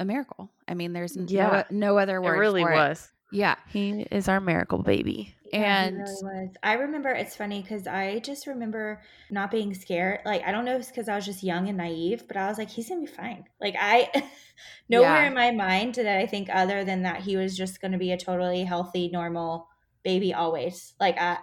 a 0.00 0.04
miracle. 0.04 0.50
I 0.68 0.74
mean, 0.74 0.92
there's 0.92 1.16
Yeah. 1.16 1.64
no, 1.70 1.94
no 1.94 1.98
other 1.98 2.16
it 2.16 2.22
word. 2.22 2.38
really 2.38 2.62
for 2.62 2.72
was. 2.72 3.10
Yeah. 3.32 3.56
He 3.68 4.02
is 4.10 4.28
our 4.28 4.40
miracle 4.40 4.78
baby. 4.82 5.34
Yeah, 5.52 5.84
And- 5.84 5.98
really. 5.98 6.50
I 6.62 6.74
remember 6.74 7.08
it's 7.10 7.34
funny 7.36 7.62
because 7.62 7.86
I 7.86 8.18
just 8.20 8.46
remember 8.46 9.00
not 9.30 9.50
being 9.50 9.72
scared. 9.74 10.20
Like 10.24 10.42
I 10.44 10.52
don't 10.52 10.64
know 10.64 10.74
if 10.74 10.80
it's 10.80 10.88
because 10.88 11.08
I 11.08 11.16
was 11.16 11.24
just 11.24 11.42
young 11.42 11.68
and 11.68 11.78
naive, 11.78 12.24
but 12.28 12.36
I 12.36 12.48
was 12.48 12.58
like, 12.58 12.68
he's 12.70 12.88
gonna 12.88 13.00
be 13.00 13.06
fine. 13.06 13.44
Like 13.60 13.74
I 13.78 14.10
nowhere 14.88 15.22
Yeah. 15.22 15.26
in 15.28 15.34
my 15.34 15.50
mind 15.50 15.94
did 15.94 16.06
I 16.06 16.26
think 16.26 16.48
other 16.52 16.84
than 16.84 17.02
that 17.02 17.22
he 17.22 17.36
was 17.36 17.56
just 17.56 17.80
gonna 17.80 17.98
be 17.98 18.12
a 18.12 18.16
totally 18.16 18.64
healthy, 18.64 19.08
normal 19.08 19.68
baby 20.02 20.34
always. 20.34 20.94
Like 21.00 21.18
I 21.18 21.38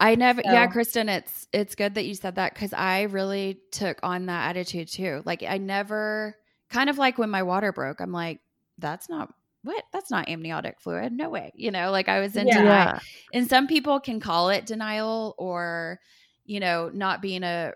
I 0.00 0.16
never 0.16 0.42
yeah, 0.44 0.66
Kristen, 0.66 1.08
it's 1.08 1.46
it's 1.52 1.74
good 1.76 1.94
that 1.94 2.04
you 2.04 2.14
said 2.14 2.34
that 2.34 2.54
cuz 2.56 2.72
I 2.72 3.02
really 3.02 3.60
took 3.70 4.00
on 4.02 4.26
that 4.26 4.50
attitude 4.50 4.88
too. 4.88 5.22
Like 5.24 5.42
I 5.44 5.58
never 5.58 6.36
kind 6.70 6.90
of 6.90 6.98
like 6.98 7.18
when 7.18 7.30
my 7.30 7.44
water 7.44 7.72
broke, 7.72 8.00
I'm 8.00 8.10
like 8.12 8.40
that's 8.78 9.08
not 9.08 9.32
what? 9.64 9.82
That's 9.92 10.10
not 10.10 10.28
amniotic 10.28 10.80
fluid. 10.80 11.12
No 11.12 11.28
way. 11.30 11.52
You 11.54 11.70
know, 11.72 11.90
like 11.90 12.08
I 12.08 12.20
was 12.20 12.36
in 12.36 12.46
Yeah. 12.46 12.58
denial. 12.58 13.00
And 13.32 13.48
some 13.48 13.66
people 13.66 13.98
can 14.00 14.20
call 14.20 14.50
it 14.50 14.66
denial 14.66 15.34
or 15.38 15.98
you 16.46 16.60
know, 16.60 16.90
not 16.92 17.22
being 17.22 17.42
a 17.42 17.72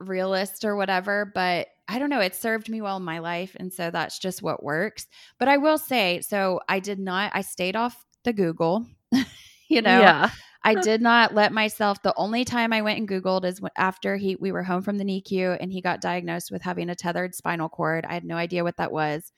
realist 0.00 0.64
or 0.64 0.76
whatever, 0.76 1.30
but 1.34 1.66
I 1.88 1.98
don't 1.98 2.10
know, 2.10 2.20
it 2.20 2.34
served 2.34 2.68
me 2.68 2.80
well 2.80 2.98
in 2.98 3.02
my 3.02 3.18
life 3.18 3.56
and 3.58 3.72
so 3.72 3.90
that's 3.90 4.18
just 4.18 4.42
what 4.42 4.62
works. 4.62 5.06
But 5.38 5.48
I 5.48 5.56
will 5.56 5.78
say, 5.78 6.20
so 6.20 6.60
I 6.68 6.78
did 6.80 6.98
not 6.98 7.32
I 7.34 7.40
stayed 7.40 7.76
off 7.76 8.04
the 8.24 8.32
Google. 8.32 8.86
you 9.68 9.82
know, 9.82 10.00
Yeah. 10.00 10.30
I 10.64 10.74
did 10.82 11.00
not 11.00 11.34
let 11.34 11.52
myself. 11.52 12.02
The 12.02 12.14
only 12.16 12.44
time 12.44 12.72
I 12.72 12.82
went 12.82 12.98
and 12.98 13.08
Googled 13.08 13.44
is 13.44 13.60
after 13.76 14.16
he 14.16 14.36
we 14.36 14.52
were 14.52 14.62
home 14.62 14.82
from 14.82 14.98
the 14.98 15.04
NICU 15.04 15.56
and 15.60 15.72
he 15.72 15.80
got 15.80 16.00
diagnosed 16.00 16.50
with 16.50 16.62
having 16.62 16.90
a 16.90 16.94
tethered 16.94 17.34
spinal 17.34 17.68
cord. 17.68 18.04
I 18.08 18.14
had 18.14 18.24
no 18.24 18.36
idea 18.36 18.64
what 18.64 18.76
that 18.76 18.92
was. 18.92 19.32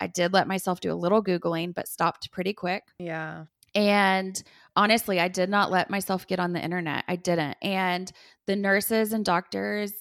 I 0.00 0.06
did 0.06 0.32
let 0.32 0.48
myself 0.48 0.80
do 0.80 0.92
a 0.92 0.94
little 0.94 1.22
Googling, 1.22 1.74
but 1.74 1.88
stopped 1.88 2.32
pretty 2.32 2.52
quick. 2.52 2.84
Yeah. 2.98 3.44
And 3.74 4.42
honestly, 4.74 5.20
I 5.20 5.28
did 5.28 5.48
not 5.50 5.70
let 5.70 5.90
myself 5.90 6.26
get 6.26 6.40
on 6.40 6.52
the 6.52 6.62
internet. 6.62 7.04
I 7.06 7.16
didn't. 7.16 7.56
And 7.62 8.10
the 8.46 8.56
nurses 8.56 9.12
and 9.12 9.24
doctors 9.24 9.92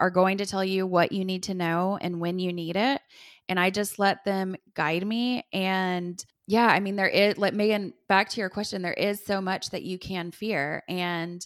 are 0.00 0.10
going 0.10 0.38
to 0.38 0.46
tell 0.46 0.64
you 0.64 0.86
what 0.86 1.12
you 1.12 1.24
need 1.24 1.44
to 1.44 1.54
know 1.54 1.98
and 2.00 2.20
when 2.20 2.38
you 2.38 2.52
need 2.52 2.76
it. 2.76 3.00
And 3.48 3.58
I 3.58 3.70
just 3.70 3.98
let 3.98 4.24
them 4.24 4.56
guide 4.74 5.06
me. 5.06 5.44
And 5.52 6.22
yeah, 6.46 6.66
I 6.66 6.80
mean, 6.80 6.96
there 6.96 7.08
is, 7.08 7.38
like 7.38 7.54
Megan, 7.54 7.94
back 8.08 8.28
to 8.30 8.40
your 8.40 8.50
question, 8.50 8.82
there 8.82 8.92
is 8.92 9.24
so 9.24 9.40
much 9.40 9.70
that 9.70 9.82
you 9.82 9.98
can 9.98 10.30
fear. 10.30 10.82
And, 10.88 11.44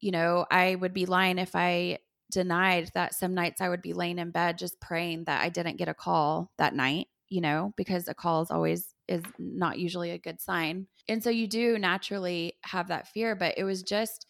you 0.00 0.10
know, 0.10 0.46
I 0.50 0.74
would 0.74 0.94
be 0.94 1.06
lying 1.06 1.38
if 1.38 1.54
I 1.54 1.98
denied 2.30 2.90
that 2.94 3.14
some 3.14 3.34
nights 3.34 3.60
I 3.60 3.68
would 3.68 3.82
be 3.82 3.92
laying 3.92 4.18
in 4.18 4.30
bed 4.30 4.58
just 4.58 4.80
praying 4.80 5.24
that 5.24 5.42
I 5.42 5.48
didn't 5.48 5.76
get 5.76 5.88
a 5.88 5.94
call 5.94 6.50
that 6.58 6.74
night, 6.74 7.06
you 7.28 7.40
know, 7.40 7.72
because 7.76 8.08
a 8.08 8.14
call 8.14 8.42
is 8.42 8.50
always 8.50 8.94
is 9.08 9.32
not 9.38 9.78
usually 9.78 10.10
a 10.10 10.18
good 10.18 10.40
sign. 10.40 10.86
And 11.08 11.22
so 11.22 11.30
you 11.30 11.46
do 11.46 11.78
naturally 11.78 12.54
have 12.64 12.88
that 12.88 13.08
fear, 13.08 13.36
but 13.36 13.54
it 13.56 13.64
was 13.64 13.82
just 13.82 14.26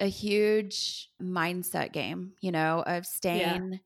a 0.00 0.06
huge 0.06 1.08
mindset 1.22 1.92
game, 1.92 2.32
you 2.40 2.52
know, 2.52 2.82
of 2.86 3.06
staying 3.06 3.80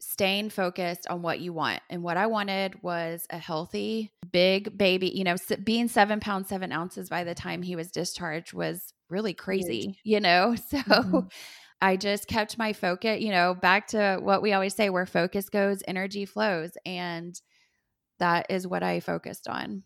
staying 0.00 0.50
focused 0.50 1.06
on 1.08 1.22
what 1.22 1.40
you 1.40 1.52
want. 1.52 1.80
And 1.88 2.02
what 2.02 2.16
I 2.16 2.26
wanted 2.26 2.82
was 2.82 3.24
a 3.30 3.38
healthy, 3.38 4.10
big 4.32 4.76
baby. 4.76 5.10
You 5.10 5.24
know, 5.24 5.36
being 5.62 5.88
seven 5.88 6.20
pounds, 6.20 6.48
seven 6.48 6.72
ounces 6.72 7.08
by 7.08 7.24
the 7.24 7.34
time 7.34 7.62
he 7.62 7.76
was 7.76 7.90
discharged 7.90 8.52
was 8.52 8.92
really 9.08 9.34
crazy, 9.34 9.98
you 10.04 10.20
know? 10.20 10.56
So 10.70 10.78
Mhm. 10.86 11.30
I 11.80 11.96
just 11.96 12.28
kept 12.28 12.58
my 12.58 12.72
focus, 12.72 13.20
you 13.20 13.30
know, 13.30 13.54
back 13.54 13.88
to 13.88 14.18
what 14.22 14.42
we 14.42 14.52
always 14.52 14.74
say 14.74 14.88
where 14.90 15.06
focus 15.06 15.48
goes, 15.48 15.82
energy 15.86 16.24
flows. 16.26 16.72
And 16.86 17.34
that 18.22 18.46
is 18.50 18.66
what 18.68 18.82
I 18.84 19.00
focused 19.00 19.48
on. 19.48 19.84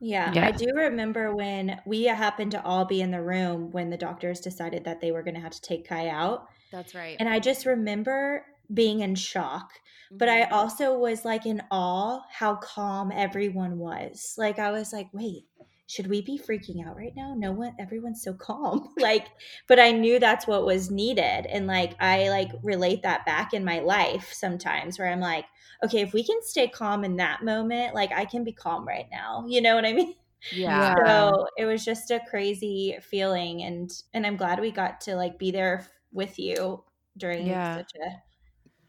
Yeah, 0.00 0.34
Yeah. 0.34 0.40
I 0.40 0.52
do 0.52 0.66
remember 0.74 1.34
when 1.34 1.80
we 1.84 2.04
happened 2.04 2.52
to 2.52 2.62
all 2.62 2.84
be 2.84 3.00
in 3.00 3.10
the 3.10 3.22
room 3.22 3.70
when 3.72 3.90
the 3.90 3.96
doctors 3.96 4.40
decided 4.40 4.84
that 4.84 5.00
they 5.00 5.10
were 5.10 5.24
going 5.24 5.34
to 5.34 5.40
have 5.40 5.52
to 5.52 5.60
take 5.60 5.88
Kai 5.88 6.08
out. 6.08 6.46
That's 6.70 6.94
right. 6.94 7.20
And 7.20 7.28
I 7.28 7.40
just 7.40 7.66
remember 7.66 8.46
being 8.72 9.00
in 9.00 9.16
shock, 9.16 9.70
but 10.18 10.28
I 10.28 10.44
Mhm. 10.44 10.52
also 10.52 10.98
was 10.98 11.24
like 11.24 11.46
in 11.46 11.62
awe 11.70 12.20
how 12.30 12.56
calm 12.56 13.12
everyone 13.12 13.78
was. 13.78 14.34
Like 14.38 14.58
I 14.60 14.70
was 14.72 14.92
like, 14.92 15.08
wait, 15.12 15.46
should 15.88 16.06
we 16.06 16.22
be 16.22 16.38
freaking 16.38 16.86
out 16.86 16.96
right 16.96 17.14
now? 17.16 17.34
No 17.34 17.52
one 17.52 17.74
everyone's 17.78 18.22
so 18.22 18.34
calm. 18.38 18.94
like 18.98 19.26
but 19.66 19.80
I 19.80 19.90
knew 19.92 20.18
that's 20.18 20.46
what 20.46 20.66
was 20.66 20.90
needed 20.90 21.46
and 21.46 21.66
like 21.66 21.94
I 22.00 22.28
like 22.28 22.50
relate 22.62 23.02
that 23.02 23.26
back 23.26 23.52
in 23.54 23.64
my 23.64 23.80
life 23.80 24.32
sometimes 24.32 24.98
where 24.98 25.08
I'm 25.10 25.20
like, 25.20 25.46
okay, 25.84 26.00
if 26.02 26.12
we 26.12 26.24
can 26.24 26.42
stay 26.42 26.68
calm 26.68 27.04
in 27.04 27.16
that 27.16 27.42
moment, 27.44 27.94
like 27.94 28.12
I 28.12 28.24
can 28.24 28.44
be 28.44 28.52
calm 28.52 28.86
right 28.86 29.08
now. 29.10 29.44
You 29.48 29.60
know 29.60 29.74
what 29.74 29.86
I 29.86 29.92
mean? 29.94 30.14
yeah. 30.50 30.94
So 30.98 31.46
it 31.56 31.64
was 31.66 31.84
just 31.84 32.10
a 32.10 32.20
crazy 32.28 32.98
feeling 33.02 33.62
and 33.62 33.90
and 34.14 34.26
I'm 34.26 34.36
glad 34.36 34.60
we 34.60 34.70
got 34.70 35.00
to 35.02 35.16
like 35.16 35.38
be 35.38 35.50
there 35.50 35.86
with 36.12 36.38
you 36.38 36.84
during 37.16 37.58
Yeah. 37.58 37.78
such 37.78 37.90
a 38.04 38.22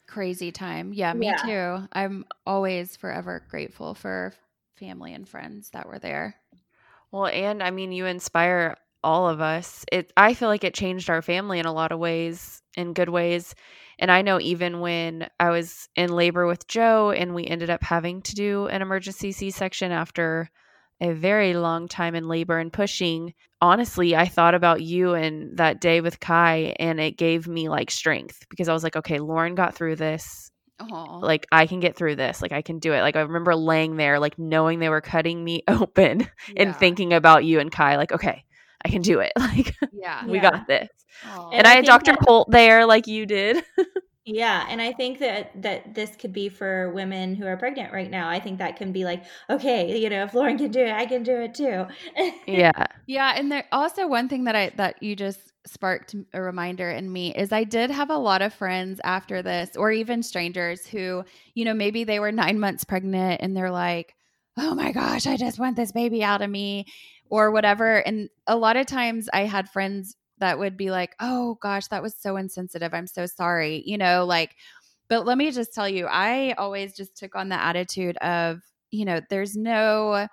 Crazy 0.07 0.51
time. 0.51 0.91
Yeah, 0.93 1.13
me 1.13 1.33
Yeah. 1.33 1.35
too. 1.35 1.87
I'm 1.91 2.25
always 2.45 2.95
forever 2.95 3.45
grateful 3.47 3.93
for 3.93 4.33
family 4.75 5.13
and 5.13 5.29
friends 5.29 5.69
that 5.71 5.87
were 5.87 5.99
there. 5.99 6.38
Well, 7.11 7.27
and 7.27 7.63
I 7.63 7.71
mean, 7.71 7.91
you 7.91 8.05
inspire 8.05 8.75
all 9.03 9.29
of 9.29 9.41
us. 9.41 9.85
It 9.91 10.11
I 10.17 10.33
feel 10.33 10.49
like 10.49 10.63
it 10.63 10.73
changed 10.73 11.09
our 11.09 11.21
family 11.21 11.59
in 11.59 11.65
a 11.65 11.73
lot 11.73 11.91
of 11.91 11.99
ways, 11.99 12.61
in 12.75 12.93
good 12.93 13.09
ways. 13.09 13.55
And 13.97 14.11
I 14.11 14.21
know 14.21 14.39
even 14.39 14.79
when 14.79 15.27
I 15.39 15.49
was 15.49 15.89
in 15.95 16.11
labor 16.11 16.45
with 16.45 16.67
Joe 16.67 17.11
and 17.11 17.35
we 17.35 17.45
ended 17.45 17.69
up 17.69 17.83
having 17.83 18.21
to 18.23 18.35
do 18.35 18.67
an 18.67 18.81
emergency 18.81 19.31
C-section 19.31 19.91
after 19.91 20.49
a 21.01 21.13
very 21.13 21.53
long 21.53 21.87
time 21.87 22.15
in 22.15 22.27
labor 22.27 22.59
and 22.59 22.71
pushing, 22.71 23.33
honestly, 23.61 24.15
I 24.15 24.25
thought 24.27 24.55
about 24.55 24.81
you 24.81 25.13
and 25.15 25.57
that 25.57 25.81
day 25.81 26.01
with 26.01 26.19
Kai 26.19 26.75
and 26.79 26.99
it 26.99 27.17
gave 27.17 27.47
me 27.47 27.69
like 27.69 27.91
strength 27.91 28.45
because 28.49 28.69
I 28.69 28.73
was 28.73 28.83
like, 28.83 28.95
okay, 28.97 29.19
Lauren 29.19 29.55
got 29.55 29.75
through 29.75 29.95
this 29.97 30.51
Oh, 30.79 31.19
like 31.21 31.45
I 31.51 31.67
can 31.67 31.79
get 31.79 31.95
through 31.95 32.15
this. 32.15 32.41
Like 32.41 32.51
I 32.51 32.61
can 32.61 32.79
do 32.79 32.93
it. 32.93 33.01
Like 33.01 33.15
I 33.15 33.21
remember 33.21 33.55
laying 33.55 33.97
there, 33.97 34.19
like 34.19 34.39
knowing 34.39 34.79
they 34.79 34.89
were 34.89 35.01
cutting 35.01 35.43
me 35.43 35.63
open 35.67 36.27
and 36.55 36.75
thinking 36.75 37.13
about 37.13 37.43
you 37.45 37.59
and 37.59 37.71
Kai, 37.71 37.97
like, 37.97 38.11
okay, 38.11 38.43
I 38.85 38.89
can 38.89 39.01
do 39.01 39.19
it. 39.19 39.33
Like 39.37 39.75
yeah. 39.91 40.25
we 40.25 40.37
Yeah. 40.37 40.41
got 40.51 40.67
this. 40.67 40.89
Aw. 41.25 41.49
And, 41.49 41.57
And 41.59 41.67
I 41.67 41.71
I 41.71 41.75
had 41.77 41.85
Dr. 41.85 42.11
that- 42.11 42.25
Colt 42.25 42.49
there, 42.51 42.85
like 42.85 43.07
you 43.07 43.25
did. 43.25 43.63
Yeah, 44.25 44.63
and 44.69 44.79
I 44.79 44.91
think 44.93 45.17
that 45.19 45.59
that 45.63 45.95
this 45.95 46.15
could 46.15 46.33
be 46.33 46.49
for 46.49 46.91
women 46.93 47.33
who 47.33 47.47
are 47.47 47.57
pregnant 47.57 47.91
right 47.91 48.11
now. 48.11 48.29
I 48.29 48.39
think 48.39 48.59
that 48.59 48.75
can 48.75 48.91
be 48.91 49.03
like, 49.03 49.23
okay, 49.49 49.97
you 49.99 50.07
know, 50.07 50.23
if 50.23 50.35
Lauren 50.35 50.55
can 50.55 50.69
do 50.69 50.81
it, 50.81 50.91
I 50.91 51.07
can 51.07 51.23
do 51.23 51.35
it 51.41 51.55
too. 51.55 51.87
yeah. 52.45 52.85
Yeah, 53.07 53.33
and 53.35 53.51
there 53.51 53.65
also 53.71 54.07
one 54.07 54.29
thing 54.29 54.43
that 54.43 54.55
I 54.55 54.69
that 54.75 55.01
you 55.01 55.15
just 55.15 55.48
sparked 55.69 56.15
a 56.33 56.41
reminder 56.41 56.89
in 56.89 57.11
me 57.11 57.33
is 57.35 57.51
I 57.51 57.63
did 57.63 57.91
have 57.91 58.09
a 58.09 58.17
lot 58.17 58.41
of 58.41 58.53
friends 58.53 58.99
after 59.03 59.41
this 59.41 59.75
or 59.75 59.91
even 59.91 60.23
strangers 60.23 60.85
who, 60.85 61.23
you 61.55 61.65
know, 61.65 61.73
maybe 61.73 62.03
they 62.03 62.19
were 62.19 62.31
9 62.31 62.59
months 62.59 62.83
pregnant 62.83 63.41
and 63.41 63.55
they're 63.55 63.71
like, 63.71 64.15
"Oh 64.57 64.75
my 64.75 64.91
gosh, 64.91 65.27
I 65.27 65.37
just 65.37 65.59
want 65.59 65.75
this 65.75 65.91
baby 65.91 66.23
out 66.23 66.41
of 66.41 66.49
me." 66.49 66.85
or 67.31 67.51
whatever, 67.51 67.97
and 68.07 68.27
a 68.47 68.55
lot 68.57 68.75
of 68.75 68.87
times 68.87 69.29
I 69.31 69.41
had 69.41 69.69
friends 69.69 70.15
that 70.39 70.57
would 70.57 70.75
be 70.77 70.89
like, 70.89 71.15
"Oh 71.19 71.59
gosh, 71.61 71.87
that 71.89 72.01
was 72.01 72.15
so 72.15 72.37
insensitive. 72.37 72.91
I'm 72.93 73.05
so 73.07 73.25
sorry." 73.27 73.83
You 73.85 73.97
know, 73.99 74.25
like 74.25 74.55
but 75.09 75.25
let 75.25 75.37
me 75.37 75.51
just 75.51 75.73
tell 75.73 75.89
you, 75.89 76.05
I 76.07 76.53
always 76.57 76.95
just 76.95 77.17
took 77.17 77.35
on 77.35 77.49
the 77.49 77.61
attitude 77.61 78.17
of, 78.17 78.61
you 78.91 79.05
know, 79.05 79.21
there's 79.29 79.55
no 79.57 80.27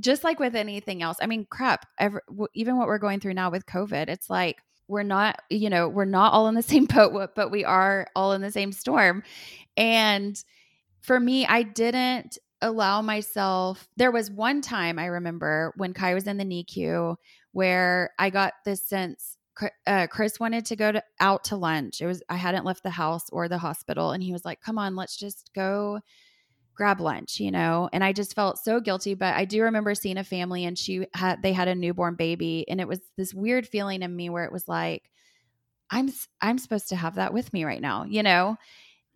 just 0.00 0.24
like 0.24 0.40
with 0.40 0.54
anything 0.56 1.02
else. 1.02 1.18
I 1.20 1.26
mean, 1.26 1.46
crap, 1.50 1.86
ever, 1.98 2.22
w- 2.28 2.48
even 2.54 2.76
what 2.76 2.86
we're 2.88 2.98
going 2.98 3.20
through 3.20 3.34
now 3.34 3.50
with 3.50 3.66
COVID, 3.66 4.08
it's 4.08 4.30
like 4.30 4.58
we're 4.88 5.02
not, 5.02 5.40
you 5.50 5.70
know, 5.70 5.88
we're 5.88 6.04
not 6.04 6.32
all 6.32 6.48
in 6.48 6.54
the 6.54 6.62
same 6.62 6.86
boat, 6.86 7.30
but 7.34 7.50
we 7.50 7.64
are 7.64 8.06
all 8.14 8.32
in 8.32 8.40
the 8.40 8.52
same 8.52 8.72
storm. 8.72 9.22
And 9.76 10.42
for 11.00 11.18
me, 11.20 11.46
I 11.46 11.62
didn't 11.62 12.38
allow 12.62 13.02
myself. 13.02 13.88
There 13.96 14.10
was 14.10 14.30
one 14.30 14.60
time 14.60 14.98
I 14.98 15.06
remember 15.06 15.72
when 15.76 15.92
Kai 15.92 16.14
was 16.14 16.26
in 16.26 16.36
the 16.36 16.44
NICU 16.44 17.16
where 17.52 18.10
I 18.18 18.30
got 18.30 18.54
this 18.64 18.86
sense. 18.86 19.36
Uh, 19.86 20.06
Chris 20.08 20.38
wanted 20.38 20.66
to 20.66 20.76
go 20.76 20.92
to, 20.92 21.02
out 21.20 21.44
to 21.44 21.56
lunch. 21.56 22.02
It 22.02 22.06
was 22.06 22.22
I 22.28 22.36
hadn't 22.36 22.66
left 22.66 22.82
the 22.82 22.90
house 22.90 23.30
or 23.30 23.48
the 23.48 23.56
hospital, 23.56 24.10
and 24.10 24.22
he 24.22 24.32
was 24.32 24.44
like, 24.44 24.60
"Come 24.60 24.76
on, 24.78 24.96
let's 24.96 25.16
just 25.16 25.50
go 25.54 26.00
grab 26.76 27.00
lunch," 27.00 27.40
you 27.40 27.50
know. 27.50 27.88
And 27.92 28.04
I 28.04 28.12
just 28.12 28.34
felt 28.34 28.58
so 28.58 28.80
guilty. 28.80 29.14
But 29.14 29.34
I 29.34 29.44
do 29.44 29.62
remember 29.62 29.94
seeing 29.94 30.18
a 30.18 30.24
family, 30.24 30.64
and 30.64 30.78
she 30.78 31.06
had 31.14 31.42
they 31.42 31.52
had 31.52 31.68
a 31.68 31.74
newborn 31.74 32.16
baby, 32.16 32.66
and 32.68 32.80
it 32.80 32.88
was 32.88 33.00
this 33.16 33.34
weird 33.34 33.66
feeling 33.68 34.02
in 34.02 34.14
me 34.14 34.30
where 34.30 34.44
it 34.44 34.52
was 34.52 34.68
like, 34.68 35.10
"I'm 35.90 36.12
I'm 36.40 36.58
supposed 36.58 36.88
to 36.90 36.96
have 36.96 37.16
that 37.16 37.32
with 37.32 37.52
me 37.52 37.64
right 37.64 37.80
now," 37.80 38.04
you 38.04 38.22
know 38.22 38.56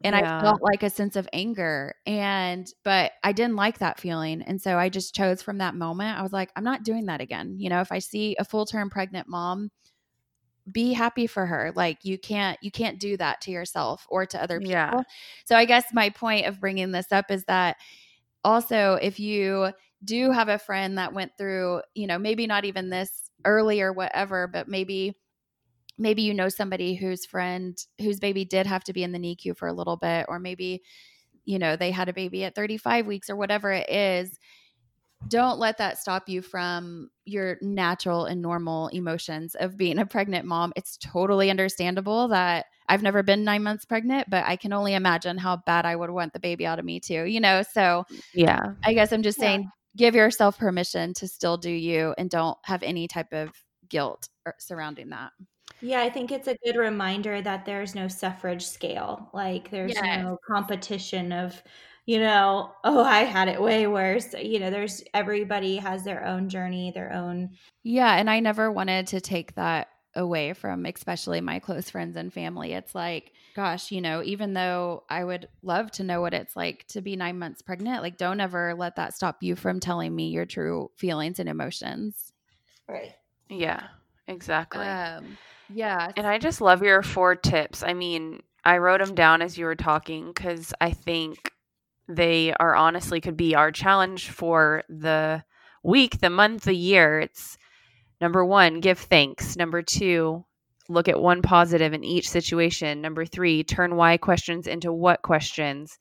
and 0.05 0.15
yeah. 0.15 0.39
I 0.41 0.43
felt 0.43 0.63
like 0.63 0.83
a 0.83 0.91
sense 0.91 1.17
of 1.17 1.29
anger 1.33 1.95
and 2.07 2.67
but 2.85 3.13
I 3.25 3.33
didn't 3.33 3.57
like 3.57 3.79
that 3.79 4.01
feeling 4.01 4.43
and 4.43 4.61
so 4.63 4.79
I 4.79 4.89
just 4.91 5.15
chose 5.15 5.43
from 5.43 5.59
that 5.59 5.75
moment 5.75 6.19
I 6.19 6.23
was 6.23 6.33
like 6.33 6.51
I'm 6.57 6.65
not 6.65 6.85
doing 6.85 7.07
that 7.07 7.21
again 7.23 7.57
you 7.59 7.71
know 7.71 7.81
if 7.83 7.93
I 7.93 8.01
see 8.01 8.37
a 8.39 8.45
full 8.45 8.67
term 8.67 8.91
pregnant 8.91 9.29
mom 9.29 9.71
be 10.73 10.93
happy 10.93 11.27
for 11.27 11.47
her 11.47 11.73
like 11.75 12.05
you 12.05 12.19
can't 12.19 12.59
you 12.63 12.71
can't 12.71 12.99
do 12.99 13.17
that 13.17 13.41
to 13.41 13.51
yourself 13.51 14.07
or 14.09 14.27
to 14.27 14.43
other 14.43 14.59
people 14.59 14.73
yeah. 14.73 15.03
so 15.45 15.57
I 15.57 15.65
guess 15.65 15.85
my 15.93 16.11
point 16.11 16.47
of 16.47 16.61
bringing 16.61 16.93
this 16.93 17.13
up 17.13 17.31
is 17.31 17.45
that 17.45 17.77
also 18.45 18.99
if 19.01 19.21
you 19.21 19.71
do 20.05 20.31
have 20.31 20.49
a 20.49 20.59
friend 20.59 20.99
that 20.99 21.13
went 21.13 21.33
through 21.37 21.83
you 21.95 22.07
know 22.07 22.19
maybe 22.19 22.47
not 22.47 22.65
even 22.65 22.91
this 22.91 23.31
early 23.45 23.81
or 23.81 23.93
whatever 23.93 24.47
but 24.47 24.69
maybe 24.69 25.17
maybe 25.99 26.23
you 26.23 26.35
know 26.35 26.49
somebody 26.49 26.95
whose 26.95 27.27
friend 27.27 27.85
whose 28.01 28.21
baby 28.21 28.45
did 28.45 28.67
have 28.67 28.85
to 28.85 28.93
be 28.93 29.03
in 29.03 29.13
the 29.13 29.19
NICU 29.19 29.57
for 29.57 29.69
a 29.69 29.73
little 29.73 29.97
bit 29.97 30.27
or 30.29 30.39
maybe 30.39 30.83
you 31.45 31.59
know 31.59 31.77
they 31.77 31.91
had 31.91 32.09
a 32.09 32.15
baby 32.15 32.45
at 32.45 32.55
35 32.55 33.07
weeks 33.07 33.31
or 33.31 33.37
whatever 33.37 33.71
it 33.73 33.89
is 33.91 34.39
don't 35.29 35.59
let 35.59 35.79
that 35.79 35.99
stop 35.99 36.29
you 36.29 36.43
from 36.43 37.11
your 37.25 37.59
natural 37.61 38.25
and 38.25 38.41
normal 38.41 38.89
emotions 38.89 39.55
of 39.55 39.77
being 39.77 39.99
a 39.99 40.07
pregnant 40.07 40.47
mom. 40.47 40.73
It's 40.77 40.97
totally 40.97 41.51
understandable 41.51 42.29
that 42.29 42.67
I've 42.89 43.03
never 43.03 43.23
been 43.23 43.45
nine 43.45 43.63
months 43.63 43.85
pregnant, 43.85 44.29
but 44.31 44.45
I 44.47 44.57
can 44.57 44.73
only 44.73 44.95
imagine 44.95 45.39
how 45.39 45.59
bad 45.67 45.87
I 45.87 45.95
would 45.95 46.11
want 46.11 46.33
the 46.33 46.41
baby 46.41 46.67
out 46.67 46.79
of 46.79 46.85
me 46.85 46.99
too, 46.99 47.25
you 47.25 47.41
know? 47.41 47.63
So, 47.63 48.05
yeah, 48.35 48.73
I 48.85 48.95
guess 48.95 49.13
I'm 49.13 49.23
just 49.23 49.39
yeah. 49.39 49.45
saying 49.45 49.71
give 49.97 50.15
yourself 50.15 50.59
permission 50.59 51.15
to 51.15 51.29
still 51.29 51.57
do 51.57 51.71
you 51.71 52.15
and 52.17 52.31
don't 52.31 52.59
have 52.65 52.83
any 52.83 53.07
type 53.07 53.33
of 53.33 53.51
guilt 53.89 54.29
surrounding 54.59 55.11
that. 55.11 55.33
Yeah, 55.81 56.01
I 56.03 56.11
think 56.11 56.33
it's 56.33 56.49
a 56.49 56.57
good 56.65 56.77
reminder 56.77 57.41
that 57.43 57.65
there's 57.65 57.95
no 57.95 58.09
suffrage 58.09 58.67
scale. 58.67 59.31
Like 59.33 59.71
there's 59.71 59.95
yes. 59.95 60.23
no 60.23 60.39
competition 60.47 61.33
of, 61.33 61.63
you 62.11 62.19
know, 62.19 62.73
oh, 62.85 63.05
I 63.05 63.21
had 63.21 63.49
it 63.49 63.63
way 63.63 63.87
worse. 63.87 64.35
You 64.35 64.59
know, 64.59 64.71
there's 64.71 65.05
everybody 65.15 65.77
has 65.77 66.03
their 66.03 66.27
own 66.27 66.49
journey, 66.49 66.91
their 66.91 67.13
own 67.13 67.51
Yeah, 67.85 68.17
and 68.17 68.29
I 68.29 68.41
never 68.41 68.71
wanted 68.71 69.07
to 69.09 69.21
take 69.21 69.55
that 69.55 69.89
away 70.17 70.53
from 70.55 70.87
especially 70.87 71.41
my 71.41 71.61
close 71.61 71.89
friends 71.89 72.17
and 72.17 72.33
family. 72.33 72.73
It's 72.73 72.97
like, 72.97 73.33
gosh, 73.55 73.93
you 73.93 74.01
know, 74.01 74.25
even 74.25 74.55
though 74.55 75.05
I 75.09 75.23
would 75.23 75.49
love 75.63 75.93
to 75.93 76.03
know 76.03 76.21
what 76.21 76.35
it's 76.35 76.57
like 76.57 76.85
to 76.89 77.01
be 77.01 77.15
9 77.15 77.39
months 77.39 77.63
pregnant, 77.63 78.03
like 78.03 78.17
don't 78.17 78.41
ever 78.41 78.75
let 78.75 78.97
that 78.97 79.15
stop 79.15 79.41
you 79.41 79.55
from 79.55 79.79
telling 79.79 80.15
me 80.15 80.31
your 80.31 80.47
true 80.47 80.91
feelings 80.97 81.39
and 81.39 81.49
emotions. 81.49 82.33
Right. 82.89 83.15
Yeah. 83.49 83.87
Exactly. 84.27 84.85
Um 84.85 85.39
yeah. 85.73 86.11
And 86.17 86.27
I 86.27 86.39
just 86.39 86.61
love 86.61 86.83
your 86.83 87.03
four 87.05 87.37
tips. 87.37 87.85
I 87.85 87.95
mean, 87.95 88.43
I 88.65 88.79
wrote 88.79 88.99
them 88.99 89.15
down 89.15 89.43
as 89.43 89.57
you 89.57 89.65
were 89.67 89.77
talking 89.77 90.27
because 90.27 90.75
I 90.81 90.91
think 90.91 91.53
they 92.17 92.53
are 92.55 92.75
honestly 92.75 93.21
could 93.21 93.37
be 93.37 93.55
our 93.55 93.71
challenge 93.73 94.29
for 94.29 94.83
the 94.89 95.43
week, 95.83 96.21
the 96.21 96.31
month, 96.31 96.65
the 96.65 96.75
year. 96.75 97.21
It's 97.21 97.57
number 98.21 98.45
one, 98.45 98.81
give 98.81 98.99
thanks. 98.99 99.57
Number 99.57 99.83
two, 99.83 100.45
look 100.89 101.09
at 101.09 101.21
one 101.21 101.43
positive 101.43 101.93
in 101.93 102.05
each 102.05 102.29
situation. 102.29 103.01
Number 103.01 103.25
three, 103.25 103.63
turn 103.63 103.97
why 103.97 104.17
questions 104.17 104.67
into 104.67 104.93
what 104.93 105.23
questions. 105.23 105.99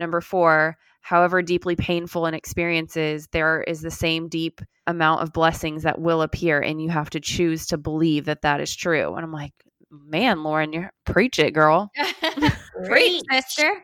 Number 0.00 0.20
four, 0.20 0.76
however 1.00 1.42
deeply 1.42 1.74
painful 1.74 2.26
an 2.26 2.34
experience 2.34 2.96
is, 2.96 3.26
there 3.28 3.62
is 3.62 3.82
the 3.82 3.90
same 3.90 4.28
deep 4.28 4.60
amount 4.86 5.22
of 5.22 5.32
blessings 5.32 5.82
that 5.82 6.00
will 6.00 6.22
appear, 6.22 6.60
and 6.60 6.80
you 6.80 6.88
have 6.88 7.10
to 7.10 7.20
choose 7.20 7.66
to 7.66 7.76
believe 7.76 8.26
that 8.26 8.42
that 8.42 8.60
is 8.60 8.74
true. 8.74 9.14
And 9.14 9.24
I'm 9.24 9.32
like, 9.32 9.52
man, 9.90 10.42
Lauren, 10.42 10.72
you 10.72 10.88
preach 11.04 11.38
it, 11.38 11.52
girl. 11.52 11.90
preach, 12.86 13.22
sister. 13.30 13.82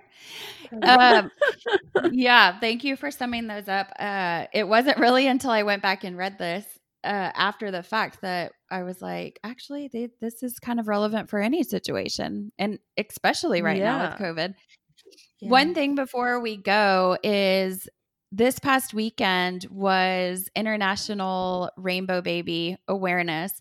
Um, 0.83 1.31
yeah, 2.13 2.59
thank 2.59 2.85
you 2.85 2.97
for 2.97 3.11
summing 3.11 3.47
those 3.47 3.69
up. 3.69 3.93
Uh, 3.99 4.47
it 4.53 4.67
wasn't 4.67 4.99
really 4.99 5.27
until 5.27 5.51
I 5.51 5.63
went 5.63 5.83
back 5.83 6.05
and 6.05 6.17
read 6.17 6.39
this 6.39 6.65
uh, 7.05 7.31
after 7.35 7.71
the 7.71 7.83
fact 7.83 8.23
that 8.23 8.53
I 8.71 8.83
was 8.83 9.01
like, 9.01 9.39
actually, 9.45 9.89
they, 9.93 10.09
this 10.21 10.43
is 10.43 10.59
kind 10.59 10.81
of 10.81 10.89
relevant 10.89 11.29
for 11.29 11.41
any 11.41 11.63
situation, 11.63 12.53
and 12.59 12.79
especially 12.97 13.63
right 13.63 13.79
yeah. 13.79 13.97
now 13.97 14.11
with 14.11 14.19
COVID. 14.19 14.55
Yeah. 15.41 15.49
One 15.51 15.75
thing 15.75 15.95
before 15.95 16.41
we 16.41 16.57
go 16.57 17.19
is 17.23 17.89
this 18.33 18.59
past 18.59 18.95
weekend 18.95 19.67
was 19.71 20.49
International 20.57 21.71
Rainbow 21.77 22.21
Baby 22.21 22.77
Awareness. 22.89 23.53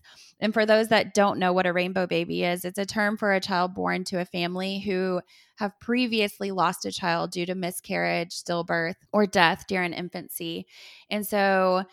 And 0.44 0.52
for 0.52 0.66
those 0.66 0.88
that 0.88 1.14
don't 1.14 1.38
know 1.38 1.54
what 1.54 1.64
a 1.64 1.72
rainbow 1.72 2.06
baby 2.06 2.44
is, 2.44 2.66
it's 2.66 2.78
a 2.78 2.84
term 2.84 3.16
for 3.16 3.32
a 3.32 3.40
child 3.40 3.74
born 3.74 4.04
to 4.04 4.20
a 4.20 4.26
family 4.26 4.78
who 4.78 5.22
have 5.56 5.80
previously 5.80 6.50
lost 6.50 6.84
a 6.84 6.92
child 6.92 7.30
due 7.30 7.46
to 7.46 7.54
miscarriage, 7.54 8.32
stillbirth, 8.32 8.96
or 9.10 9.24
death 9.24 9.64
during 9.66 9.94
infancy. 9.94 10.66
And 11.08 11.26
so 11.26 11.84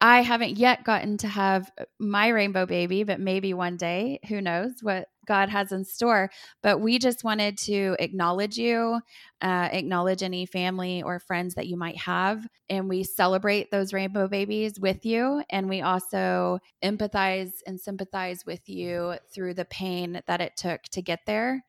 I 0.00 0.20
haven't 0.20 0.58
yet 0.58 0.84
gotten 0.84 1.16
to 1.18 1.28
have 1.28 1.72
my 1.98 2.28
rainbow 2.28 2.66
baby, 2.66 3.02
but 3.02 3.18
maybe 3.18 3.52
one 3.52 3.78
day, 3.78 4.20
who 4.28 4.40
knows 4.40 4.74
what 4.80 5.08
God 5.26 5.48
has 5.48 5.72
in 5.72 5.84
store. 5.84 6.30
But 6.62 6.80
we 6.80 6.98
just 6.98 7.24
wanted 7.24 7.58
to 7.58 7.96
acknowledge 7.98 8.56
you, 8.56 9.00
uh, 9.40 9.68
acknowledge 9.72 10.22
any 10.22 10.46
family 10.46 11.02
or 11.02 11.18
friends 11.18 11.54
that 11.54 11.66
you 11.66 11.76
might 11.76 11.98
have. 11.98 12.46
And 12.68 12.88
we 12.88 13.04
celebrate 13.04 13.70
those 13.70 13.92
rainbow 13.92 14.28
babies 14.28 14.80
with 14.80 15.04
you. 15.04 15.42
And 15.50 15.68
we 15.68 15.82
also 15.82 16.58
empathize 16.82 17.52
and 17.66 17.80
sympathize 17.80 18.44
with 18.46 18.68
you 18.68 19.14
through 19.32 19.54
the 19.54 19.64
pain 19.66 20.22
that 20.26 20.40
it 20.40 20.56
took 20.56 20.82
to 20.92 21.02
get 21.02 21.20
there. 21.26 21.64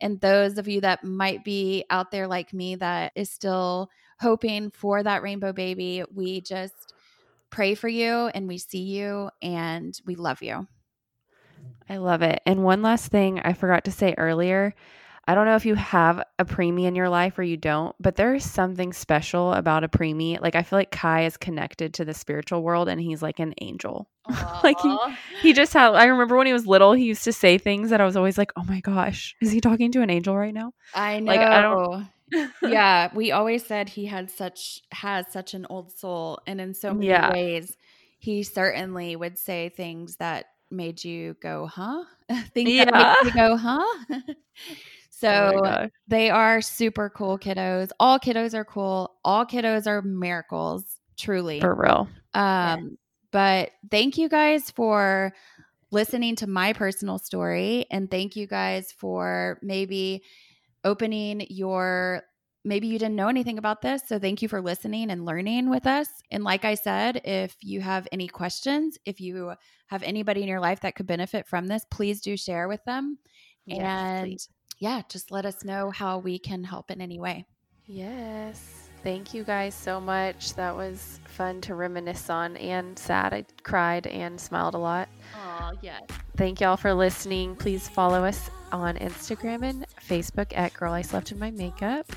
And 0.00 0.20
those 0.20 0.58
of 0.58 0.68
you 0.68 0.80
that 0.82 1.04
might 1.04 1.44
be 1.44 1.84
out 1.90 2.10
there 2.10 2.28
like 2.28 2.52
me 2.52 2.76
that 2.76 3.12
is 3.16 3.30
still 3.30 3.90
hoping 4.20 4.70
for 4.70 5.02
that 5.02 5.22
rainbow 5.22 5.52
baby, 5.52 6.04
we 6.14 6.40
just 6.40 6.92
pray 7.50 7.74
for 7.74 7.88
you 7.88 8.28
and 8.34 8.46
we 8.46 8.58
see 8.58 8.82
you 8.82 9.30
and 9.42 9.98
we 10.06 10.14
love 10.14 10.42
you. 10.42 10.66
I 11.88 11.96
love 11.96 12.22
it. 12.22 12.40
And 12.46 12.64
one 12.64 12.82
last 12.82 13.10
thing 13.10 13.40
I 13.40 13.52
forgot 13.52 13.84
to 13.84 13.92
say 13.92 14.14
earlier. 14.18 14.74
I 15.26 15.34
don't 15.34 15.44
know 15.44 15.56
if 15.56 15.66
you 15.66 15.74
have 15.74 16.22
a 16.38 16.44
preemie 16.46 16.86
in 16.86 16.94
your 16.94 17.10
life 17.10 17.38
or 17.38 17.42
you 17.42 17.58
don't, 17.58 17.94
but 18.00 18.16
there 18.16 18.34
is 18.34 18.50
something 18.50 18.94
special 18.94 19.52
about 19.52 19.84
a 19.84 19.88
preemie. 19.88 20.40
Like 20.40 20.54
I 20.54 20.62
feel 20.62 20.78
like 20.78 20.90
Kai 20.90 21.26
is 21.26 21.36
connected 21.36 21.92
to 21.94 22.06
the 22.06 22.14
spiritual 22.14 22.62
world 22.62 22.88
and 22.88 22.98
he's 22.98 23.20
like 23.20 23.38
an 23.38 23.52
angel. 23.60 24.08
like 24.64 24.80
he, 24.80 24.96
he 25.42 25.52
just 25.52 25.74
had 25.74 25.94
I 25.94 26.06
remember 26.06 26.38
when 26.38 26.46
he 26.46 26.54
was 26.54 26.66
little, 26.66 26.94
he 26.94 27.04
used 27.04 27.24
to 27.24 27.32
say 27.34 27.58
things 27.58 27.90
that 27.90 28.00
I 28.00 28.06
was 28.06 28.16
always 28.16 28.38
like, 28.38 28.52
"Oh 28.56 28.64
my 28.64 28.80
gosh, 28.80 29.36
is 29.42 29.50
he 29.50 29.60
talking 29.60 29.92
to 29.92 30.00
an 30.00 30.08
angel 30.08 30.34
right 30.34 30.54
now?" 30.54 30.72
I 30.94 31.20
know. 31.20 31.32
Like 31.32 31.40
I 31.40 31.60
don't 31.60 32.06
yeah, 32.62 33.10
we 33.14 33.32
always 33.32 33.64
said 33.64 33.88
he 33.88 34.06
had 34.06 34.30
such 34.30 34.82
has 34.92 35.26
such 35.30 35.54
an 35.54 35.66
old 35.68 35.92
soul, 35.92 36.40
and 36.46 36.60
in 36.60 36.74
so 36.74 36.92
many 36.94 37.08
yeah. 37.08 37.32
ways, 37.32 37.76
he 38.18 38.42
certainly 38.42 39.16
would 39.16 39.38
say 39.38 39.68
things 39.68 40.16
that 40.16 40.46
made 40.70 41.02
you 41.04 41.36
go, 41.42 41.66
"Huh?" 41.66 42.04
things 42.54 42.70
yeah. 42.70 42.84
that 42.86 43.18
made 43.22 43.30
you 43.30 43.40
go, 43.40 43.56
"Huh?" 43.56 44.04
Oh 45.20 45.20
so 45.20 45.62
oh 45.64 45.88
they 46.06 46.30
are 46.30 46.60
super 46.60 47.10
cool 47.10 47.38
kiddos. 47.38 47.90
All 47.98 48.20
kiddos 48.20 48.54
are 48.54 48.64
cool. 48.64 49.16
All 49.24 49.44
kiddos 49.44 49.88
are 49.88 50.00
miracles, 50.00 50.84
truly, 51.16 51.58
for 51.60 51.74
real. 51.74 52.08
Um, 52.34 52.98
but 53.32 53.70
thank 53.90 54.16
you 54.16 54.28
guys 54.28 54.70
for 54.70 55.34
listening 55.90 56.36
to 56.36 56.46
my 56.46 56.72
personal 56.72 57.18
story, 57.18 57.86
and 57.90 58.08
thank 58.08 58.36
you 58.36 58.46
guys 58.46 58.92
for 58.92 59.58
maybe 59.60 60.22
opening 60.84 61.44
your 61.50 62.22
maybe 62.64 62.86
you 62.86 62.98
didn't 62.98 63.16
know 63.16 63.28
anything 63.28 63.58
about 63.58 63.82
this. 63.82 64.02
So 64.06 64.18
thank 64.18 64.42
you 64.42 64.48
for 64.48 64.60
listening 64.60 65.10
and 65.10 65.24
learning 65.24 65.70
with 65.70 65.86
us. 65.86 66.08
And 66.30 66.44
like 66.44 66.64
I 66.64 66.74
said, 66.74 67.22
if 67.24 67.56
you 67.60 67.80
have 67.80 68.06
any 68.12 68.28
questions, 68.28 68.98
if 69.04 69.20
you 69.20 69.54
have 69.86 70.02
anybody 70.02 70.42
in 70.42 70.48
your 70.48 70.60
life 70.60 70.80
that 70.80 70.94
could 70.94 71.06
benefit 71.06 71.46
from 71.46 71.66
this, 71.66 71.84
please 71.90 72.20
do 72.20 72.36
share 72.36 72.68
with 72.68 72.84
them. 72.84 73.18
Yes, 73.64 73.80
and 73.80 74.26
please. 74.26 74.48
yeah, 74.78 75.02
just 75.08 75.30
let 75.30 75.46
us 75.46 75.64
know 75.64 75.90
how 75.90 76.18
we 76.18 76.38
can 76.38 76.64
help 76.64 76.90
in 76.90 77.00
any 77.00 77.18
way. 77.18 77.44
Yes. 77.86 78.88
Thank 79.04 79.32
you 79.32 79.44
guys 79.44 79.74
so 79.74 80.00
much. 80.00 80.54
That 80.54 80.74
was 80.74 81.20
fun 81.24 81.60
to 81.62 81.74
reminisce 81.74 82.28
on 82.28 82.56
and 82.56 82.98
sad. 82.98 83.32
I 83.32 83.44
cried 83.62 84.06
and 84.08 84.40
smiled 84.40 84.74
a 84.74 84.78
lot. 84.78 85.08
Oh, 85.36 85.72
yes. 85.80 86.02
Thank 86.36 86.60
y'all 86.60 86.76
for 86.76 86.92
listening. 86.92 87.54
Please 87.54 87.88
follow 87.88 88.24
us 88.24 88.50
on 88.72 88.96
Instagram 88.96 89.62
and 89.62 89.86
Facebook 90.06 90.52
at 90.56 90.74
Girl 90.74 90.92
I 90.92 91.02
Slept 91.02 91.32
in 91.32 91.38
My 91.38 91.50
Makeup. 91.52 92.12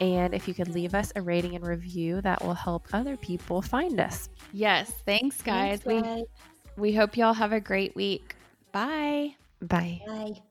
And 0.00 0.34
if 0.34 0.46
you 0.46 0.54
could 0.54 0.68
leave 0.68 0.94
us 0.94 1.12
a 1.16 1.22
rating 1.22 1.54
and 1.56 1.66
review, 1.66 2.20
that 2.22 2.44
will 2.44 2.54
help 2.54 2.86
other 2.92 3.16
people 3.16 3.62
find 3.62 3.98
us. 4.00 4.28
Yes. 4.52 4.92
Thanks, 5.04 5.42
guys. 5.42 5.80
Thanks, 5.80 6.06
we, 6.76 6.90
we 6.90 6.94
hope 6.94 7.16
y'all 7.16 7.34
have 7.34 7.52
a 7.52 7.60
great 7.60 7.94
week. 7.96 8.36
Bye. 8.72 9.34
Bye. 9.60 10.00
Bye. 10.06 10.42